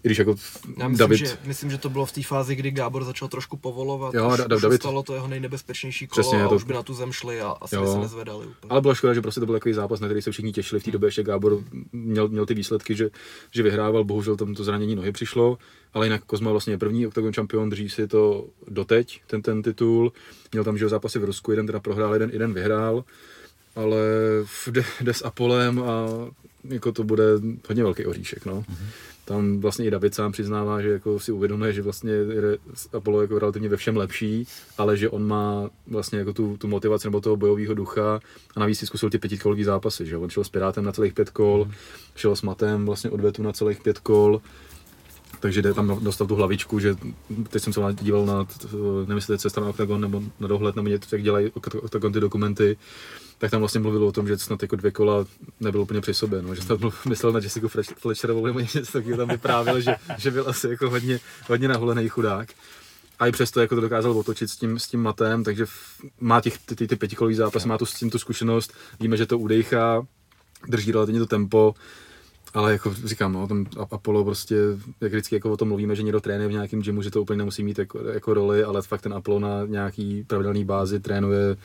[0.04, 0.36] I když jako
[0.78, 3.58] Já myslím, David, že, myslím, že to bylo v té fázi, kdy Gábor začal trošku
[3.58, 4.14] povolovat.
[4.14, 6.74] Jo, už, Da- už David- stalo to jeho nejnebezpečnější kolo Přesně, a to- už by
[6.74, 7.82] na tu zem šli a asi Jo.
[7.82, 8.70] by se nezvedali úplně.
[8.70, 10.80] ale byla škoda, že prostě to byl takový zápas, na který se všichni těšili.
[10.82, 11.60] V té době ještě Gábor
[11.92, 13.10] měl, měl ty výsledky, že,
[13.52, 15.58] že vyhrával, bohužel tam to zranění nohy přišlo,
[15.94, 20.12] ale jinak Kozma vlastně je první oktagon šampion, drží si to doteď, ten, ten titul.
[20.52, 23.04] Měl tam že zápasy v Rusku, jeden teda prohrál, jeden, jeden vyhrál,
[23.76, 23.98] ale
[24.46, 26.06] v- jde, jde s Apolem a
[26.64, 27.24] jako to bude
[27.68, 28.64] hodně velký oříšek, no.
[29.26, 32.58] Tam vlastně i David sám přiznává, že jako si uvědomuje, že vlastně je
[32.94, 37.08] Apollo jako relativně ve všem lepší, ale že on má vlastně jako tu, tu motivaci
[37.08, 38.20] nebo toho bojového ducha
[38.56, 41.30] a navíc si zkusil ty pětikolový zápasy, že on šel s Pirátem na celých pět
[41.30, 41.68] kol,
[42.16, 44.42] šel s Matem vlastně odvetu na celých pět kol,
[45.40, 46.96] takže jde tam dostal tu hlavičku, že
[47.50, 48.48] teď jsem se díval na,
[49.02, 52.14] nevím, jestli to je cesta na Octagon nebo na dohled, nebo něco, jak dělají Octagon
[52.14, 52.78] ty dokumenty,
[53.42, 55.26] tak tam vlastně mluvilo o tom, že snad jako dvě kola
[55.60, 59.18] nebyl úplně při sobě, no, že snad myslel na Jessica Fletch- Fletcherovou nebo něco takového
[59.18, 62.50] tam vyprávěl, že, že byl asi jako hodně, hodně nahulený chudák.
[63.20, 65.66] A i přesto jako to dokázal otočit s tím, s tím matem, takže
[66.20, 69.26] má těch ty, ty, ty pětikolový zápas, má tu s tím tu zkušenost, víme, že
[69.26, 70.06] to udejchá,
[70.68, 71.76] drží relativně to tempo,
[72.54, 74.56] ale jako říkám, no, tam Apollo prostě,
[75.02, 77.38] jak vždycky jako o tom mluvíme, že někdo trénuje v nějakém gymu, že to úplně
[77.38, 81.58] nemusí mít jako, jako roli, ale fakt ten Apollo na nějaký pravidelný bázi trénuje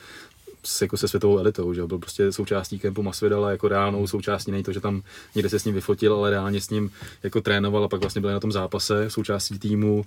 [0.67, 4.63] s, jako se světovou elitou, že byl prostě součástí kempu Masvidala jako reálnou součástí, není
[4.63, 5.01] to, že tam
[5.35, 6.91] někde se s ním vyfotil, ale reálně s ním
[7.23, 10.05] jako trénoval a pak vlastně byl na tom zápase, součástí týmu,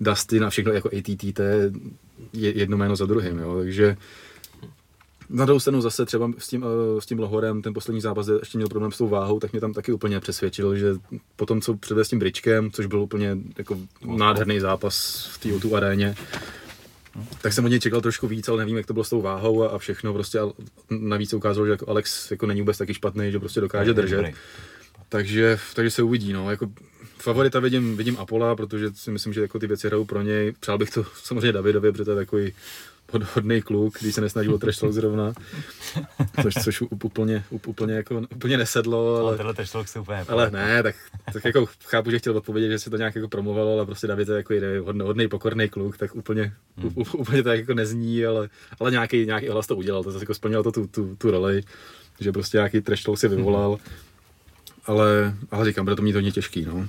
[0.00, 1.70] Dustin a všechno jako ATT, to je
[2.32, 3.96] jedno jméno za druhým, jo, takže
[5.30, 8.38] na druhou stranu zase třeba s tím, uh, s tím Lohorem, ten poslední zápas, kde
[8.42, 10.94] ještě měl problém s tou váhou, tak mě tam taky úplně přesvědčil, že
[11.36, 15.48] po tom, co předvedl s tím Bričkem, což byl úplně jako nádherný zápas v té
[15.48, 16.14] O2 aréně,
[17.40, 19.62] tak jsem od něj čekal trošku víc, ale nevím, jak to bylo s tou váhou
[19.62, 20.12] a, a všechno.
[20.12, 20.48] Prostě a
[20.90, 24.34] navíc se ukázalo, že jako Alex jako není vůbec taky špatný, že prostě dokáže držet.
[25.08, 26.32] Takže, takže se uvidí.
[26.32, 26.50] No.
[26.50, 26.70] Jako
[27.18, 30.52] favorita vidím, vidím Apola, protože si myslím, že jako ty věci hrajou pro něj.
[30.60, 32.52] Přál bych to samozřejmě Davidovi, protože to je takový
[33.34, 35.32] hodný kluk, když se nesnaží o trash talk zrovna,
[36.42, 39.16] což, což úplně, úplně, jako, úplně nesedlo.
[39.16, 40.96] Ale, ale tenhle trash talk se úplně Ale ne, tak,
[41.32, 44.28] tak jako chápu, že chtěl odpovědět, že se to nějak jako promovalo, ale prostě David
[44.28, 44.54] je jako
[44.84, 46.92] hodný, hodný pokorný kluk, tak úplně, hmm.
[47.14, 48.48] úplně to jako nezní, ale,
[48.80, 51.62] ale nějaký, nějaký hlas to udělal, to zase jako splnil to tu, tu, tu roli,
[52.20, 53.70] že prostě nějaký trash talk si vyvolal.
[53.70, 53.96] Hmm.
[54.86, 56.88] Ale, ale říkám, bude to mít hodně těžký, no.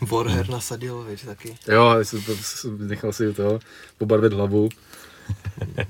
[0.00, 0.52] Warher hmm.
[0.52, 1.56] nasadil, víš, taky.
[1.68, 1.94] Jo,
[2.78, 3.58] nechal si to
[3.98, 4.68] pobarvit hlavu.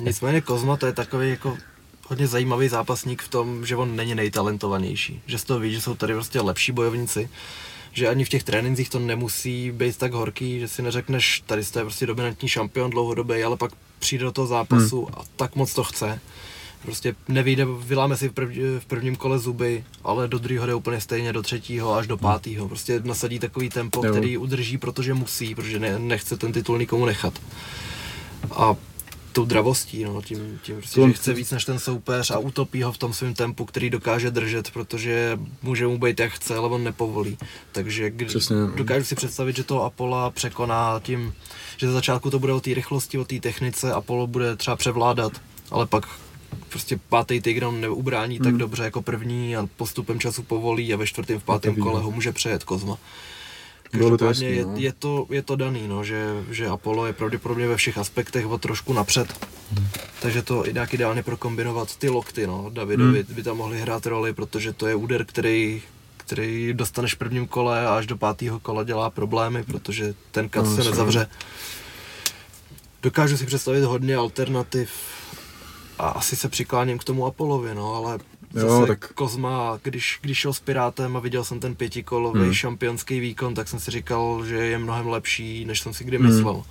[0.01, 1.59] Nicméně Kozma to je takový jako
[2.07, 5.23] hodně zajímavý zápasník v tom, že on není nejtalentovanější.
[5.27, 7.31] Že z toho ví, že jsou tady prostě lepší bojovníci.
[7.93, 11.81] Že ani v těch trénincích to nemusí být tak horký, že si neřekneš, tady jste
[11.81, 15.15] prostě dominantní šampion dlouhodobý, ale pak přijde do toho zápasu hmm.
[15.19, 16.21] a tak moc to chce
[16.83, 21.01] prostě nevyjde, vyláme si v, prv, v prvním kole zuby, ale do druhého jde úplně
[21.01, 22.69] stejně, do třetího až do pátého.
[22.69, 24.13] Prostě nasadí takový tempo, jo.
[24.13, 27.41] který udrží, protože musí, protože ne, nechce ten titul nikomu nechat.
[28.51, 28.77] A
[29.33, 32.93] tou dravostí, no, tím, tím prostě, že chce víc než ten soupeř a utopí ho
[32.93, 36.85] v tom svém tempu, který dokáže držet, protože může mu být jak chce, ale on
[36.85, 37.39] nepovolí.
[37.73, 38.67] Takže kdy, no.
[38.67, 41.35] dokážu si představit, že to Apollo překoná tím,
[41.77, 45.33] že za začátku to bude o té rychlosti, o té technice, Apollo bude třeba převládat,
[45.71, 46.09] ale pak
[46.69, 48.45] prostě pátý Tigran neubrání hmm.
[48.45, 52.11] tak dobře jako první a postupem času povolí a ve čtvrtém, v pátém kole ho
[52.11, 52.99] může přejet Kozma.
[53.91, 54.73] Každopádně je, no.
[54.77, 58.59] je, to, je to daný, no, že, že Apollo je pravděpodobně ve všech aspektech o
[58.59, 59.47] trošku napřed.
[59.73, 59.89] Hmm.
[60.23, 62.71] Takže to nějak ideálně prokombinovat ty lokty, no.
[62.73, 63.35] Davidovi hmm.
[63.35, 65.83] by tam mohli hrát roli, protože to je úder, který
[66.31, 70.65] který dostaneš v prvním kole a až do pátého kola dělá problémy, protože ten kat
[70.65, 71.29] no, se nezavře.
[73.03, 74.91] Dokážu si představit hodně alternativ
[76.01, 78.19] a asi se přikláním k tomu Apolovi, no, ale
[78.53, 79.13] zase jo, tak...
[79.13, 82.55] Kozma, když, když šel s Pirátem a viděl jsem ten pětikolový hmm.
[82.55, 86.27] šampionský výkon, tak jsem si říkal, že je mnohem lepší, než jsem si kdy hmm.
[86.27, 86.63] myslel.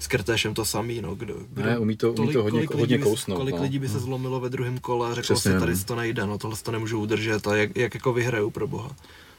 [0.00, 1.14] S Kertéšem to samý, no.
[1.14, 3.38] Kdo, kdo, ne, umí to, umí to hodně, kolik hodně kousnout.
[3.38, 3.62] Kolik no.
[3.62, 4.02] lidí by se hmm.
[4.02, 7.00] zlomilo ve druhém kole a řeklo Přesně, si, tady to nejde, no tohle to nemůžu
[7.00, 8.90] udržet a jak, jak jako vyhraju pro boha.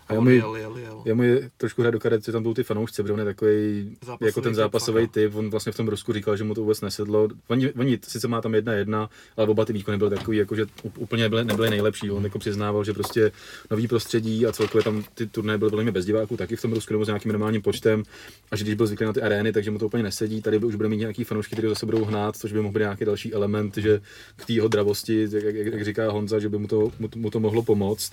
[0.10, 1.02] A já mu, jel, jel, jel.
[1.06, 1.24] já mu
[1.58, 4.56] trošku hrát do karet, že tam byl ty fanoušci, protože on je takový jako ten
[4.56, 7.28] zápasový typ, on vlastně v tom Rusku říkal, že mu to vůbec nesedlo.
[7.48, 10.66] Oni, oni sice má tam jedna jedna, ale oba ty výkony byly takový, jako, že
[10.98, 12.12] úplně nebyly, nebyly nejlepší.
[12.12, 13.32] On jako přiznával, že prostě
[13.72, 16.94] nový prostředí a celkově tam ty turné byly velmi bez diváků, taky v tom Rusku
[16.94, 18.04] nebo s nějakým normálním počtem.
[18.52, 20.42] A že když byl zvyklý na ty arény, takže mu to úplně nesedí.
[20.42, 23.06] Tady už bude mít nějaký fanoušky, kteří zase budou hnát, což by mohl být nějaký
[23.06, 24.02] další element, že
[24.36, 27.30] k té jeho dravosti, jak, jak, jak, říká Honza, že by mu to, mu, mu
[27.30, 28.12] to mohlo pomoct.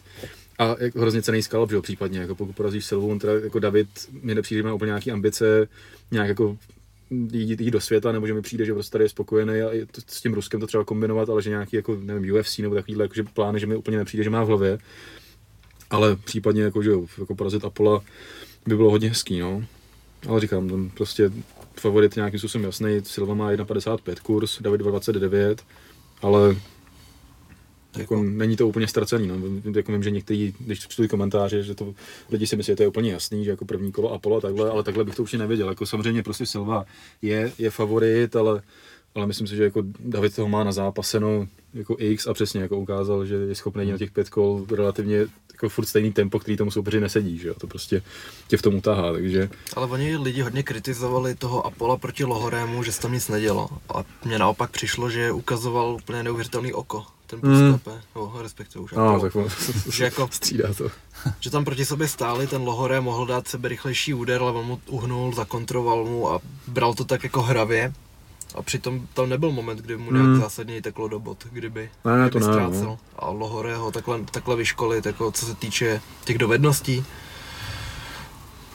[0.58, 3.58] A jako hrozně cený skalp, že jo, případně, jako pokud porazíš Silvu, on teda jako
[3.58, 3.88] David
[4.22, 5.68] mi nepřijde, má úplně nějaký ambice,
[6.10, 6.56] nějak jako
[7.32, 10.00] jít, jít do světa, nebo že mi přijde, že prostě tady je spokojený a to,
[10.06, 13.14] s tím Ruskem to třeba kombinovat, ale že nějaký jako, nevím, UFC nebo takovýhle jako,
[13.14, 14.78] že plány, že mi úplně nepřijde, že má v hlavě.
[15.90, 18.02] Ale případně jako, že jo, jako porazit Apola
[18.66, 19.64] by bylo hodně hezký, no.
[20.28, 21.32] Ale říkám, tam prostě
[21.80, 25.56] favorit nějakým způsobem jasný, Silva má 1,55 kurz, David 2,29,
[26.22, 26.56] ale
[27.96, 29.26] jako, není to úplně ztracený.
[29.28, 29.36] No.
[29.76, 31.94] Jako vím, že někteří, když čtu komentáře, že to
[32.30, 34.70] lidi si myslí, že to je úplně jasný, že jako první kolo Apollo a takhle,
[34.70, 35.68] ale takhle bych to určitě nevěděl.
[35.68, 36.84] Jako samozřejmě prostě Silva
[37.22, 38.62] je, je favorit, ale,
[39.14, 42.78] ale myslím si, že jako David toho má na zápaseno jako X a přesně jako
[42.78, 46.70] ukázal, že je schopný na těch pět kol relativně jako furt stejný tempo, který tomu
[46.70, 47.54] soupeři nesedí, že jo?
[47.54, 48.02] to prostě
[48.48, 49.48] tě v tom utahá, takže...
[49.76, 54.04] Ale oni lidi hodně kritizovali toho Apola proti Lohorému, že se tam nic nedělo, ale
[54.24, 57.04] mně naopak přišlo, že ukazoval úplně neuvěřitelný oko
[57.40, 57.72] ten Mm.
[57.72, 59.20] Buskape, no, respektive už No, Apollo.
[59.22, 59.46] tak on
[59.92, 60.90] Že jako- střídá to.
[61.40, 64.80] že tam proti sobě stáli, ten Lohore mohl dát sebe rychlejší úder, ale on mu
[64.86, 67.92] uhnul, zakontroval mu a bral to tak jako hravě.
[68.54, 70.40] A přitom tam nebyl moment, kdy mu nějak Mm.
[70.40, 72.84] zásadně teklo do bod, kdyby, Ne, ne, to kdyby ne, ztrácel.
[72.84, 72.98] no.
[73.16, 77.04] A Lohore ho takhle, takhle vyškolit, jako co se týče těch dovedností.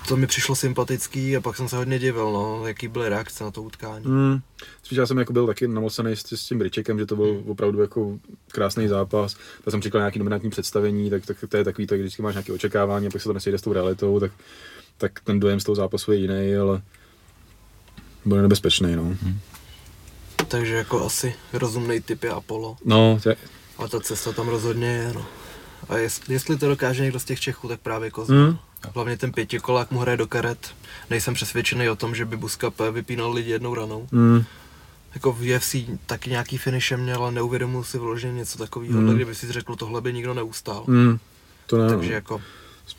[0.09, 3.51] To mi přišlo sympatický a pak jsem se hodně divil, no, jaký byly reakce na
[3.51, 4.05] to utkání.
[4.05, 4.39] Hmm.
[4.83, 7.81] Spíš já jsem jako byl taky namocený s, s tím Bričekem, že to byl opravdu
[7.81, 8.19] jako
[8.51, 9.35] krásný zápas.
[9.63, 12.53] Tak jsem čekal nějaký dominantní představení, tak, tak to je takový, tak vždycky máš nějaké
[12.53, 14.31] očekávání a pak se to nesejde s tou realitou, tak,
[14.97, 16.81] tak ten dojem z toho zápasu je jiný, ale
[18.25, 19.17] byl nebezpečný, no.
[20.47, 22.77] Takže jako asi rozumný typ je Apollo.
[22.85, 23.35] No, tě,
[23.77, 25.25] A ta cesta tam rozhodně je, no.
[25.89, 28.35] A jestli, jestli to dokáže někdo z těch Čechů, tak právě Kozma.
[28.35, 28.57] Hmm.
[28.95, 30.75] Hlavně ten pětikolák mu hraje do karet.
[31.09, 34.07] Nejsem přesvědčený o tom, že by Buskape vypínal lidi jednou ranou.
[34.11, 34.43] Hmm.
[35.13, 35.75] Jako v UFC
[36.05, 38.99] taky nějaký finiše měl, ale neuvědomuji si vloženě něco takového.
[38.99, 39.15] Hmm.
[39.15, 40.83] Kdyby si řekl, tohle by nikdo neustál.
[40.87, 41.19] Hmm.
[41.65, 42.15] To ne, Takže no.
[42.15, 42.41] jako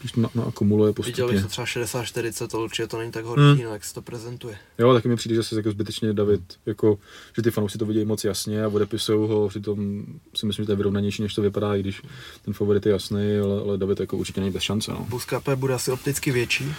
[0.00, 1.36] spíš na, na akumuluje viděl, postupně.
[1.36, 4.58] že to třeba 60-40, to určitě to není tak horší, no, jak se to prezentuje.
[4.78, 6.98] Jo, taky mi přijde, že se jako zbytečně David, jako,
[7.36, 10.04] že ty fanoušci to vidějí moc jasně a odepisují ho, přitom
[10.34, 12.02] si myslím, že to je vyrovnanější, než to vypadá, i když
[12.44, 14.90] ten favorit je jasný, ale, ale David jako určitě není bez šance.
[14.90, 15.06] No.
[15.08, 16.74] Buskape bude asi opticky větší,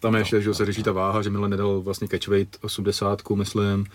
[0.00, 3.86] Tam je ještě, že se řeší ta váha, že minule nedal vlastně catchweight 80, myslím,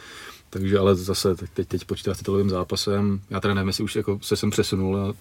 [0.49, 3.21] takže ale zase teď, teď počítá s titulovým zápasem.
[3.29, 5.13] Já teda nevím, jestli už jako se sem přesunul, já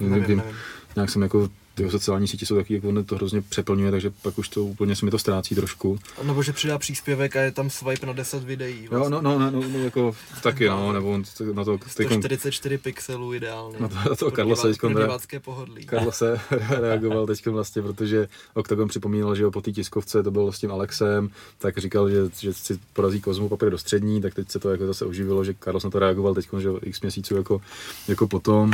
[0.00, 0.54] nevím, nevím, nevím.
[0.96, 4.38] nějak jsem jako ty sociální sítě jsou taky, jako on to hrozně přeplňuje, takže pak
[4.38, 5.98] už to úplně se mi to ztrácí trošku.
[6.22, 8.84] Nebo že přidá příspěvek a je tam swipe na 10 videí.
[8.92, 11.22] Jo, no, no, no, no, no jako taky, no, nebo on
[11.52, 13.76] na to, teďkom- 144 pixelů ideálně.
[13.80, 15.86] Na to- na to Pro Karla se teďkon divácké pohodlí.
[15.86, 20.52] Karlo se reagoval teď vlastně, protože Octagon připomínal, že jo, po té tiskovce to bylo
[20.52, 24.50] s tím Alexem, tak říkal, že, že si porazí Kozmu, půjde do střední, tak teď
[24.50, 27.60] se to jako zase oživilo, že Carlos na to reagoval teď, že x měsíců jako,
[28.08, 28.72] jako potom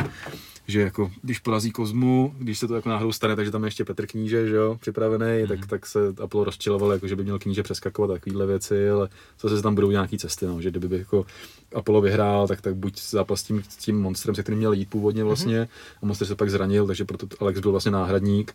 [0.68, 3.84] že jako, když porazí Kozmu, když se to jako náhodou stane, takže tam je ještě
[3.84, 7.62] Petr Kníže, že jo, připravený, tak, tak se Apollo rozčiloval, jako, že by měl Kníže
[7.62, 9.08] přeskakovat takovéhle věci, ale
[9.40, 11.26] zase tam budou nějaký cesty, no, že kdyby jako
[11.74, 14.90] Apollo vyhrál, tak, tak buď zápas s tím, s tím monstrem, se kterým měl jít
[14.90, 15.68] původně vlastně,
[16.02, 18.54] a monster se pak zranil, takže proto Alex byl vlastně náhradník,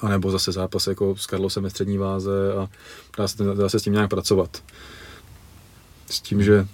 [0.00, 2.68] a nebo zase zápas jako s Carlosem ve střední váze a
[3.18, 4.62] dá se, dá se s tím nějak pracovat.
[6.10, 6.66] S tím, že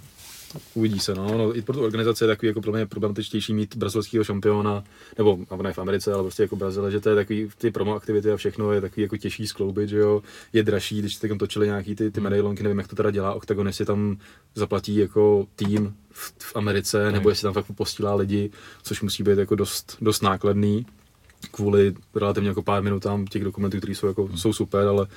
[0.73, 3.75] uvidí se, no, no i pro tu organizaci je takový jako pro mě problematičtější mít
[3.75, 4.83] brazilského šampiona,
[5.17, 8.31] nebo ne v Americe, ale prostě jako Brazile, že to je takový, ty promo aktivity
[8.31, 10.21] a všechno je takový jako těžší skloubit, že jo,
[10.53, 13.67] je dražší, když teď točili nějaký ty, ty medailonky, nevím, jak to teda dělá Octagon,
[13.67, 14.17] jestli tam
[14.55, 18.51] zaplatí jako tým v, v Americe, nebo jestli tam fakt posílá lidi,
[18.83, 20.85] což musí být jako dost, dost nákladný
[21.51, 25.07] kvůli relativně jako pár minutám těch dokumentů, které jsou, jako, jsou super, ale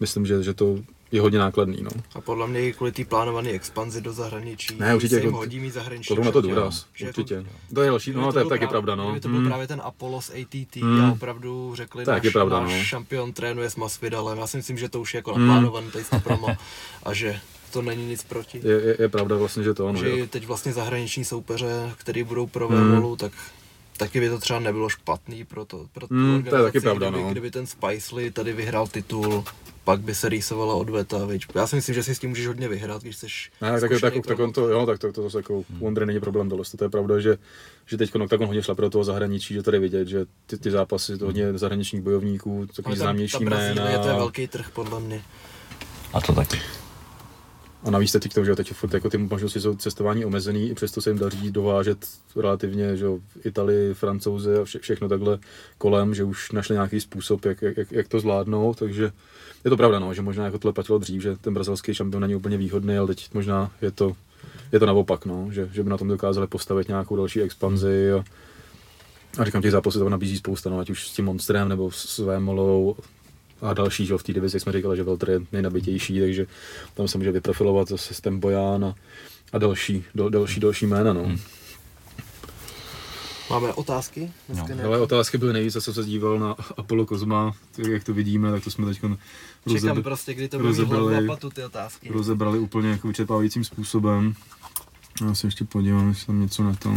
[0.00, 0.78] myslím, že, že to
[1.12, 1.78] je hodně nákladný.
[1.82, 1.90] No.
[2.14, 5.70] A podle mě i kvůli té plánované expanzi do zahraničí Ne, určitě jako- hodí mít
[5.70, 7.46] zahraniční Kladou na to důraz, Že jako- určitě.
[7.74, 9.04] To je další, no to je taky pravda, no.
[9.04, 9.46] Kdyby to byl Mm.
[9.46, 11.00] právě ten Apollo z ATT Mm.
[11.04, 12.84] a opravdu řekli, Tak náš, je pravda, náš no.
[12.84, 14.38] šampion trénuje s Masvidalem.
[14.38, 15.46] Já si myslím, že to už je jako Mm.
[15.46, 16.48] naplánovaný tady na promo
[17.02, 17.40] a že
[17.72, 18.60] to není nic proti.
[18.64, 19.98] Je, je, je pravda vlastně, že to ano.
[19.98, 20.26] že jo.
[20.26, 23.16] teď vlastně zahraniční soupeře, který budou pro Mm.
[23.16, 23.32] Tak
[23.96, 27.10] taky by to třeba nebylo špatný pro, to, pro tu Mm, to je taky pravda,
[27.10, 27.30] kdyby, no.
[27.30, 29.44] kdyby ten Spicely tady vyhrál titul,
[29.84, 31.46] pak by se rýsovala odveta, viď.
[31.54, 33.26] Já si myslím, že si s tím můžeš hodně vyhrát, když jsi
[33.60, 35.78] Ne, tak, tak, tak, on to, jo, tak to, to, zase jako Hmm.
[35.78, 37.38] Wonder není problém tohle, to je pravda, že,
[37.86, 40.70] že teď tak on hodně šla pro toho zahraničí, že tady vidět, že ty, ty
[40.70, 44.16] zápasy, to hodně zahraničních bojovníků, takový ta, známější ta Brazílie, to je jména.
[44.16, 45.22] velký trh podle mě.
[46.12, 46.60] A to taky.
[47.86, 51.00] A navíc teď to, že teď furt jako ty možnosti jsou cestování omezený, i přesto
[51.00, 53.06] se jim daří dovážet relativně, že
[53.44, 55.38] Italii, Francouzi a vše, všechno takhle
[55.78, 59.12] kolem, že už našli nějaký způsob, jak, jak, jak to zvládnout, takže
[59.64, 62.34] je to pravda, no, že možná jako tohle platilo dřív, že ten brazilský šampion není
[62.34, 64.12] úplně výhodný, ale teď možná je to,
[64.72, 68.24] je to naopak, no, že, že by na tom dokázali postavit nějakou další expanzi a,
[69.38, 72.18] a říkám, těch zápasů to nabízí spousta, no, ať už s tím Monstrem nebo s
[72.18, 72.96] Vémolou
[73.62, 76.46] a další, že jo, v té divizi, jak jsme říkali, že Veltr je nejnabitější, takže
[76.94, 78.94] tam se může vyprofilovat zase systém Bojan a,
[79.52, 81.22] a další, do, další, další jména, no.
[81.24, 81.38] Hmm.
[83.50, 84.32] Máme otázky?
[84.48, 84.84] Dneska No.
[84.84, 88.50] Ale otázky byly nejvíc, co jsem se díval na Apollo Kozma, tak jak to vidíme,
[88.50, 89.00] tak to jsme teď
[89.66, 92.08] rozebr- prostě, kdy to rozebrali- patu ty otázky.
[92.12, 94.34] rozebrali úplně jako vyčerpávajícím způsobem.
[95.26, 96.94] Já se ještě podívám, jestli tam něco na to.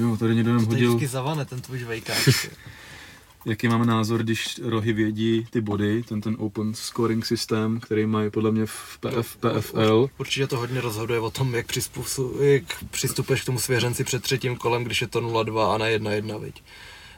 [0.00, 2.48] Jo, tady někdo nám To je hodil, vždycky zavane ten tvůj žvejkáč.
[3.46, 8.30] jaký máme názor, když rohy vědí ty body, ten ten open scoring systém, který mají
[8.30, 10.10] podle mě v PF, PFL.
[10.18, 11.66] Určitě to hodně rozhoduje o tom, jak,
[12.40, 16.40] jak přistupuješ k tomu svěřenci před třetím kolem, když je to 0-2 a ne 1-1,
[16.40, 16.62] viď.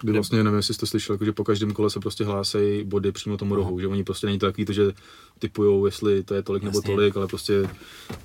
[0.00, 3.12] Kdy vlastně, nevím, jestli jste slyšel, jako, že po každém kole se prostě hlásejí body
[3.12, 4.92] přímo tomu rohu, že oni prostě není to takový to, že
[5.38, 6.94] typujou, jestli to je tolik nebo Jasně.
[6.94, 7.68] tolik, ale prostě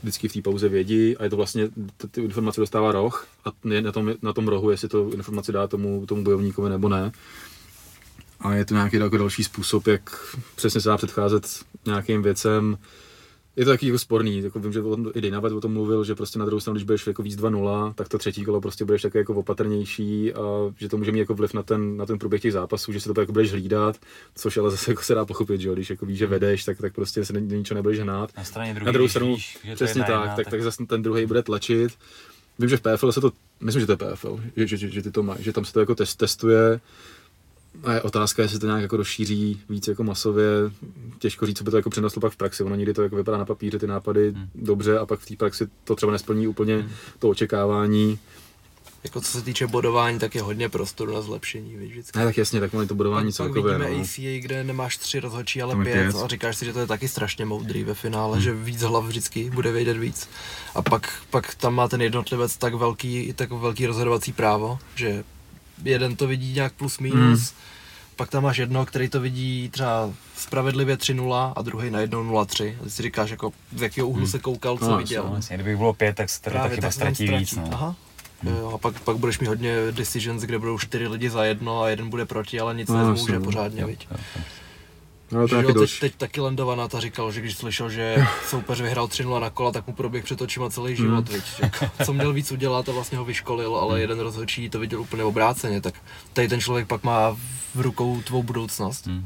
[0.02, 1.70] vždycky v té pauze vědí a je to vlastně,
[2.12, 5.68] ty informace dostává roh a je na tom, na tom rohu, jestli to informaci dá
[5.68, 7.12] tomu, tomu bojovníkovi nebo ne.
[8.40, 11.48] A je to nějaký jako další způsob, jak přesně se dá předcházet
[11.86, 12.78] nějakým věcem.
[13.56, 16.04] Je to taky jako sporný, jako vím, že o tom, i Dejnavet o tom mluvil,
[16.04, 18.86] že prostě na druhou stranu, když budeš jako víc 2-0, tak to třetí kolo prostě
[18.86, 20.40] budeš taky jako opatrnější a
[20.78, 23.14] že to může mít jako vliv na ten, na ten průběh těch zápasů, že se
[23.14, 23.98] to jako budeš hlídat,
[24.36, 26.78] což ale zase jako se dá pochopit, že jo, když jako víš, že vedeš, tak,
[26.78, 28.30] tak prostě se ničeho nebudeš hnát.
[28.38, 31.02] Na straně druhé, Na druhou stranu, víš, přesně jedna tak, jedna, tak, tak zase ten
[31.02, 31.92] druhý bude tlačit.
[32.60, 33.32] Vím, že v PFL se to,
[33.62, 35.74] myslím, že to je PFL, že, že, že, že ty to mají, že tam se
[35.74, 36.80] to jako test, testuje.
[37.84, 40.45] A je otázka, jestli to nějak jako rozšíří víc jako masově.
[41.20, 42.64] Těžko říct, co by to jako přineslo pak v praxi.
[42.64, 44.50] Ono někdy to jako vypadá na papíře ty nápady Hmm.
[44.56, 46.90] dobře a pak v té praxi to třeba nesplní úplně
[47.20, 48.20] to očekávání.
[49.04, 52.20] Jako co se týče bodování, tak je hodně prostoru na zlepšení, víš, vždycky.
[52.20, 53.78] Ne, tak jasně, tak ono to budování pak, pak celkově.
[53.78, 54.02] vidíme No.
[54.04, 56.16] ACA, kde nemáš tři rozhodčí, ale Tam pět, pět.
[56.16, 59.50] a říkáš si, že to je taky strašně moudrý ve finále, že víc hlav vždycky
[59.50, 60.30] bude vědět víc.
[60.76, 65.24] A pak, pak tam má ten jednotlivec tak velký, tak velký rozhodovací právo, že
[65.84, 67.54] jeden to vidí nějak plus minus,
[68.16, 72.76] pak tam máš jedno, který to vidí třeba spravedlivě 3-0 a druhý najednou 0-3.
[72.82, 75.24] A ty si říkáš, jako, z jakého úhlu se koukal, co No, viděl.
[75.30, 77.56] Vlastně, kdyby bylo pět, tak se tady taky tak ztratí tam víc.
[77.56, 77.70] No.
[77.72, 77.96] Aha.
[78.44, 81.90] Jo, a pak, pak budeš mít hodně decisions, kde budou čtyři lidi za jedno a
[81.90, 83.46] jeden bude proti, ale nic No, nezmůže no.
[83.46, 84.08] pořádně, Jo, viď.
[84.12, 84.42] jo, jo.
[85.32, 88.18] No, to Jo, je teď, teď taky Landovaná ta říkal, že když slyšel, že
[88.50, 91.36] soupeř vyhrál 3 na kola, tak mu proběh před očima celý život, Hmm.
[91.38, 91.44] viď.
[91.60, 95.24] Jako, co měl víc udělat a vlastně ho vyškolil, ale jeden rozhodčí to viděl úplně
[95.24, 95.94] obráceně, tak
[96.34, 97.38] tady ten člověk pak má
[97.76, 99.08] v rukou tvou budoucnost.
[99.08, 99.26] Hm.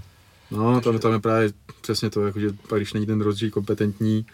[0.51, 1.49] No, tam, tam je právě
[1.81, 4.25] přesně to, jako, že pak když není ten rozhodčí kompetentní,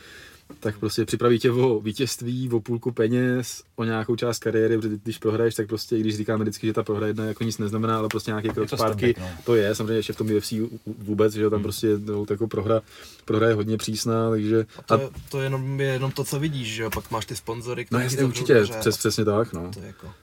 [0.59, 5.17] tak prostě připraví tě o vítězství, o půlku peněz, o nějakou část kariéry, protože když
[5.17, 8.07] prohraješ, tak prostě, i když říkáme vždycky, že ta prohra jedna jako nic neznamená, ale
[8.07, 9.37] prostě nějaký krok to zpátky, stopek, no.
[9.45, 10.53] to je, samozřejmě ještě v tom UFC
[10.97, 11.63] vůbec, že tam Hmm.
[11.63, 12.81] prostě no, jako prohra,
[13.25, 14.65] prohra je hodně přísná, takže...
[14.77, 17.25] A to, je, to je, jenom, je jenom to, co vidíš, že jo, pak máš
[17.25, 19.71] ty sponzory, no jasně, určitě, přes, a přesně tak, no.
[19.73, 20.13] To je jako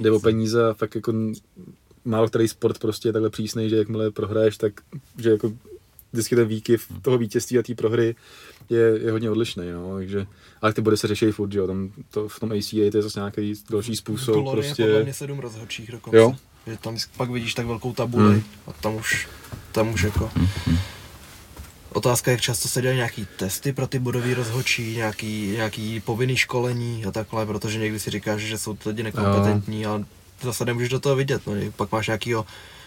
[0.00, 1.12] jde, o peníze a fakt jako
[2.04, 4.72] málo který sport prostě je takhle přísný, že jakmile prohraješ, tak
[5.18, 5.52] že jako
[6.12, 8.16] vždycky ten výkyv toho vítězství a té prohry
[8.70, 10.26] je, je hodně odlišný, no, takže,
[10.62, 13.02] ale ty body se řeší furt, že jo, tam to, v tom ACA to je
[13.02, 16.16] zase nějaký další způsob, Glory prostě, je podle mě sedm rozhodčích dokonce.
[16.16, 16.34] Jo.
[16.66, 18.42] Že tam pak vidíš tak velkou tabuli Hmm.
[18.66, 19.28] a tam už,
[19.72, 20.30] tam už jako...
[21.92, 27.04] Otázka, jak často se dělají nějaký testy pro ty bodový rozhodčí, nějaký, nějaký povinný školení
[27.04, 30.04] a takhle, protože někdy si říkáš, že jsou ty lidi nekompetentní a
[30.42, 31.42] zase nemůžeš do toho vidět.
[31.46, 31.52] No.
[31.76, 32.46] Pak máš nějakýho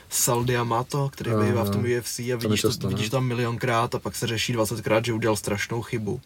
[0.09, 2.89] Saldi Amato, který Jo, bývá v tom UFC a vidíš, to, no.
[2.89, 6.21] vidíš tam milionkrát a pak se řeší 20krát, že udělal strašnou chybu.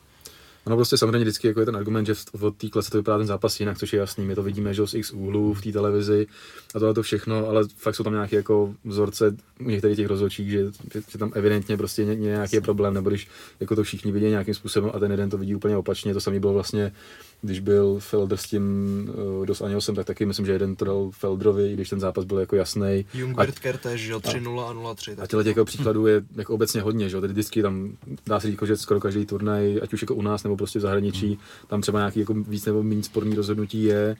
[0.65, 3.18] Ono prostě samozřejmě vždycky jako je ten argument, že v- od té klase to vypadá
[3.18, 4.26] ten zápas jinak, což je jasný.
[4.26, 6.27] My to vidíme, že z x úhlů v té televizi
[6.76, 10.49] a tohle to všechno, ale fakt jsou tam nějaké jako vzorce u některých těch rozhodčích,
[10.51, 10.65] že,
[11.10, 13.27] že tam evidentně prostě ně, nějaký je problém, nebo když
[13.60, 16.14] jako to všichni vidí nějakým způsobem a ten jeden to vidí úplně opačně.
[16.14, 16.91] To samé bylo vlastně,
[17.43, 18.63] když byl Felder s tím
[19.39, 22.25] uh, Dos Anjosem, tak taky myslím, že jeden to dal Feldrovi, i když ten zápas
[22.25, 23.05] byl jako jasný.
[23.13, 25.11] Jung A- Kertéž, že jo, 3-0 a 0-3.
[25.11, 27.21] a tak těchto těch jako příkladů je jako obecně hodně, že jo?
[27.21, 30.21] Tedy vždycky tam dá se říct, jako, že skoro každý turnaj, ať už jako u
[30.21, 34.15] nás nebo prostě v zahraničí, tam třeba nějaký jako víc nebo méně sporný rozhodnutí je.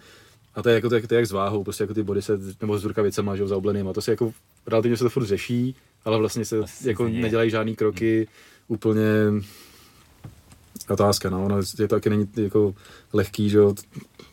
[0.56, 2.22] A to je jako to, je, to je jak s váhou, prostě jako ty body
[2.22, 3.88] se, nebo s rukavicama, že jo, zaobleným.
[3.88, 4.34] A to se jako,
[4.68, 5.76] relativně se to furt řeší,
[6.06, 8.28] ale vlastně se Vlastně jako nedělají žádný kroky,
[8.68, 9.04] úplně
[10.90, 12.76] otázka, no, ono je to taky není jako
[13.14, 13.74] lehký, že jo,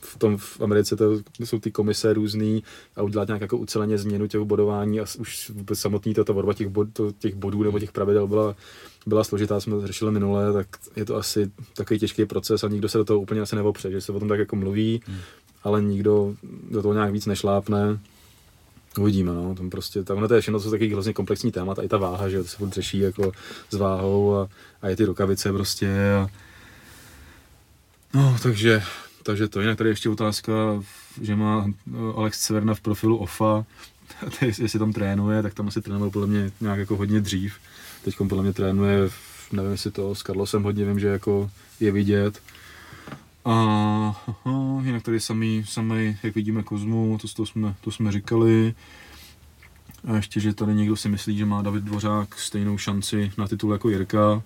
[0.00, 2.62] v tom v Americe to jsou ty komise různý
[2.96, 6.68] a udělat nějak jako uceleně změnu těch bodování a už samotný to, ta tvorba těch,
[6.68, 8.56] bod, to, těch bodů nebo těch pravidel byla,
[9.06, 10.66] byla složitá, jsme to řešili minule, tak
[10.96, 14.00] je to asi takový těžký proces a nikdo se do toho úplně asi neopře, že
[14.00, 15.18] se o tom tak jako mluví, Hmm.
[15.62, 16.34] ale nikdo
[16.70, 17.98] do toho nějak víc nešlápne.
[18.98, 21.88] Uvidíme, no, tam prostě, tam to je všechno, to jsou takový hrozně komplexní témata, i
[21.88, 23.32] ta váha, že jo, to se furt řeší jako
[23.70, 24.48] s váhou a,
[24.82, 26.28] a je ty rukavice prostě a,
[28.14, 28.82] no, takže,
[29.22, 30.52] takže to, jinak tady ještě otázka,
[31.22, 33.64] že má eh, Alex Severna v profilu OFA,
[34.42, 37.54] jestli jestli tam trénuje, tak tam asi trénoval podle mě nějak jako hodně dřív,
[38.04, 39.10] teď podle mě trénuje,
[39.52, 41.50] nevím jestli to s Carlosem hodně vím, že jako
[41.80, 42.42] je vidět,
[43.44, 43.52] a
[44.26, 48.74] aha, jinak tady samý, samý, jak vidíme Kozmu, to, to, jsme, to jsme říkali.
[50.04, 53.72] A ještě, že tady někdo si myslí, že má David Dvořák stejnou šanci na titul
[53.72, 54.42] jako Jirka,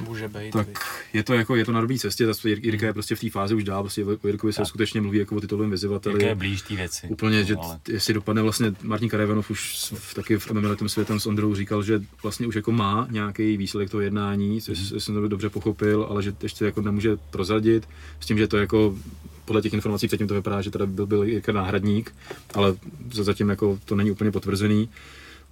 [0.00, 0.50] Může být.
[0.50, 0.66] tak
[1.12, 3.54] je to jako, je to na dobrý cestě, Jir- Jirka je prostě v té fázi
[3.54, 4.66] už dál, prostě o Jirkovi se Tak.
[4.68, 6.14] skutečně mluví jako o titulovém vyzývateli.
[6.14, 7.06] Jaké je blíž té věci.
[7.08, 10.68] Úplně, že No, ale- t- jestli dopadne vlastně Martin Karevanov už v, taky v MMA
[10.68, 14.72] letem světem s Ondrou říkal, že vlastně už jako má nějaký výsledek toho jednání, jestli
[14.72, 17.88] jestli jsem to dobře pochopil, ale že ještě jako nemůže prozradit,
[18.20, 18.96] s tím, že to jako
[19.44, 22.14] podle těch informací předtím to vypadá, že teda byl, byl Jirka náhradník,
[22.54, 22.74] ale
[23.10, 24.88] zatím jako to není úplně potvrzený.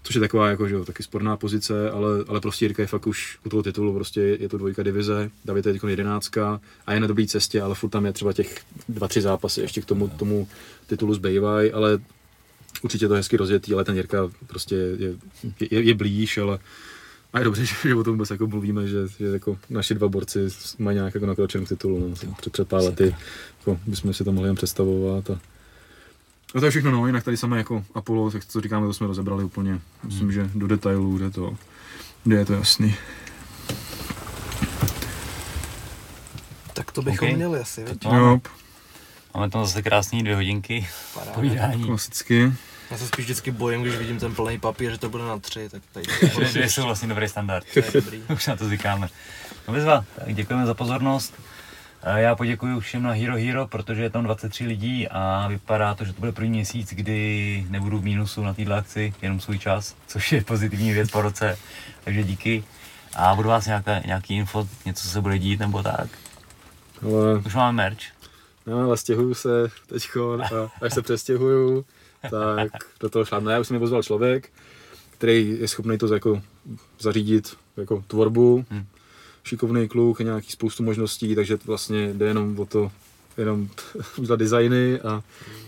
[0.03, 3.07] Což je taková jako, že jo, taky sporná pozice, ale, ale prostě Jirka je fakt
[3.07, 7.01] už u toho titulu, prostě je to dvojka divize, David je teď jedenáctka a je
[7.01, 10.09] na dobré cestě, ale furt tam je třeba těch dva, tři zápasy ještě k tomu,
[10.09, 10.49] tomu
[10.87, 11.99] titulu zbývají, ale
[12.83, 15.15] určitě to hezky rozjetý, ale ten Jirka prostě je,
[15.61, 16.59] je, je blíž, ale
[17.33, 20.39] a je dobře, že, o tom vůbec jako mluvíme, že, že jako naši dva borci
[20.79, 22.09] mají nějak jako nakročen k titulu.
[22.09, 22.35] No.
[22.39, 23.16] Před, před pár lety
[23.59, 25.31] jako bychom si to mohli jen představovat.
[25.31, 25.41] A...
[26.55, 29.07] No to je všechno, no, jinak tady samé jako Apollo, tak co říkáme, to jsme
[29.07, 30.33] rozebrali úplně, myslím, hmm.
[30.33, 31.57] že do detailů, že to,
[32.24, 32.95] kde je to jasný.
[36.74, 37.37] Tak to bychom Ok.
[37.37, 37.85] měli asi?
[38.05, 38.16] No.
[38.19, 38.41] Jo,
[39.35, 41.33] Máme tam zase krásný dvě hodinky Paráda.
[41.33, 41.85] povídání.
[41.85, 42.53] klasicky.
[42.91, 45.69] Já se spíš vždycky bojím, když vidím ten plný papír, že to bude na tři,
[45.69, 46.07] tak tady
[46.53, 47.66] dvě jsou vlastně dobrý standard.
[47.74, 48.23] to je dobrý.
[48.35, 49.09] Už na to zvykáme.
[49.69, 51.35] No vyzva, tak děkujeme za pozornost.
[52.07, 56.12] Já poděkuji všem na Hero Hero, protože je tam 23 lidí a vypadá to, že
[56.12, 60.33] to bude první měsíc, kdy nebudu v mínusu na této akci, jenom svůj čas, což
[60.33, 61.59] je pozitivní věc po roce.
[62.05, 62.65] Takže díky.
[63.16, 66.09] A budu vás nějaké, nějaký info, něco se bude dít nebo tak.
[67.03, 68.03] Ale Už máme merch.
[68.66, 69.49] No, ale stěhuju se
[69.87, 70.09] teď
[70.83, 71.85] až se přestěhuju,
[72.31, 73.51] tak do toho šlápnu.
[73.51, 74.53] Já už jsem mi pozval člověk,
[75.11, 76.43] který je schopný to jako
[77.01, 78.87] zařídit jako tvorbu, Hmm.
[79.44, 82.90] Šikovný kluk, nějaký spoustu možností, takže vlastně jde jenom o to,
[83.39, 83.69] jenom
[84.16, 85.23] udělat designy a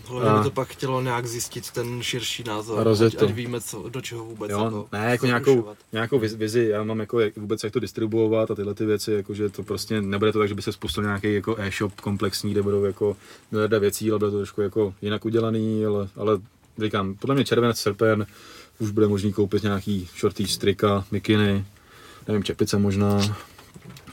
[0.08, 3.24] Hlavně A- by to pak chtělo nějak zjistit ten širší názor, A rozjet ať, to.
[3.26, 6.82] ať víme, co, do čeho vůbec jo, jako ne, jako nějakou, nějakou viz- vizi, já
[6.84, 10.00] mám jako jak, vůbec jak to distribuovat a tyhle ty věci, jako že to prostě
[10.02, 13.16] nebude to tak, že by se spustil nějaký jako e-shop komplexní, kde budou jako
[13.52, 16.38] miliarda věcí, ale bude to trošku jako jinak udělaný, ale, ale
[16.82, 18.26] říkám, podle mě červenec, srpen
[18.78, 21.64] už bude možný koupit nějaký shorty, strika, mikiny,
[22.28, 23.20] nevím, čepice možná,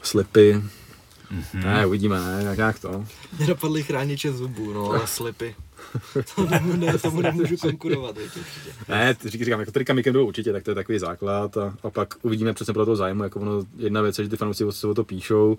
[0.02, 0.62] slipy,
[1.30, 1.62] Mhm.
[1.64, 3.04] ne, uvidíme, ne, jak, jak to.
[3.38, 5.54] Mě napadly chrániče zubů, no, ale slipy.
[6.36, 8.70] To nemu, ne, tomu nemůžu konkurovat, určitě.
[8.88, 12.52] Ne, říkám, jako trika mikem určitě, tak to je takový základ a, a pak uvidíme
[12.52, 15.04] přesně pro toho zájmu, jako ono, jedna věc je, že ty fanoušci se o to
[15.04, 15.56] píšou,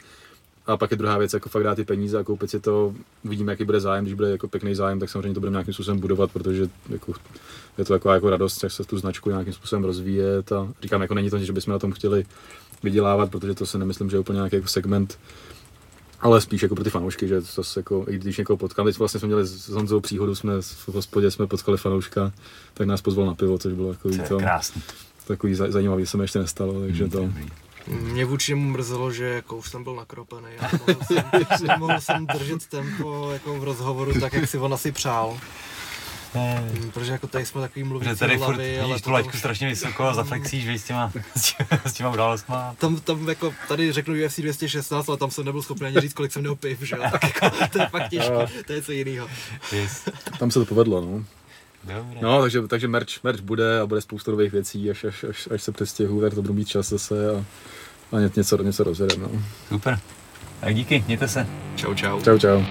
[0.65, 2.93] a pak je druhá věc, jako fakt dát ty peníze a koupit si to,
[3.23, 5.99] uvidíme, jaký bude zájem, když bude jako pěkný zájem, tak samozřejmě to budeme nějakým způsobem
[5.99, 7.13] budovat, protože jako,
[7.77, 11.13] je to taková jako radost, jak se tu značku nějakým způsobem rozvíjet a říkám, jako
[11.13, 12.25] není to, že bychom na tom chtěli
[12.83, 15.19] vydělávat, protože to si nemyslím, že je úplně nějaký jako segment,
[16.21, 18.97] ale spíš jako pro ty fanoušky, že to se jako, i když někoho potkám, teď
[18.97, 22.31] vlastně jsme měli s Honzou příhodu, jsme v hospodě jsme potkali fanouška,
[22.73, 24.81] tak nás pozval na pivo, což bylo takový, To to, krásný.
[25.27, 27.47] takový zaj- zajímavý, se mi ještě nestalo, takže to, Dobrý.
[27.87, 31.23] Mě vůči němu mrzelo, že jako už jsem byl nakropený a nemohl jsem,
[31.67, 35.37] nemohl jsem držet tempo jako v rozhovoru tak, jak si on asi přál.
[36.35, 39.37] Mm, Protože jako tady jsme takový Že mluvící tady furt hlavy, ale vidíš tu laťku
[39.37, 41.11] strašně vysoko a zaflexíš, víš, s těma,
[41.85, 42.75] s těma, událostma.
[42.77, 46.31] tam, tam jako, tady řeknu UFC 216, ale tam jsem nebyl schopný ani říct, kolik
[46.31, 49.27] jsem měl piv, že jo, tak jako, to je fakt těžké, to je co jiného.
[49.71, 50.09] Yes.
[50.39, 51.23] tam se to povedlo, no.
[51.83, 52.19] Dobré.
[52.21, 55.63] No, takže, takže merch, merch bude a bude spousta nových věcí, až, až, až, až
[55.63, 57.45] se přestěhu, tak to budu mít čas zase a,
[58.11, 59.29] a ně- něco, něco rozjedem, no.
[59.69, 59.99] Super.
[60.59, 61.47] Tak díky, mějte se.
[61.75, 62.21] Čau, čau.
[62.21, 62.63] Čau, čau.